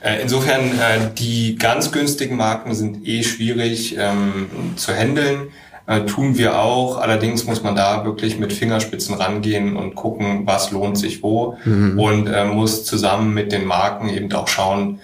Äh, 0.01 0.23
insofern, 0.23 0.61
äh, 0.61 1.11
die 1.19 1.57
ganz 1.57 1.93
günstigen 1.93 2.37
Marken 2.37 2.75
sind 2.75 3.07
eh 3.07 3.23
schwierig 3.23 3.97
ähm, 3.99 4.75
zu 4.77 4.95
handeln. 4.95 5.49
Äh, 5.87 6.07
tun 6.07 6.39
wir 6.39 6.59
auch. 6.59 6.99
Allerdings 6.99 7.45
muss 7.45 7.63
man 7.63 7.75
da 7.75 8.05
wirklich 8.05 8.39
mit 8.39 8.53
Fingerspitzen 8.53 9.15
rangehen 9.15 9.77
und 9.77 9.95
gucken, 9.95 10.47
was 10.47 10.71
lohnt 10.71 10.97
sich 10.97 11.23
wo 11.23 11.57
mhm. 11.65 11.99
und 11.99 12.27
äh, 12.29 12.45
muss 12.45 12.85
zusammen 12.85 13.35
mit 13.35 13.53
den 13.53 13.65
Marken 13.65 14.09
eben 14.09 14.33
auch 14.33 14.49
schauen, 14.49 15.01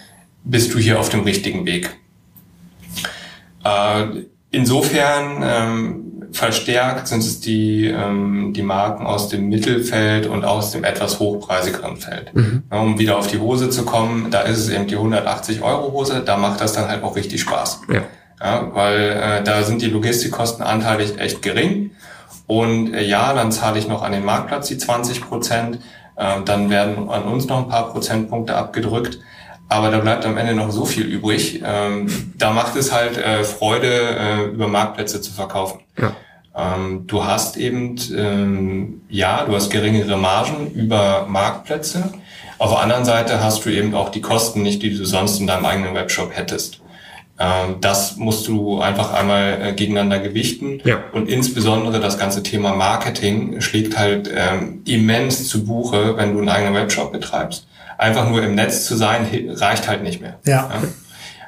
bist 0.46 0.72
du 0.72 0.78
hier 0.78 0.98
auf 0.98 1.08
dem 1.08 1.20
richtigen 1.20 1.66
Weg. 1.66 1.96
Äh, 3.64 4.24
insofern 4.50 5.42
ähm, 5.42 6.02
verstärkt 6.32 7.08
sind 7.08 7.20
es 7.20 7.40
die, 7.40 7.86
ähm, 7.86 8.52
die 8.54 8.62
Marken 8.62 9.06
aus 9.06 9.28
dem 9.28 9.48
Mittelfeld 9.48 10.26
und 10.26 10.44
aus 10.44 10.70
dem 10.70 10.84
etwas 10.84 11.18
hochpreisigeren 11.18 11.96
Feld. 11.96 12.34
Mhm. 12.34 12.62
Ja, 12.70 12.78
um 12.78 12.98
wieder 12.98 13.18
auf 13.18 13.26
die 13.26 13.38
Hose 13.38 13.70
zu 13.70 13.84
kommen, 13.84 14.30
da 14.30 14.42
ist 14.42 14.58
es 14.58 14.68
eben 14.68 14.86
die 14.86 14.96
180 14.96 15.62
Euro 15.62 15.92
Hose, 15.92 16.22
da 16.24 16.36
macht 16.36 16.60
das 16.60 16.72
dann 16.72 16.88
halt 16.88 17.02
auch 17.02 17.16
richtig 17.16 17.40
Spaß. 17.40 17.82
Ja. 17.92 18.02
Ja, 18.38 18.68
weil 18.74 19.00
äh, 19.00 19.44
da 19.44 19.62
sind 19.62 19.80
die 19.80 19.86
Logistikkosten 19.86 20.62
anteilig 20.62 21.18
echt 21.18 21.40
gering. 21.40 21.92
Und 22.46 22.92
äh, 22.92 23.02
ja, 23.02 23.32
dann 23.32 23.50
zahle 23.50 23.78
ich 23.78 23.88
noch 23.88 24.02
an 24.02 24.12
den 24.12 24.26
Marktplatz 24.26 24.68
die 24.68 24.76
20 24.76 25.22
Prozent. 25.22 25.78
Äh, 26.16 26.42
dann 26.44 26.68
werden 26.68 27.08
an 27.08 27.22
uns 27.22 27.46
noch 27.46 27.58
ein 27.58 27.68
paar 27.68 27.90
Prozentpunkte 27.90 28.54
abgedrückt 28.54 29.20
aber 29.68 29.90
da 29.90 29.98
bleibt 29.98 30.24
am 30.24 30.36
Ende 30.36 30.54
noch 30.54 30.70
so 30.70 30.84
viel 30.84 31.04
übrig. 31.04 31.62
Ähm, 31.64 32.06
da 32.38 32.52
macht 32.52 32.76
es 32.76 32.92
halt 32.92 33.18
äh, 33.18 33.42
Freude, 33.42 33.88
äh, 33.88 34.44
über 34.44 34.68
Marktplätze 34.68 35.20
zu 35.20 35.32
verkaufen. 35.32 35.80
Ja. 35.98 36.14
Ähm, 36.56 37.06
du 37.06 37.24
hast 37.24 37.56
eben, 37.56 37.96
ähm, 38.16 39.02
ja, 39.08 39.44
du 39.44 39.54
hast 39.54 39.70
geringere 39.70 40.16
Margen 40.16 40.70
über 40.72 41.26
Marktplätze. 41.28 42.12
Auf 42.58 42.70
der 42.70 42.80
anderen 42.80 43.04
Seite 43.04 43.42
hast 43.42 43.64
du 43.64 43.70
eben 43.70 43.94
auch 43.94 44.10
die 44.10 44.20
Kosten 44.20 44.62
nicht, 44.62 44.82
die 44.82 44.96
du 44.96 45.04
sonst 45.04 45.40
in 45.40 45.46
deinem 45.46 45.66
eigenen 45.66 45.94
Webshop 45.94 46.34
hättest. 46.34 46.80
Ähm, 47.38 47.76
das 47.80 48.16
musst 48.16 48.46
du 48.46 48.80
einfach 48.80 49.12
einmal 49.12 49.58
äh, 49.60 49.72
gegeneinander 49.72 50.20
gewichten. 50.20 50.80
Ja. 50.84 51.02
Und 51.12 51.28
insbesondere 51.28 52.00
das 52.00 52.18
ganze 52.18 52.42
Thema 52.44 52.74
Marketing 52.74 53.60
schlägt 53.60 53.98
halt 53.98 54.30
ähm, 54.34 54.82
immens 54.86 55.48
zu 55.48 55.66
Buche, 55.66 56.16
wenn 56.16 56.32
du 56.32 56.38
einen 56.38 56.48
eigenen 56.48 56.74
Webshop 56.74 57.12
betreibst 57.12 57.66
einfach 57.98 58.28
nur 58.28 58.42
im 58.42 58.54
Netz 58.54 58.84
zu 58.84 58.96
sein, 58.96 59.26
reicht 59.54 59.88
halt 59.88 60.02
nicht 60.02 60.20
mehr. 60.20 60.38
Ja. 60.44 60.70
ja? 60.72 60.82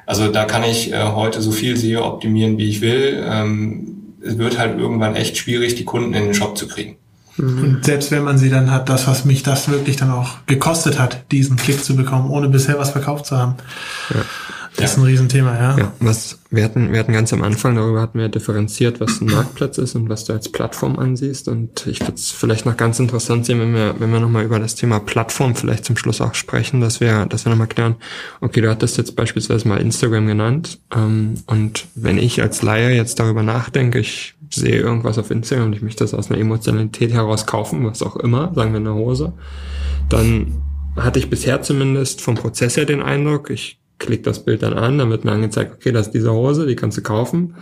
Also 0.05 0.31
da 0.31 0.45
kann 0.45 0.63
ich 0.63 0.91
äh, 0.91 1.03
heute 1.03 1.41
so 1.41 1.51
viel 1.51 1.77
SEO 1.77 2.03
optimieren, 2.03 2.57
wie 2.57 2.69
ich 2.69 2.81
will. 2.81 3.23
Ähm, 3.27 4.15
es 4.25 4.37
wird 4.37 4.57
halt 4.57 4.79
irgendwann 4.79 5.15
echt 5.15 5.37
schwierig, 5.37 5.75
die 5.75 5.85
Kunden 5.85 6.13
in 6.13 6.25
den 6.25 6.33
Shop 6.33 6.57
zu 6.57 6.67
kriegen. 6.67 6.97
Mhm. 7.37 7.63
Und 7.63 7.85
selbst 7.85 8.11
wenn 8.11 8.23
man 8.23 8.37
sie 8.37 8.49
dann 8.49 8.71
hat, 8.71 8.89
das, 8.89 9.07
was 9.07 9.25
mich 9.25 9.43
das 9.43 9.69
wirklich 9.69 9.95
dann 9.95 10.11
auch 10.11 10.45
gekostet 10.45 10.99
hat, 10.99 11.31
diesen 11.31 11.57
Klick 11.57 11.83
zu 11.83 11.95
bekommen, 11.95 12.29
ohne 12.31 12.49
bisher 12.49 12.77
was 12.79 12.91
verkauft 12.91 13.25
zu 13.25 13.37
haben. 13.37 13.55
Ja. 14.09 14.21
Ist 14.89 14.97
ein 14.97 15.03
Riesenthema, 15.03 15.55
ja. 15.55 15.77
ja. 15.77 15.93
Was, 15.99 16.39
wir 16.49 16.63
hatten, 16.63 16.91
wir 16.91 16.99
hatten 16.99 17.13
ganz 17.13 17.31
am 17.31 17.43
Anfang 17.43 17.75
darüber 17.75 18.01
hatten 18.01 18.17
wir 18.17 18.27
differenziert, 18.27 18.99
was 18.99 19.21
ein 19.21 19.27
Marktplatz 19.27 19.77
ist 19.77 19.95
und 19.95 20.09
was 20.09 20.25
du 20.25 20.33
als 20.33 20.49
Plattform 20.49 20.97
ansiehst. 20.97 21.47
Und 21.47 21.85
ich 21.85 22.01
würde 22.01 22.13
es 22.13 22.31
vielleicht 22.31 22.65
noch 22.65 22.75
ganz 22.75 22.99
interessant 22.99 23.45
sehen, 23.45 23.59
wenn 23.59 23.73
wir, 23.73 23.95
wenn 23.99 24.11
wir 24.11 24.19
nochmal 24.19 24.45
über 24.45 24.59
das 24.59 24.75
Thema 24.75 24.99
Plattform 24.99 25.55
vielleicht 25.55 25.85
zum 25.85 25.95
Schluss 25.95 26.21
auch 26.21 26.33
sprechen, 26.33 26.81
dass 26.81 26.99
wir, 26.99 27.25
dass 27.27 27.45
wir 27.45 27.51
nochmal 27.51 27.67
klären, 27.67 27.95
okay, 28.41 28.61
du 28.61 28.69
hattest 28.69 28.97
jetzt 28.97 29.15
beispielsweise 29.15 29.67
mal 29.67 29.79
Instagram 29.79 30.27
genannt. 30.27 30.79
Ähm, 30.95 31.35
und 31.45 31.85
wenn 31.95 32.17
ich 32.17 32.41
als 32.41 32.61
Laie 32.61 32.95
jetzt 32.95 33.19
darüber 33.19 33.43
nachdenke, 33.43 33.99
ich 33.99 34.35
sehe 34.49 34.79
irgendwas 34.79 35.17
auf 35.19 35.29
Instagram 35.29 35.67
und 35.67 35.75
ich 35.75 35.81
möchte 35.81 36.03
das 36.03 36.13
aus 36.13 36.31
einer 36.31 36.39
Emotionalität 36.39 37.13
heraus 37.13 37.45
kaufen, 37.45 37.85
was 37.85 38.01
auch 38.01 38.15
immer, 38.15 38.51
sagen 38.55 38.71
wir 38.71 38.79
eine 38.79 38.95
Hose, 38.95 39.33
dann 40.09 40.63
hatte 40.95 41.19
ich 41.19 41.29
bisher 41.29 41.61
zumindest 41.61 42.21
vom 42.21 42.35
Prozess 42.35 42.77
her 42.77 42.85
den 42.85 43.01
Eindruck, 43.01 43.49
ich 43.49 43.78
klick 43.99 44.23
das 44.23 44.43
Bild 44.43 44.63
dann 44.63 44.73
an, 44.73 44.97
dann 44.97 45.09
wird 45.09 45.25
mir 45.25 45.31
angezeigt, 45.31 45.73
okay, 45.75 45.91
das 45.91 46.07
ist 46.07 46.13
diese 46.13 46.33
Hose, 46.33 46.65
die 46.65 46.75
kannst 46.75 46.97
du 46.97 47.01
kaufen. 47.01 47.55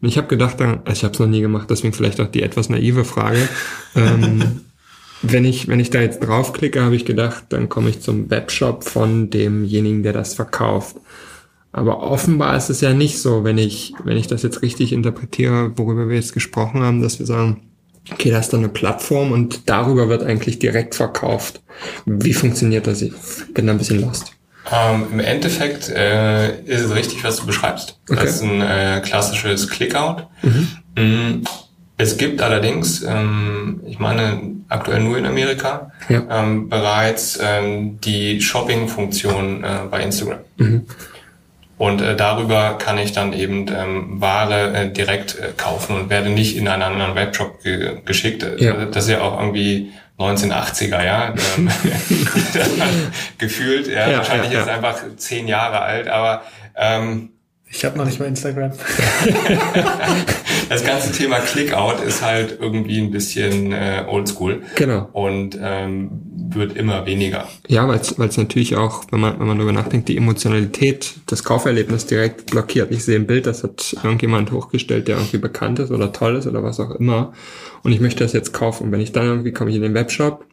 Und 0.00 0.08
ich 0.08 0.18
habe 0.18 0.26
gedacht, 0.26 0.60
dann, 0.60 0.80
also 0.84 0.92
ich 0.92 1.04
habe 1.04 1.14
es 1.14 1.20
noch 1.20 1.26
nie 1.26 1.40
gemacht, 1.40 1.70
deswegen 1.70 1.94
vielleicht 1.94 2.20
auch 2.20 2.30
die 2.30 2.42
etwas 2.42 2.68
naive 2.68 3.04
Frage. 3.04 3.48
ähm, 3.94 4.60
wenn 5.22 5.44
ich 5.44 5.68
wenn 5.68 5.80
ich 5.80 5.90
da 5.90 6.00
jetzt 6.00 6.20
draufklicke, 6.20 6.82
habe 6.82 6.96
ich 6.96 7.04
gedacht, 7.04 7.44
dann 7.48 7.68
komme 7.68 7.88
ich 7.88 8.00
zum 8.00 8.30
Webshop 8.30 8.84
von 8.84 9.30
demjenigen, 9.30 10.02
der 10.02 10.12
das 10.12 10.34
verkauft. 10.34 10.96
Aber 11.72 12.02
offenbar 12.02 12.56
ist 12.56 12.70
es 12.70 12.80
ja 12.80 12.92
nicht 12.92 13.18
so, 13.18 13.44
wenn 13.44 13.58
ich 13.58 13.94
wenn 14.04 14.16
ich 14.16 14.26
das 14.26 14.42
jetzt 14.42 14.62
richtig 14.62 14.92
interpretiere, 14.92 15.72
worüber 15.76 16.08
wir 16.08 16.16
jetzt 16.16 16.34
gesprochen 16.34 16.82
haben, 16.82 17.00
dass 17.00 17.18
wir 17.18 17.26
sagen, 17.26 17.62
okay, 18.12 18.30
da 18.30 18.38
ist 18.38 18.52
dann 18.52 18.60
eine 18.60 18.68
Plattform 18.68 19.32
und 19.32 19.68
darüber 19.68 20.08
wird 20.08 20.22
eigentlich 20.22 20.58
direkt 20.58 20.94
verkauft. 20.94 21.62
Wie 22.04 22.34
funktioniert 22.34 22.86
das? 22.86 23.02
Ich 23.02 23.12
bin 23.52 23.66
da 23.66 23.72
ein 23.72 23.78
bisschen 23.78 24.00
lost. 24.00 24.35
Ähm, 24.72 25.06
Im 25.12 25.20
Endeffekt 25.20 25.88
äh, 25.88 26.60
ist 26.62 26.82
es 26.82 26.94
richtig, 26.94 27.22
was 27.24 27.36
du 27.36 27.46
beschreibst. 27.46 27.98
Okay. 28.08 28.20
Das 28.20 28.36
ist 28.36 28.42
ein 28.42 28.60
äh, 28.60 29.00
klassisches 29.04 29.68
Clickout. 29.68 30.26
Mhm. 30.42 30.68
Mm, 30.96 31.44
es 31.98 32.16
gibt 32.16 32.42
allerdings, 32.42 33.02
ähm, 33.02 33.80
ich 33.86 33.98
meine 33.98 34.40
aktuell 34.68 35.00
nur 35.00 35.16
in 35.16 35.26
Amerika, 35.26 35.92
ja. 36.08 36.22
ähm, 36.30 36.68
bereits 36.68 37.38
ähm, 37.40 38.00
die 38.00 38.40
Shopping-Funktion 38.40 39.64
äh, 39.64 39.68
bei 39.90 40.02
Instagram. 40.02 40.40
Mhm. 40.56 40.86
Und 41.78 42.00
äh, 42.00 42.16
darüber 42.16 42.78
kann 42.78 42.98
ich 42.98 43.12
dann 43.12 43.32
eben 43.32 43.66
ähm, 43.68 44.20
Ware 44.20 44.72
äh, 44.72 44.90
direkt 44.90 45.38
äh, 45.38 45.52
kaufen 45.56 45.94
und 45.94 46.10
werde 46.10 46.30
nicht 46.30 46.56
in 46.56 46.68
einen 46.68 46.82
anderen 46.82 47.14
Webshop 47.14 47.62
ge 47.62 47.98
geschickt. 48.04 48.46
Ja. 48.58 48.86
Das 48.86 49.04
ist 49.04 49.10
ja 49.10 49.20
auch 49.20 49.38
irgendwie 49.38 49.92
1980er, 50.18 51.04
ja, 51.04 51.34
ähm, 51.58 51.68
gefühlt. 53.38 53.86
Ja, 53.86 54.08
ja 54.08 54.18
wahrscheinlich 54.18 54.52
ja, 54.52 54.58
ja. 54.58 54.64
ist 54.64 54.68
einfach 54.68 55.16
zehn 55.16 55.46
Jahre 55.46 55.80
alt, 55.80 56.08
aber 56.08 56.42
ähm, 56.74 57.30
ich 57.76 57.84
habe 57.84 57.98
noch 57.98 58.06
nicht 58.06 58.18
mal 58.18 58.26
Instagram. 58.26 58.72
das 60.68 60.84
ganze 60.84 61.12
Thema 61.12 61.40
Clickout 61.40 62.00
ist 62.00 62.22
halt 62.22 62.58
irgendwie 62.58 62.98
ein 62.98 63.10
bisschen 63.10 63.72
äh, 63.72 64.04
oldschool. 64.08 64.62
Genau. 64.76 65.10
Und 65.12 65.58
ähm, 65.60 66.10
wird 66.54 66.74
immer 66.74 67.04
weniger. 67.04 67.46
Ja, 67.68 67.86
weil 67.86 67.98
es 67.98 68.36
natürlich 68.36 68.76
auch, 68.76 69.04
wenn 69.10 69.20
man, 69.20 69.38
wenn 69.38 69.46
man 69.46 69.58
darüber 69.58 69.74
nachdenkt, 69.74 70.08
die 70.08 70.16
Emotionalität 70.16 71.16
des 71.30 71.44
Kauferlebnisses 71.44 72.06
direkt 72.06 72.50
blockiert. 72.50 72.90
Ich 72.92 73.04
sehe 73.04 73.16
ein 73.16 73.26
Bild, 73.26 73.46
das 73.46 73.62
hat 73.62 73.94
irgendjemand 74.02 74.52
hochgestellt, 74.52 75.06
der 75.06 75.16
irgendwie 75.16 75.38
bekannt 75.38 75.78
ist 75.78 75.90
oder 75.90 76.12
toll 76.12 76.36
ist 76.36 76.46
oder 76.46 76.62
was 76.62 76.80
auch 76.80 76.92
immer. 76.92 77.34
Und 77.82 77.92
ich 77.92 78.00
möchte 78.00 78.24
das 78.24 78.32
jetzt 78.32 78.54
kaufen. 78.54 78.84
Und 78.84 78.92
wenn 78.92 79.00
ich 79.00 79.12
dann 79.12 79.26
irgendwie 79.26 79.52
komme 79.52 79.68
ich 79.68 79.76
in 79.76 79.82
den 79.82 79.94
Webshop, 79.94 80.46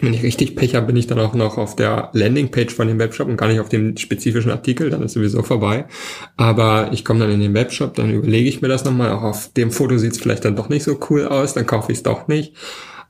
wenn 0.00 0.14
ich 0.14 0.22
richtig 0.22 0.56
Pech 0.56 0.74
habe, 0.74 0.86
bin 0.86 0.96
ich 0.96 1.06
dann 1.06 1.20
auch 1.20 1.34
noch 1.34 1.58
auf 1.58 1.76
der 1.76 2.10
Landingpage 2.12 2.74
von 2.74 2.88
dem 2.88 2.98
Webshop 2.98 3.28
und 3.28 3.36
gar 3.36 3.48
nicht 3.48 3.60
auf 3.60 3.68
dem 3.68 3.96
spezifischen 3.96 4.50
Artikel, 4.50 4.90
dann 4.90 5.02
ist 5.02 5.12
sowieso 5.12 5.42
vorbei. 5.42 5.86
Aber 6.36 6.90
ich 6.92 7.04
komme 7.04 7.20
dann 7.20 7.30
in 7.30 7.40
den 7.40 7.54
Webshop, 7.54 7.94
dann 7.94 8.10
überlege 8.10 8.48
ich 8.48 8.62
mir 8.62 8.68
das 8.68 8.84
nochmal. 8.84 9.12
Auch 9.12 9.22
auf 9.22 9.52
dem 9.52 9.70
Foto 9.70 9.98
sieht 9.98 10.12
es 10.12 10.18
vielleicht 10.18 10.44
dann 10.44 10.56
doch 10.56 10.68
nicht 10.68 10.84
so 10.84 10.98
cool 11.10 11.26
aus, 11.26 11.54
dann 11.54 11.66
kaufe 11.66 11.92
ich 11.92 11.98
es 11.98 12.02
doch 12.02 12.28
nicht. 12.28 12.54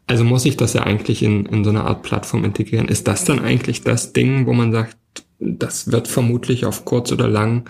Also 0.06 0.24
muss 0.24 0.44
ich 0.44 0.56
das 0.56 0.72
ja 0.72 0.82
eigentlich 0.82 1.22
in, 1.22 1.46
in 1.46 1.62
so 1.62 1.70
eine 1.70 1.84
Art 1.84 2.02
Plattform 2.02 2.44
integrieren. 2.44 2.88
Ist 2.88 3.06
das 3.06 3.24
dann 3.24 3.38
eigentlich 3.38 3.82
das 3.82 4.12
Ding, 4.12 4.46
wo 4.46 4.52
man 4.52 4.72
sagt, 4.72 4.96
das 5.38 5.92
wird 5.92 6.08
vermutlich 6.08 6.66
auf 6.66 6.84
kurz 6.84 7.12
oder 7.12 7.28
lang 7.28 7.68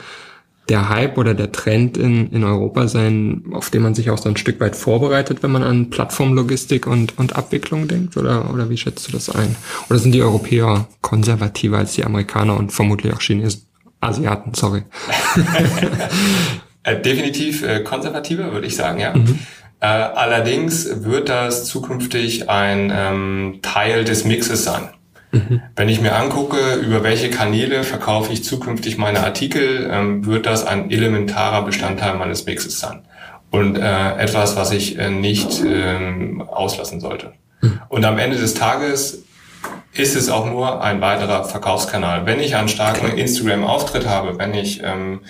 der 0.71 0.89
Hype 0.89 1.19
oder 1.19 1.35
der 1.35 1.53
Trend 1.53 1.97
in, 1.97 2.31
in 2.31 2.45
Europa 2.45 2.89
sein, 2.89 3.43
auf 3.53 3.71
den 3.71 3.83
man 3.83 3.95
sich 3.95 4.09
auch 4.11 4.19
so 4.19 4.29
ein 4.29 4.37
Stück 4.37 4.61
weit 4.61 4.77
vorbereitet, 4.77 5.43
wenn 5.43 5.51
man 5.51 5.65
an 5.65 5.91
Plattformlogistik 5.91 6.87
und, 6.87 7.19
und 7.19 7.37
Abwicklung 7.37 7.89
denkt? 7.89 8.17
Oder, 8.17 8.53
oder 8.55 8.71
wie 8.71 8.77
schätzt 8.77 9.09
du 9.09 9.13
das 9.13 9.29
ein? 9.29 9.57
Oder 9.91 9.99
sind 9.99 10.13
die 10.13 10.23
Europäer 10.23 10.87
konservativer 11.03 11.79
als 11.79 11.95
die 11.95 12.05
Amerikaner 12.05 12.57
und 12.57 12.73
vermutlich 12.73 13.13
auch 13.13 13.21
Chinesen? 13.21 13.63
Asiaten, 14.01 14.55
sorry. 14.55 14.85
Äh, 16.83 16.99
definitiv 17.03 17.63
äh, 17.63 17.81
konservativer, 17.81 18.53
würde 18.53 18.67
ich 18.67 18.75
sagen, 18.75 19.01
ja. 19.01 19.15
Mhm. 19.15 19.39
Äh, 19.81 19.87
allerdings 19.87 21.05
wird 21.05 21.29
das 21.29 21.67
zukünftig 21.67 22.49
ein 22.49 22.91
ähm, 22.91 23.59
Teil 23.61 24.05
des 24.05 24.25
Mixes 24.25 24.65
sein. 24.65 24.89
Mhm. 25.33 25.63
Wenn 25.77 25.89
ich 25.89 26.01
mir 26.01 26.17
angucke, 26.17 26.75
über 26.75 27.03
welche 27.03 27.31
Kanäle 27.31 27.85
verkaufe 27.85 28.33
ich 28.33 28.43
zukünftig 28.45 28.99
meine 28.99 29.21
Artikel, 29.21 29.89
ähm, 29.91 30.27
wird 30.27 30.47
das 30.47 30.67
ein 30.67 30.91
elementarer 30.91 31.63
Bestandteil 31.65 32.15
meines 32.15 32.47
Mixes 32.47 32.81
sein. 32.81 33.03
Und 33.51 33.77
äh, 33.77 34.17
etwas, 34.17 34.57
was 34.57 34.73
ich 34.73 34.99
äh, 34.99 35.11
nicht 35.11 35.63
ähm, 35.65 36.43
auslassen 36.43 37.01
sollte. 37.01 37.33
Mhm. 37.61 37.81
Und 37.89 38.05
am 38.05 38.19
Ende 38.19 38.37
des 38.37 38.55
Tages 38.55 39.25
ist 39.93 40.15
es 40.15 40.29
auch 40.31 40.47
nur 40.47 40.83
ein 40.83 41.01
weiterer 41.01 41.45
Verkaufskanal. 41.45 42.27
Wenn 42.27 42.41
ich 42.41 42.55
einen 42.55 42.69
starken 42.69 43.17
Instagram-Auftritt 43.17 44.07
habe, 44.09 44.39
wenn 44.39 44.55
ich 44.55 44.83
ähm, 44.85 45.21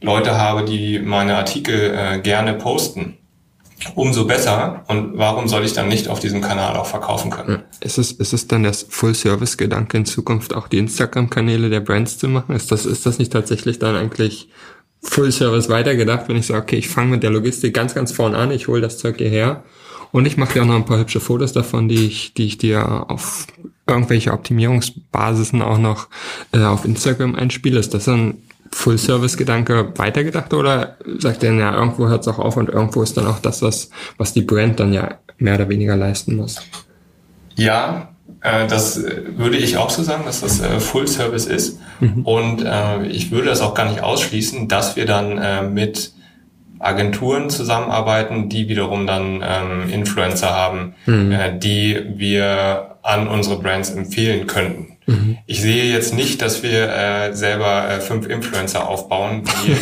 Leute 0.00 0.36
habe, 0.36 0.64
die 0.64 0.98
meine 0.98 1.36
Artikel 1.36 1.96
äh, 1.96 2.18
gerne 2.18 2.54
posten, 2.54 3.18
umso 3.94 4.26
besser. 4.26 4.84
Und 4.88 5.16
warum 5.16 5.48
soll 5.48 5.64
ich 5.64 5.72
dann 5.72 5.88
nicht 5.88 6.08
auf 6.08 6.20
diesem 6.20 6.40
Kanal 6.40 6.76
auch 6.76 6.86
verkaufen 6.86 7.30
können? 7.30 7.62
Ist 7.80 7.98
es, 7.98 8.12
ist 8.12 8.32
es 8.32 8.46
dann 8.48 8.62
das 8.62 8.86
Full-Service-Gedanke 8.88 9.96
in 9.96 10.04
Zukunft 10.04 10.54
auch 10.54 10.68
die 10.68 10.78
Instagram-Kanäle 10.78 11.70
der 11.70 11.80
Brands 11.80 12.18
zu 12.18 12.28
machen? 12.28 12.54
Ist 12.54 12.72
das, 12.72 12.86
ist 12.86 13.06
das 13.06 13.18
nicht 13.18 13.32
tatsächlich 13.32 13.78
dann 13.78 13.96
eigentlich 13.96 14.48
Full-Service 15.02 15.68
weitergedacht, 15.68 16.28
wenn 16.28 16.36
ich 16.36 16.46
sage, 16.46 16.62
okay, 16.62 16.76
ich 16.76 16.88
fange 16.88 17.10
mit 17.10 17.22
der 17.22 17.30
Logistik 17.30 17.74
ganz, 17.74 17.94
ganz 17.94 18.12
vorne 18.12 18.36
an, 18.36 18.50
ich 18.52 18.68
hole 18.68 18.80
das 18.80 18.98
Zeug 18.98 19.16
hierher 19.18 19.64
und 20.12 20.26
ich 20.26 20.36
mache 20.36 20.52
dir 20.52 20.62
auch 20.62 20.66
noch 20.66 20.76
ein 20.76 20.84
paar 20.84 20.98
hübsche 20.98 21.20
Fotos 21.20 21.52
davon, 21.52 21.88
die 21.88 22.06
ich, 22.06 22.34
die 22.34 22.46
ich 22.46 22.58
dir 22.58 23.10
auf 23.10 23.46
irgendwelche 23.86 24.32
Optimierungsbasisen 24.32 25.60
auch 25.60 25.78
noch 25.78 26.08
äh, 26.52 26.62
auf 26.62 26.84
Instagram 26.84 27.34
einspiele. 27.34 27.80
Ist 27.80 27.94
das 27.94 28.08
ein 28.08 28.42
Full-Service-Gedanke 28.72 29.92
weitergedacht 29.96 30.52
oder 30.54 30.96
sagt 31.18 31.42
ihr, 31.42 31.52
ja, 31.52 31.74
irgendwo 31.74 32.08
hört 32.08 32.22
es 32.22 32.28
auch 32.28 32.38
auf 32.38 32.56
und 32.56 32.68
irgendwo 32.68 33.02
ist 33.02 33.16
dann 33.16 33.26
auch 33.26 33.38
das, 33.38 33.62
was, 33.62 33.90
was 34.16 34.32
die 34.32 34.42
Brand 34.42 34.80
dann 34.80 34.92
ja 34.92 35.18
mehr 35.38 35.54
oder 35.54 35.68
weniger 35.68 35.96
leisten 35.96 36.36
muss? 36.36 36.62
Ja, 37.54 38.08
äh, 38.40 38.66
das 38.66 39.02
würde 39.36 39.56
ich 39.56 39.76
auch 39.76 39.90
so 39.90 40.02
sagen, 40.02 40.24
dass 40.24 40.40
das 40.40 40.60
äh, 40.60 40.80
Full-Service 40.80 41.46
ist. 41.46 41.80
Mhm. 42.00 42.22
Und 42.24 42.64
äh, 42.64 43.06
ich 43.06 43.30
würde 43.30 43.48
das 43.48 43.60
auch 43.60 43.74
gar 43.74 43.88
nicht 43.88 44.02
ausschließen, 44.02 44.68
dass 44.68 44.96
wir 44.96 45.06
dann 45.06 45.38
äh, 45.38 45.62
mit 45.62 46.12
Agenturen 46.78 47.48
zusammenarbeiten, 47.48 48.48
die 48.48 48.68
wiederum 48.68 49.06
dann 49.06 49.42
ähm, 49.44 49.88
Influencer 49.90 50.50
haben, 50.50 50.94
mhm. 51.06 51.30
äh, 51.30 51.58
die 51.58 51.98
wir 52.16 52.96
an 53.02 53.28
unsere 53.28 53.58
Brands 53.58 53.90
empfehlen 53.90 54.46
könnten. 54.46 54.91
Mhm. 55.12 55.38
Ich 55.46 55.60
sehe 55.60 55.84
jetzt 55.84 56.14
nicht, 56.14 56.42
dass 56.42 56.62
wir 56.62 56.88
äh, 56.88 57.32
selber 57.34 57.88
äh, 57.88 58.00
fünf 58.00 58.26
Influencer 58.26 58.88
aufbauen, 58.88 59.44
die, 59.64 59.76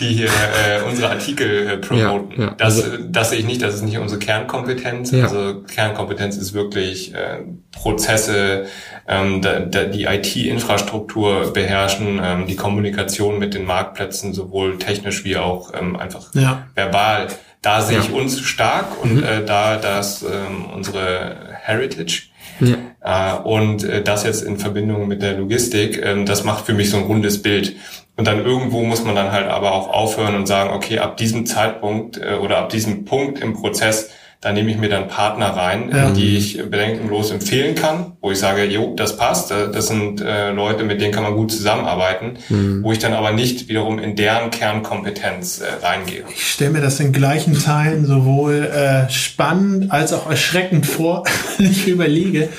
die 0.00 0.14
hier 0.14 0.28
äh, 0.28 0.82
unsere 0.88 1.10
Artikel 1.10 1.68
äh, 1.68 1.76
promoten. 1.78 2.40
Ja, 2.40 2.46
ja. 2.46 2.54
Das, 2.56 2.82
also, 2.82 2.96
das 3.08 3.30
sehe 3.30 3.38
ich 3.38 3.46
nicht, 3.46 3.62
das 3.62 3.74
ist 3.76 3.82
nicht 3.82 3.98
unsere 3.98 4.18
Kernkompetenz. 4.18 5.10
Ja. 5.10 5.24
Also 5.24 5.62
Kernkompetenz 5.62 6.36
ist 6.36 6.54
wirklich 6.54 7.14
äh, 7.14 7.40
Prozesse, 7.72 8.66
ähm, 9.08 9.42
da, 9.42 9.60
da 9.60 9.84
die 9.84 10.04
IT-Infrastruktur 10.04 11.52
beherrschen, 11.52 12.20
ähm, 12.22 12.46
die 12.46 12.56
Kommunikation 12.56 13.38
mit 13.38 13.54
den 13.54 13.64
Marktplätzen, 13.64 14.34
sowohl 14.34 14.78
technisch 14.78 15.24
wie 15.24 15.36
auch 15.36 15.72
ähm, 15.74 15.96
einfach 15.96 16.32
verbal. 16.74 17.28
Da 17.62 17.80
sehe 17.80 17.98
ich 17.98 18.12
uns 18.12 18.40
stark 18.40 19.02
und 19.02 19.16
mhm. 19.16 19.24
äh, 19.24 19.44
da 19.44 19.76
das 19.76 20.22
ähm, 20.22 20.66
unsere 20.72 21.36
Heritage. 21.62 22.28
Ja. 22.60 23.38
Äh, 23.38 23.42
und 23.42 23.84
äh, 23.84 24.02
das 24.02 24.24
jetzt 24.24 24.42
in 24.42 24.58
Verbindung 24.58 25.08
mit 25.08 25.22
der 25.22 25.34
Logistik, 25.34 25.98
äh, 25.98 26.24
das 26.24 26.44
macht 26.44 26.66
für 26.66 26.74
mich 26.74 26.90
so 26.90 26.96
ein 26.96 27.04
rundes 27.04 27.42
Bild. 27.42 27.76
Und 28.16 28.26
dann 28.26 28.44
irgendwo 28.44 28.82
muss 28.82 29.04
man 29.04 29.14
dann 29.14 29.30
halt 29.30 29.46
aber 29.46 29.72
auch 29.72 29.88
aufhören 29.88 30.34
und 30.36 30.46
sagen, 30.46 30.70
okay, 30.72 30.98
ab 30.98 31.16
diesem 31.16 31.46
Zeitpunkt 31.46 32.18
äh, 32.18 32.34
oder 32.34 32.58
ab 32.58 32.70
diesem 32.70 33.04
Punkt 33.04 33.40
im 33.40 33.54
Prozess, 33.54 34.10
da 34.40 34.52
nehme 34.52 34.70
ich 34.70 34.76
mir 34.76 34.88
dann 34.88 35.08
Partner 35.08 35.48
rein, 35.48 35.90
ja. 35.92 36.10
die 36.10 36.36
ich 36.36 36.58
bedenkenlos 36.70 37.30
empfehlen 37.30 37.74
kann, 37.74 38.12
wo 38.20 38.30
ich 38.30 38.38
sage, 38.38 38.64
jo, 38.64 38.94
das 38.94 39.16
passt, 39.16 39.50
äh, 39.50 39.70
das 39.72 39.88
sind 39.88 40.20
äh, 40.20 40.52
Leute, 40.52 40.84
mit 40.84 41.00
denen 41.00 41.12
kann 41.12 41.22
man 41.22 41.34
gut 41.34 41.50
zusammenarbeiten, 41.50 42.34
mhm. 42.48 42.84
wo 42.84 42.92
ich 42.92 42.98
dann 42.98 43.14
aber 43.14 43.32
nicht 43.32 43.68
wiederum 43.68 43.98
in 43.98 44.14
deren 44.14 44.50
Kernkompetenz 44.50 45.60
äh, 45.60 45.84
reingehe. 45.84 46.24
Ich 46.28 46.52
stelle 46.52 46.70
mir 46.70 46.80
das 46.80 47.00
in 47.00 47.12
gleichen 47.12 47.58
Teilen 47.58 48.04
sowohl 48.04 48.64
äh, 48.66 49.10
spannend 49.10 49.90
als 49.90 50.12
auch 50.12 50.28
erschreckend 50.28 50.86
vor, 50.86 51.24
wenn 51.58 51.70
ich 51.70 51.88
überlege, 51.88 52.50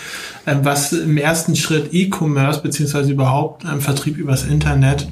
ähm, 0.48 0.60
was 0.64 0.94
im 0.94 1.18
ersten 1.18 1.56
Schritt 1.56 1.94
E-Commerce 1.94 2.62
beziehungsweise 2.62 3.12
überhaupt 3.12 3.66
ähm, 3.66 3.82
Vertrieb 3.82 4.18
übers 4.18 4.44
Internet 4.44 5.08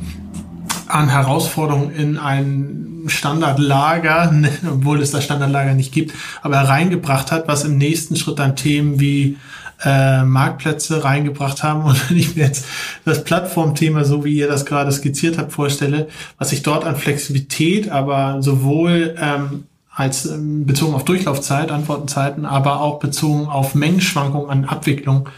an 0.87 1.09
Herausforderungen 1.09 1.91
in 1.91 2.17
ein 2.17 3.03
Standardlager, 3.07 4.33
obwohl 4.71 5.01
es 5.01 5.11
das 5.11 5.23
Standardlager 5.23 5.73
nicht 5.73 5.93
gibt, 5.93 6.13
aber 6.41 6.57
reingebracht 6.57 7.31
hat, 7.31 7.47
was 7.47 7.63
im 7.63 7.77
nächsten 7.77 8.15
Schritt 8.15 8.39
dann 8.39 8.55
Themen 8.55 8.99
wie 8.99 9.37
äh, 9.83 10.23
Marktplätze 10.23 11.03
reingebracht 11.03 11.63
haben. 11.63 11.83
Und 11.83 12.09
wenn 12.09 12.17
ich 12.17 12.35
mir 12.35 12.43
jetzt 12.43 12.65
das 13.03 13.23
Plattformthema, 13.23 14.03
so 14.03 14.23
wie 14.25 14.35
ihr 14.35 14.47
das 14.47 14.65
gerade 14.65 14.91
skizziert 14.91 15.37
habt, 15.37 15.53
vorstelle, 15.53 16.07
was 16.37 16.51
ich 16.51 16.63
dort 16.63 16.85
an 16.85 16.95
Flexibilität, 16.95 17.89
aber 17.89 18.41
sowohl 18.41 19.15
ähm, 19.19 19.65
als 19.93 20.25
ähm, 20.25 20.65
bezogen 20.65 20.93
auf 20.93 21.05
Durchlaufzeit, 21.05 21.71
Antwortenzeiten, 21.71 22.45
aber 22.45 22.81
auch 22.81 22.99
bezogen 22.99 23.47
auf 23.47 23.75
Mengenschwankungen 23.75 24.49
an 24.49 24.65
Abwicklung 24.65 25.29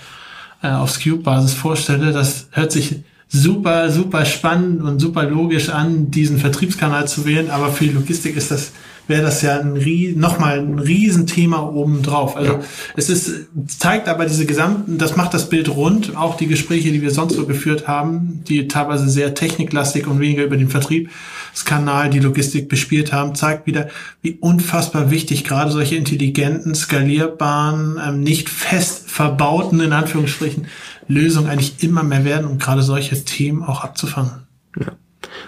äh, 0.64 0.70
auf 0.70 1.00
Cube-Basis 1.00 1.54
vorstelle, 1.54 2.12
das 2.12 2.48
hört 2.52 2.72
sich 2.72 3.04
super, 3.30 3.92
super 3.92 4.26
spannend 4.26 4.82
und 4.82 5.00
super 5.00 5.24
logisch 5.24 5.70
an, 5.70 6.12
diesen 6.12 6.38
Vertriebskanal 6.38 7.08
zu 7.08 7.26
wählen. 7.26 7.50
Aber 7.50 7.72
für 7.72 7.86
die 7.86 7.92
Logistik 7.92 8.38
ist 8.38 8.52
das, 8.52 8.72
wäre 9.08 9.22
das 9.22 9.42
ja 9.42 9.60
ein 9.60 9.74
nochmal 10.18 10.60
ein 10.60 10.80
Riesenthema 10.80 11.62
obendrauf. 11.62 12.38
Also 12.38 12.54
ja. 12.54 12.60
es 12.96 13.10
ist, 13.10 13.48
zeigt 13.68 14.08
aber 14.08 14.26
diese 14.26 14.46
gesamten, 14.46 14.98
das 14.98 15.18
macht 15.18 15.34
das 15.34 15.50
Bild 15.50 15.70
rund. 15.70 16.16
Auch 16.16 16.38
die 16.38 16.48
Gespräche, 16.48 16.92
die 16.92 17.02
wir 17.02 17.12
sonst 17.12 17.36
so 17.36 17.46
geführt 17.46 17.88
haben, 17.88 18.44
die 18.48 18.68
teilweise 18.70 19.10
sehr 19.10 19.34
techniklastig 19.34 20.08
und 20.08 20.20
weniger 20.22 20.44
über 20.44 20.58
den 20.58 20.70
Vertriebskanal, 20.70 22.10
die 22.10 22.20
Logistik 22.20 22.70
bespielt 22.70 23.12
haben, 23.12 23.36
zeigt 23.36 23.68
wieder, 23.68 23.90
wie 24.22 24.38
unfassbar 24.40 25.12
wichtig 25.12 25.44
gerade 25.44 25.72
solche 25.72 25.98
intelligenten, 25.98 26.76
skalierbaren, 26.76 28.00
ähm, 28.06 28.22
nicht 28.22 28.50
fest 28.50 29.10
verbauten, 29.10 29.82
in 29.82 29.94
Anführungsstrichen, 29.94 30.68
Lösungen 31.08 31.50
eigentlich 31.50 31.84
immer 31.84 32.04
mehr 32.04 32.26
werden, 32.26 32.48
um 32.48 32.58
gerade 32.58 32.84
solche 32.84 33.24
Themen 33.24 33.64
auch 33.64 33.82
abzufangen. 33.82 34.48
Ja. 34.80 34.94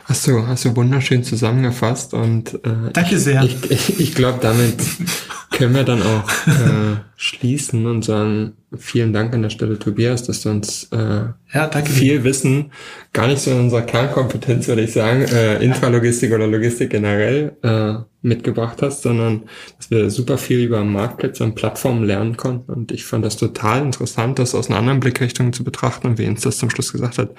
Hast 0.06 0.28
du, 0.28 0.48
hast 0.48 0.66
du 0.66 0.76
wunderschön 0.76 1.24
zusammengefasst 1.24 2.14
und 2.14 2.54
äh, 2.66 2.92
Danke 2.94 3.20
sehr. 3.20 3.44
Ich, 3.44 3.70
ich, 3.70 4.00
ich 4.00 4.16
glaube, 4.16 4.40
damit 4.42 4.76
können 5.60 5.76
wir 5.76 5.84
dann 5.84 6.02
auch 6.02 6.30
äh, 6.48 7.02
schließen 7.18 7.86
und 7.86 8.06
sagen, 8.06 8.54
vielen 8.78 9.12
Dank 9.12 9.34
an 9.34 9.42
der 9.42 9.50
Stelle, 9.50 9.78
Tobias, 9.78 10.24
dass 10.24 10.42
du 10.42 10.50
uns 10.52 10.86
äh, 10.94 11.26
ja, 11.54 11.70
viel 11.84 12.20
dir. 12.20 12.24
Wissen, 12.24 12.72
gar 13.12 13.28
nicht 13.28 13.42
so 13.42 13.52
in 13.52 13.60
unserer 13.60 13.82
Kernkompetenz, 13.82 14.70
würde 14.70 14.84
ich 14.84 14.94
sagen, 14.94 15.24
äh, 15.24 15.62
Intralogistik 15.62 16.32
oder 16.32 16.48
Logistik 16.48 16.92
generell 16.92 17.58
äh, 17.62 17.96
mitgebracht 18.22 18.82
hast, 18.82 19.02
sondern 19.02 19.44
dass 19.76 19.92
wir 19.92 20.10
super 20.10 20.38
viel 20.38 20.64
über 20.64 20.82
Marktplätze 20.86 21.44
und 21.44 21.56
Plattformen 21.56 22.06
lernen 22.06 22.38
konnten. 22.38 22.72
Und 22.72 22.94
ich 22.94 23.04
fand 23.04 23.26
das 23.26 23.36
total 23.36 23.82
interessant, 23.82 24.40
das 24.40 24.56
aus 24.56 24.70
einer 24.70 24.80
anderen 24.80 25.02
Blickrichtung 25.02 25.52
zu 25.52 25.66
betrachten 25.66 26.08
und 26.08 26.20
wie 26.20 26.28
uns 26.28 26.42
das 26.42 26.58
zum 26.58 26.70
Schluss 26.70 26.94
gesagt 26.94 27.18
hat. 27.18 27.32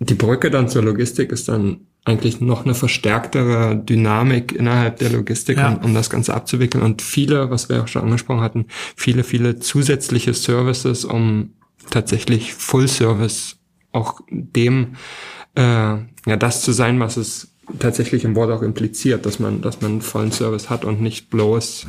Die 0.00 0.14
Brücke 0.14 0.50
dann 0.50 0.68
zur 0.68 0.82
Logistik 0.82 1.30
ist 1.30 1.48
dann 1.48 1.80
eigentlich 2.08 2.40
noch 2.40 2.64
eine 2.64 2.74
verstärktere 2.74 3.76
Dynamik 3.76 4.52
innerhalb 4.52 4.98
der 4.98 5.10
Logistik, 5.10 5.58
ja. 5.58 5.68
um, 5.68 5.84
um, 5.84 5.94
das 5.94 6.10
Ganze 6.10 6.34
abzuwickeln. 6.34 6.82
Und 6.82 7.02
viele, 7.02 7.50
was 7.50 7.68
wir 7.68 7.82
auch 7.82 7.88
schon 7.88 8.02
angesprochen 8.02 8.40
hatten, 8.40 8.66
viele, 8.96 9.24
viele 9.24 9.58
zusätzliche 9.58 10.34
Services, 10.34 11.04
um 11.04 11.50
tatsächlich 11.90 12.54
Full 12.54 12.88
Service 12.88 13.56
auch 13.92 14.20
dem, 14.30 14.96
äh, 15.54 15.60
ja, 15.62 16.36
das 16.38 16.62
zu 16.62 16.72
sein, 16.72 17.00
was 17.00 17.16
es 17.16 17.54
tatsächlich 17.78 18.24
im 18.24 18.34
Wort 18.34 18.50
auch 18.50 18.62
impliziert, 18.62 19.26
dass 19.26 19.38
man, 19.38 19.60
dass 19.60 19.80
man 19.80 19.92
einen 19.92 20.02
vollen 20.02 20.32
Service 20.32 20.70
hat 20.70 20.84
und 20.84 21.00
nicht 21.00 21.30
bloß 21.30 21.86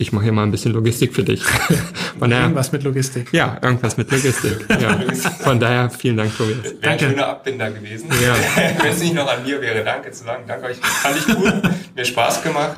ich 0.00 0.12
mache 0.12 0.24
hier 0.24 0.32
mal 0.32 0.44
ein 0.44 0.52
bisschen 0.52 0.72
Logistik 0.72 1.12
für 1.12 1.24
dich. 1.24 1.42
Von 2.18 2.30
daher, 2.30 2.44
irgendwas 2.44 2.70
mit 2.70 2.84
Logistik. 2.84 3.32
Ja, 3.32 3.58
irgendwas 3.60 3.96
mit 3.96 4.10
Logistik. 4.10 4.66
Ja. 4.80 5.00
Von 5.40 5.58
daher 5.58 5.90
vielen 5.90 6.16
Dank, 6.16 6.36
Tobias. 6.36 6.74
Wäre 6.80 6.92
ein 6.92 6.98
schöner 7.00 7.26
Abbinder 7.26 7.70
gewesen. 7.72 8.08
Ja. 8.22 8.36
Wenn 8.82 8.92
es 8.92 9.00
nicht 9.00 9.14
noch 9.14 9.26
an 9.26 9.42
mir 9.44 9.60
wäre, 9.60 9.82
danke 9.82 10.12
zu 10.12 10.24
sagen. 10.24 10.44
Danke 10.46 10.66
euch. 10.66 10.76
Fand 10.76 11.16
ich 11.16 11.36
cool. 11.36 11.62
Mir 11.96 12.04
Spaß 12.04 12.44
gemacht. 12.44 12.76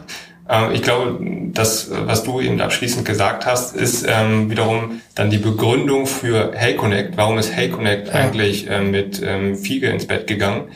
Äh, 0.49 0.75
ich 0.75 0.83
glaube, 0.83 1.19
das, 1.53 1.91
was 1.91 2.23
du 2.23 2.41
eben 2.41 2.59
abschließend 2.59 3.05
gesagt 3.05 3.45
hast, 3.45 3.77
ist 3.77 4.07
ähm, 4.09 4.51
wiederum 4.51 5.03
dann 5.15 5.29
die 5.29 5.39
Begründung 5.39 6.07
für 6.07 6.53
Hey 6.55 6.75
Connect. 6.75 7.19
Warum 7.19 7.37
ist 7.37 7.53
Hey 7.53 7.69
Connect 7.69 8.09
ja. 8.09 8.15
eigentlich 8.15 8.67
äh, 8.67 8.81
mit 8.81 9.21
ähm, 9.23 9.57
Fiege 9.57 9.91
ins 9.91 10.07
Bett 10.07 10.27
gegangen? 10.27 10.69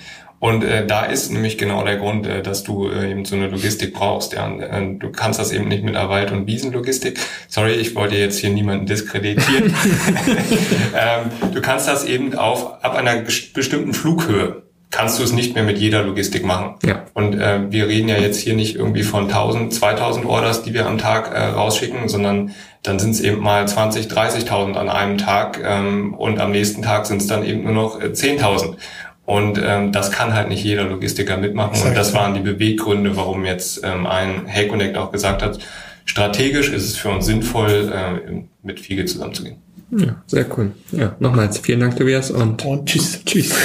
Und 0.44 0.62
äh, 0.62 0.86
da 0.86 1.06
ist 1.06 1.32
nämlich 1.32 1.56
genau 1.56 1.82
der 1.84 1.96
Grund, 1.96 2.26
äh, 2.26 2.42
dass 2.42 2.64
du 2.64 2.90
äh, 2.90 3.10
eben 3.10 3.24
so 3.24 3.34
eine 3.34 3.48
Logistik 3.48 3.94
brauchst. 3.94 4.34
Ja. 4.34 4.46
Äh, 4.46 4.96
du 4.98 5.10
kannst 5.10 5.40
das 5.40 5.52
eben 5.52 5.68
nicht 5.68 5.82
mit 5.82 5.96
einer 5.96 6.10
Wald- 6.10 6.32
und 6.32 6.46
Wiesenlogistik. 6.46 7.18
Sorry, 7.48 7.72
ich 7.72 7.94
wollte 7.94 8.16
jetzt 8.16 8.40
hier 8.40 8.50
niemanden 8.50 8.84
diskreditieren. 8.84 9.74
ähm, 10.94 11.50
du 11.50 11.62
kannst 11.62 11.88
das 11.88 12.04
eben 12.04 12.34
auf 12.34 12.84
ab 12.84 12.94
einer 12.94 13.22
bestimmten 13.54 13.94
Flughöhe 13.94 14.64
kannst 14.90 15.18
du 15.18 15.24
es 15.24 15.32
nicht 15.32 15.54
mehr 15.54 15.64
mit 15.64 15.78
jeder 15.78 16.04
Logistik 16.04 16.44
machen. 16.44 16.74
Ja. 16.84 17.06
Und 17.14 17.34
äh, 17.34 17.72
wir 17.72 17.88
reden 17.88 18.08
ja 18.08 18.18
jetzt 18.18 18.38
hier 18.38 18.54
nicht 18.54 18.76
irgendwie 18.76 19.02
von 19.02 19.24
1000, 19.24 19.74
2000 19.74 20.24
Orders, 20.24 20.62
die 20.62 20.72
wir 20.72 20.86
am 20.86 20.98
Tag 20.98 21.34
äh, 21.34 21.40
rausschicken, 21.40 22.08
sondern 22.08 22.54
dann 22.84 23.00
sind 23.00 23.10
es 23.10 23.20
eben 23.20 23.40
mal 23.40 23.66
20, 23.66 24.06
30.000 24.06 24.74
an 24.74 24.88
einem 24.88 25.18
Tag 25.18 25.58
ähm, 25.64 26.14
und 26.14 26.38
am 26.38 26.52
nächsten 26.52 26.82
Tag 26.82 27.06
sind 27.06 27.22
es 27.22 27.26
dann 27.26 27.44
eben 27.44 27.64
nur 27.64 27.72
noch 27.72 28.00
äh, 28.00 28.08
10.000. 28.08 28.76
Und 29.26 29.58
ähm, 29.62 29.90
das 29.90 30.10
kann 30.10 30.34
halt 30.34 30.48
nicht 30.48 30.62
jeder 30.62 30.84
Logistiker 30.84 31.38
mitmachen. 31.38 31.82
Und 31.86 31.96
das 31.96 32.12
waren 32.12 32.34
die 32.34 32.40
Beweggründe, 32.40 33.16
warum 33.16 33.44
jetzt 33.44 33.82
ähm, 33.82 34.06
ein 34.06 34.46
Hey 34.46 34.68
Connect 34.68 34.98
auch 34.98 35.12
gesagt 35.12 35.42
hat, 35.42 35.58
strategisch 36.04 36.68
ist 36.70 36.84
es 36.84 36.96
für 36.96 37.08
uns 37.08 37.24
sinnvoll, 37.24 37.92
äh, 37.92 38.42
mit 38.62 38.80
Fiege 38.80 39.06
zusammenzugehen. 39.06 39.56
Ja, 39.90 40.22
sehr 40.26 40.46
cool. 40.56 40.72
Ja, 40.92 41.14
nochmals 41.20 41.58
vielen 41.58 41.80
Dank, 41.80 41.96
Tobias. 41.96 42.30
Und, 42.30 42.64
und 42.64 42.86
tschüss. 42.86 43.24
Tschüss. 43.24 43.54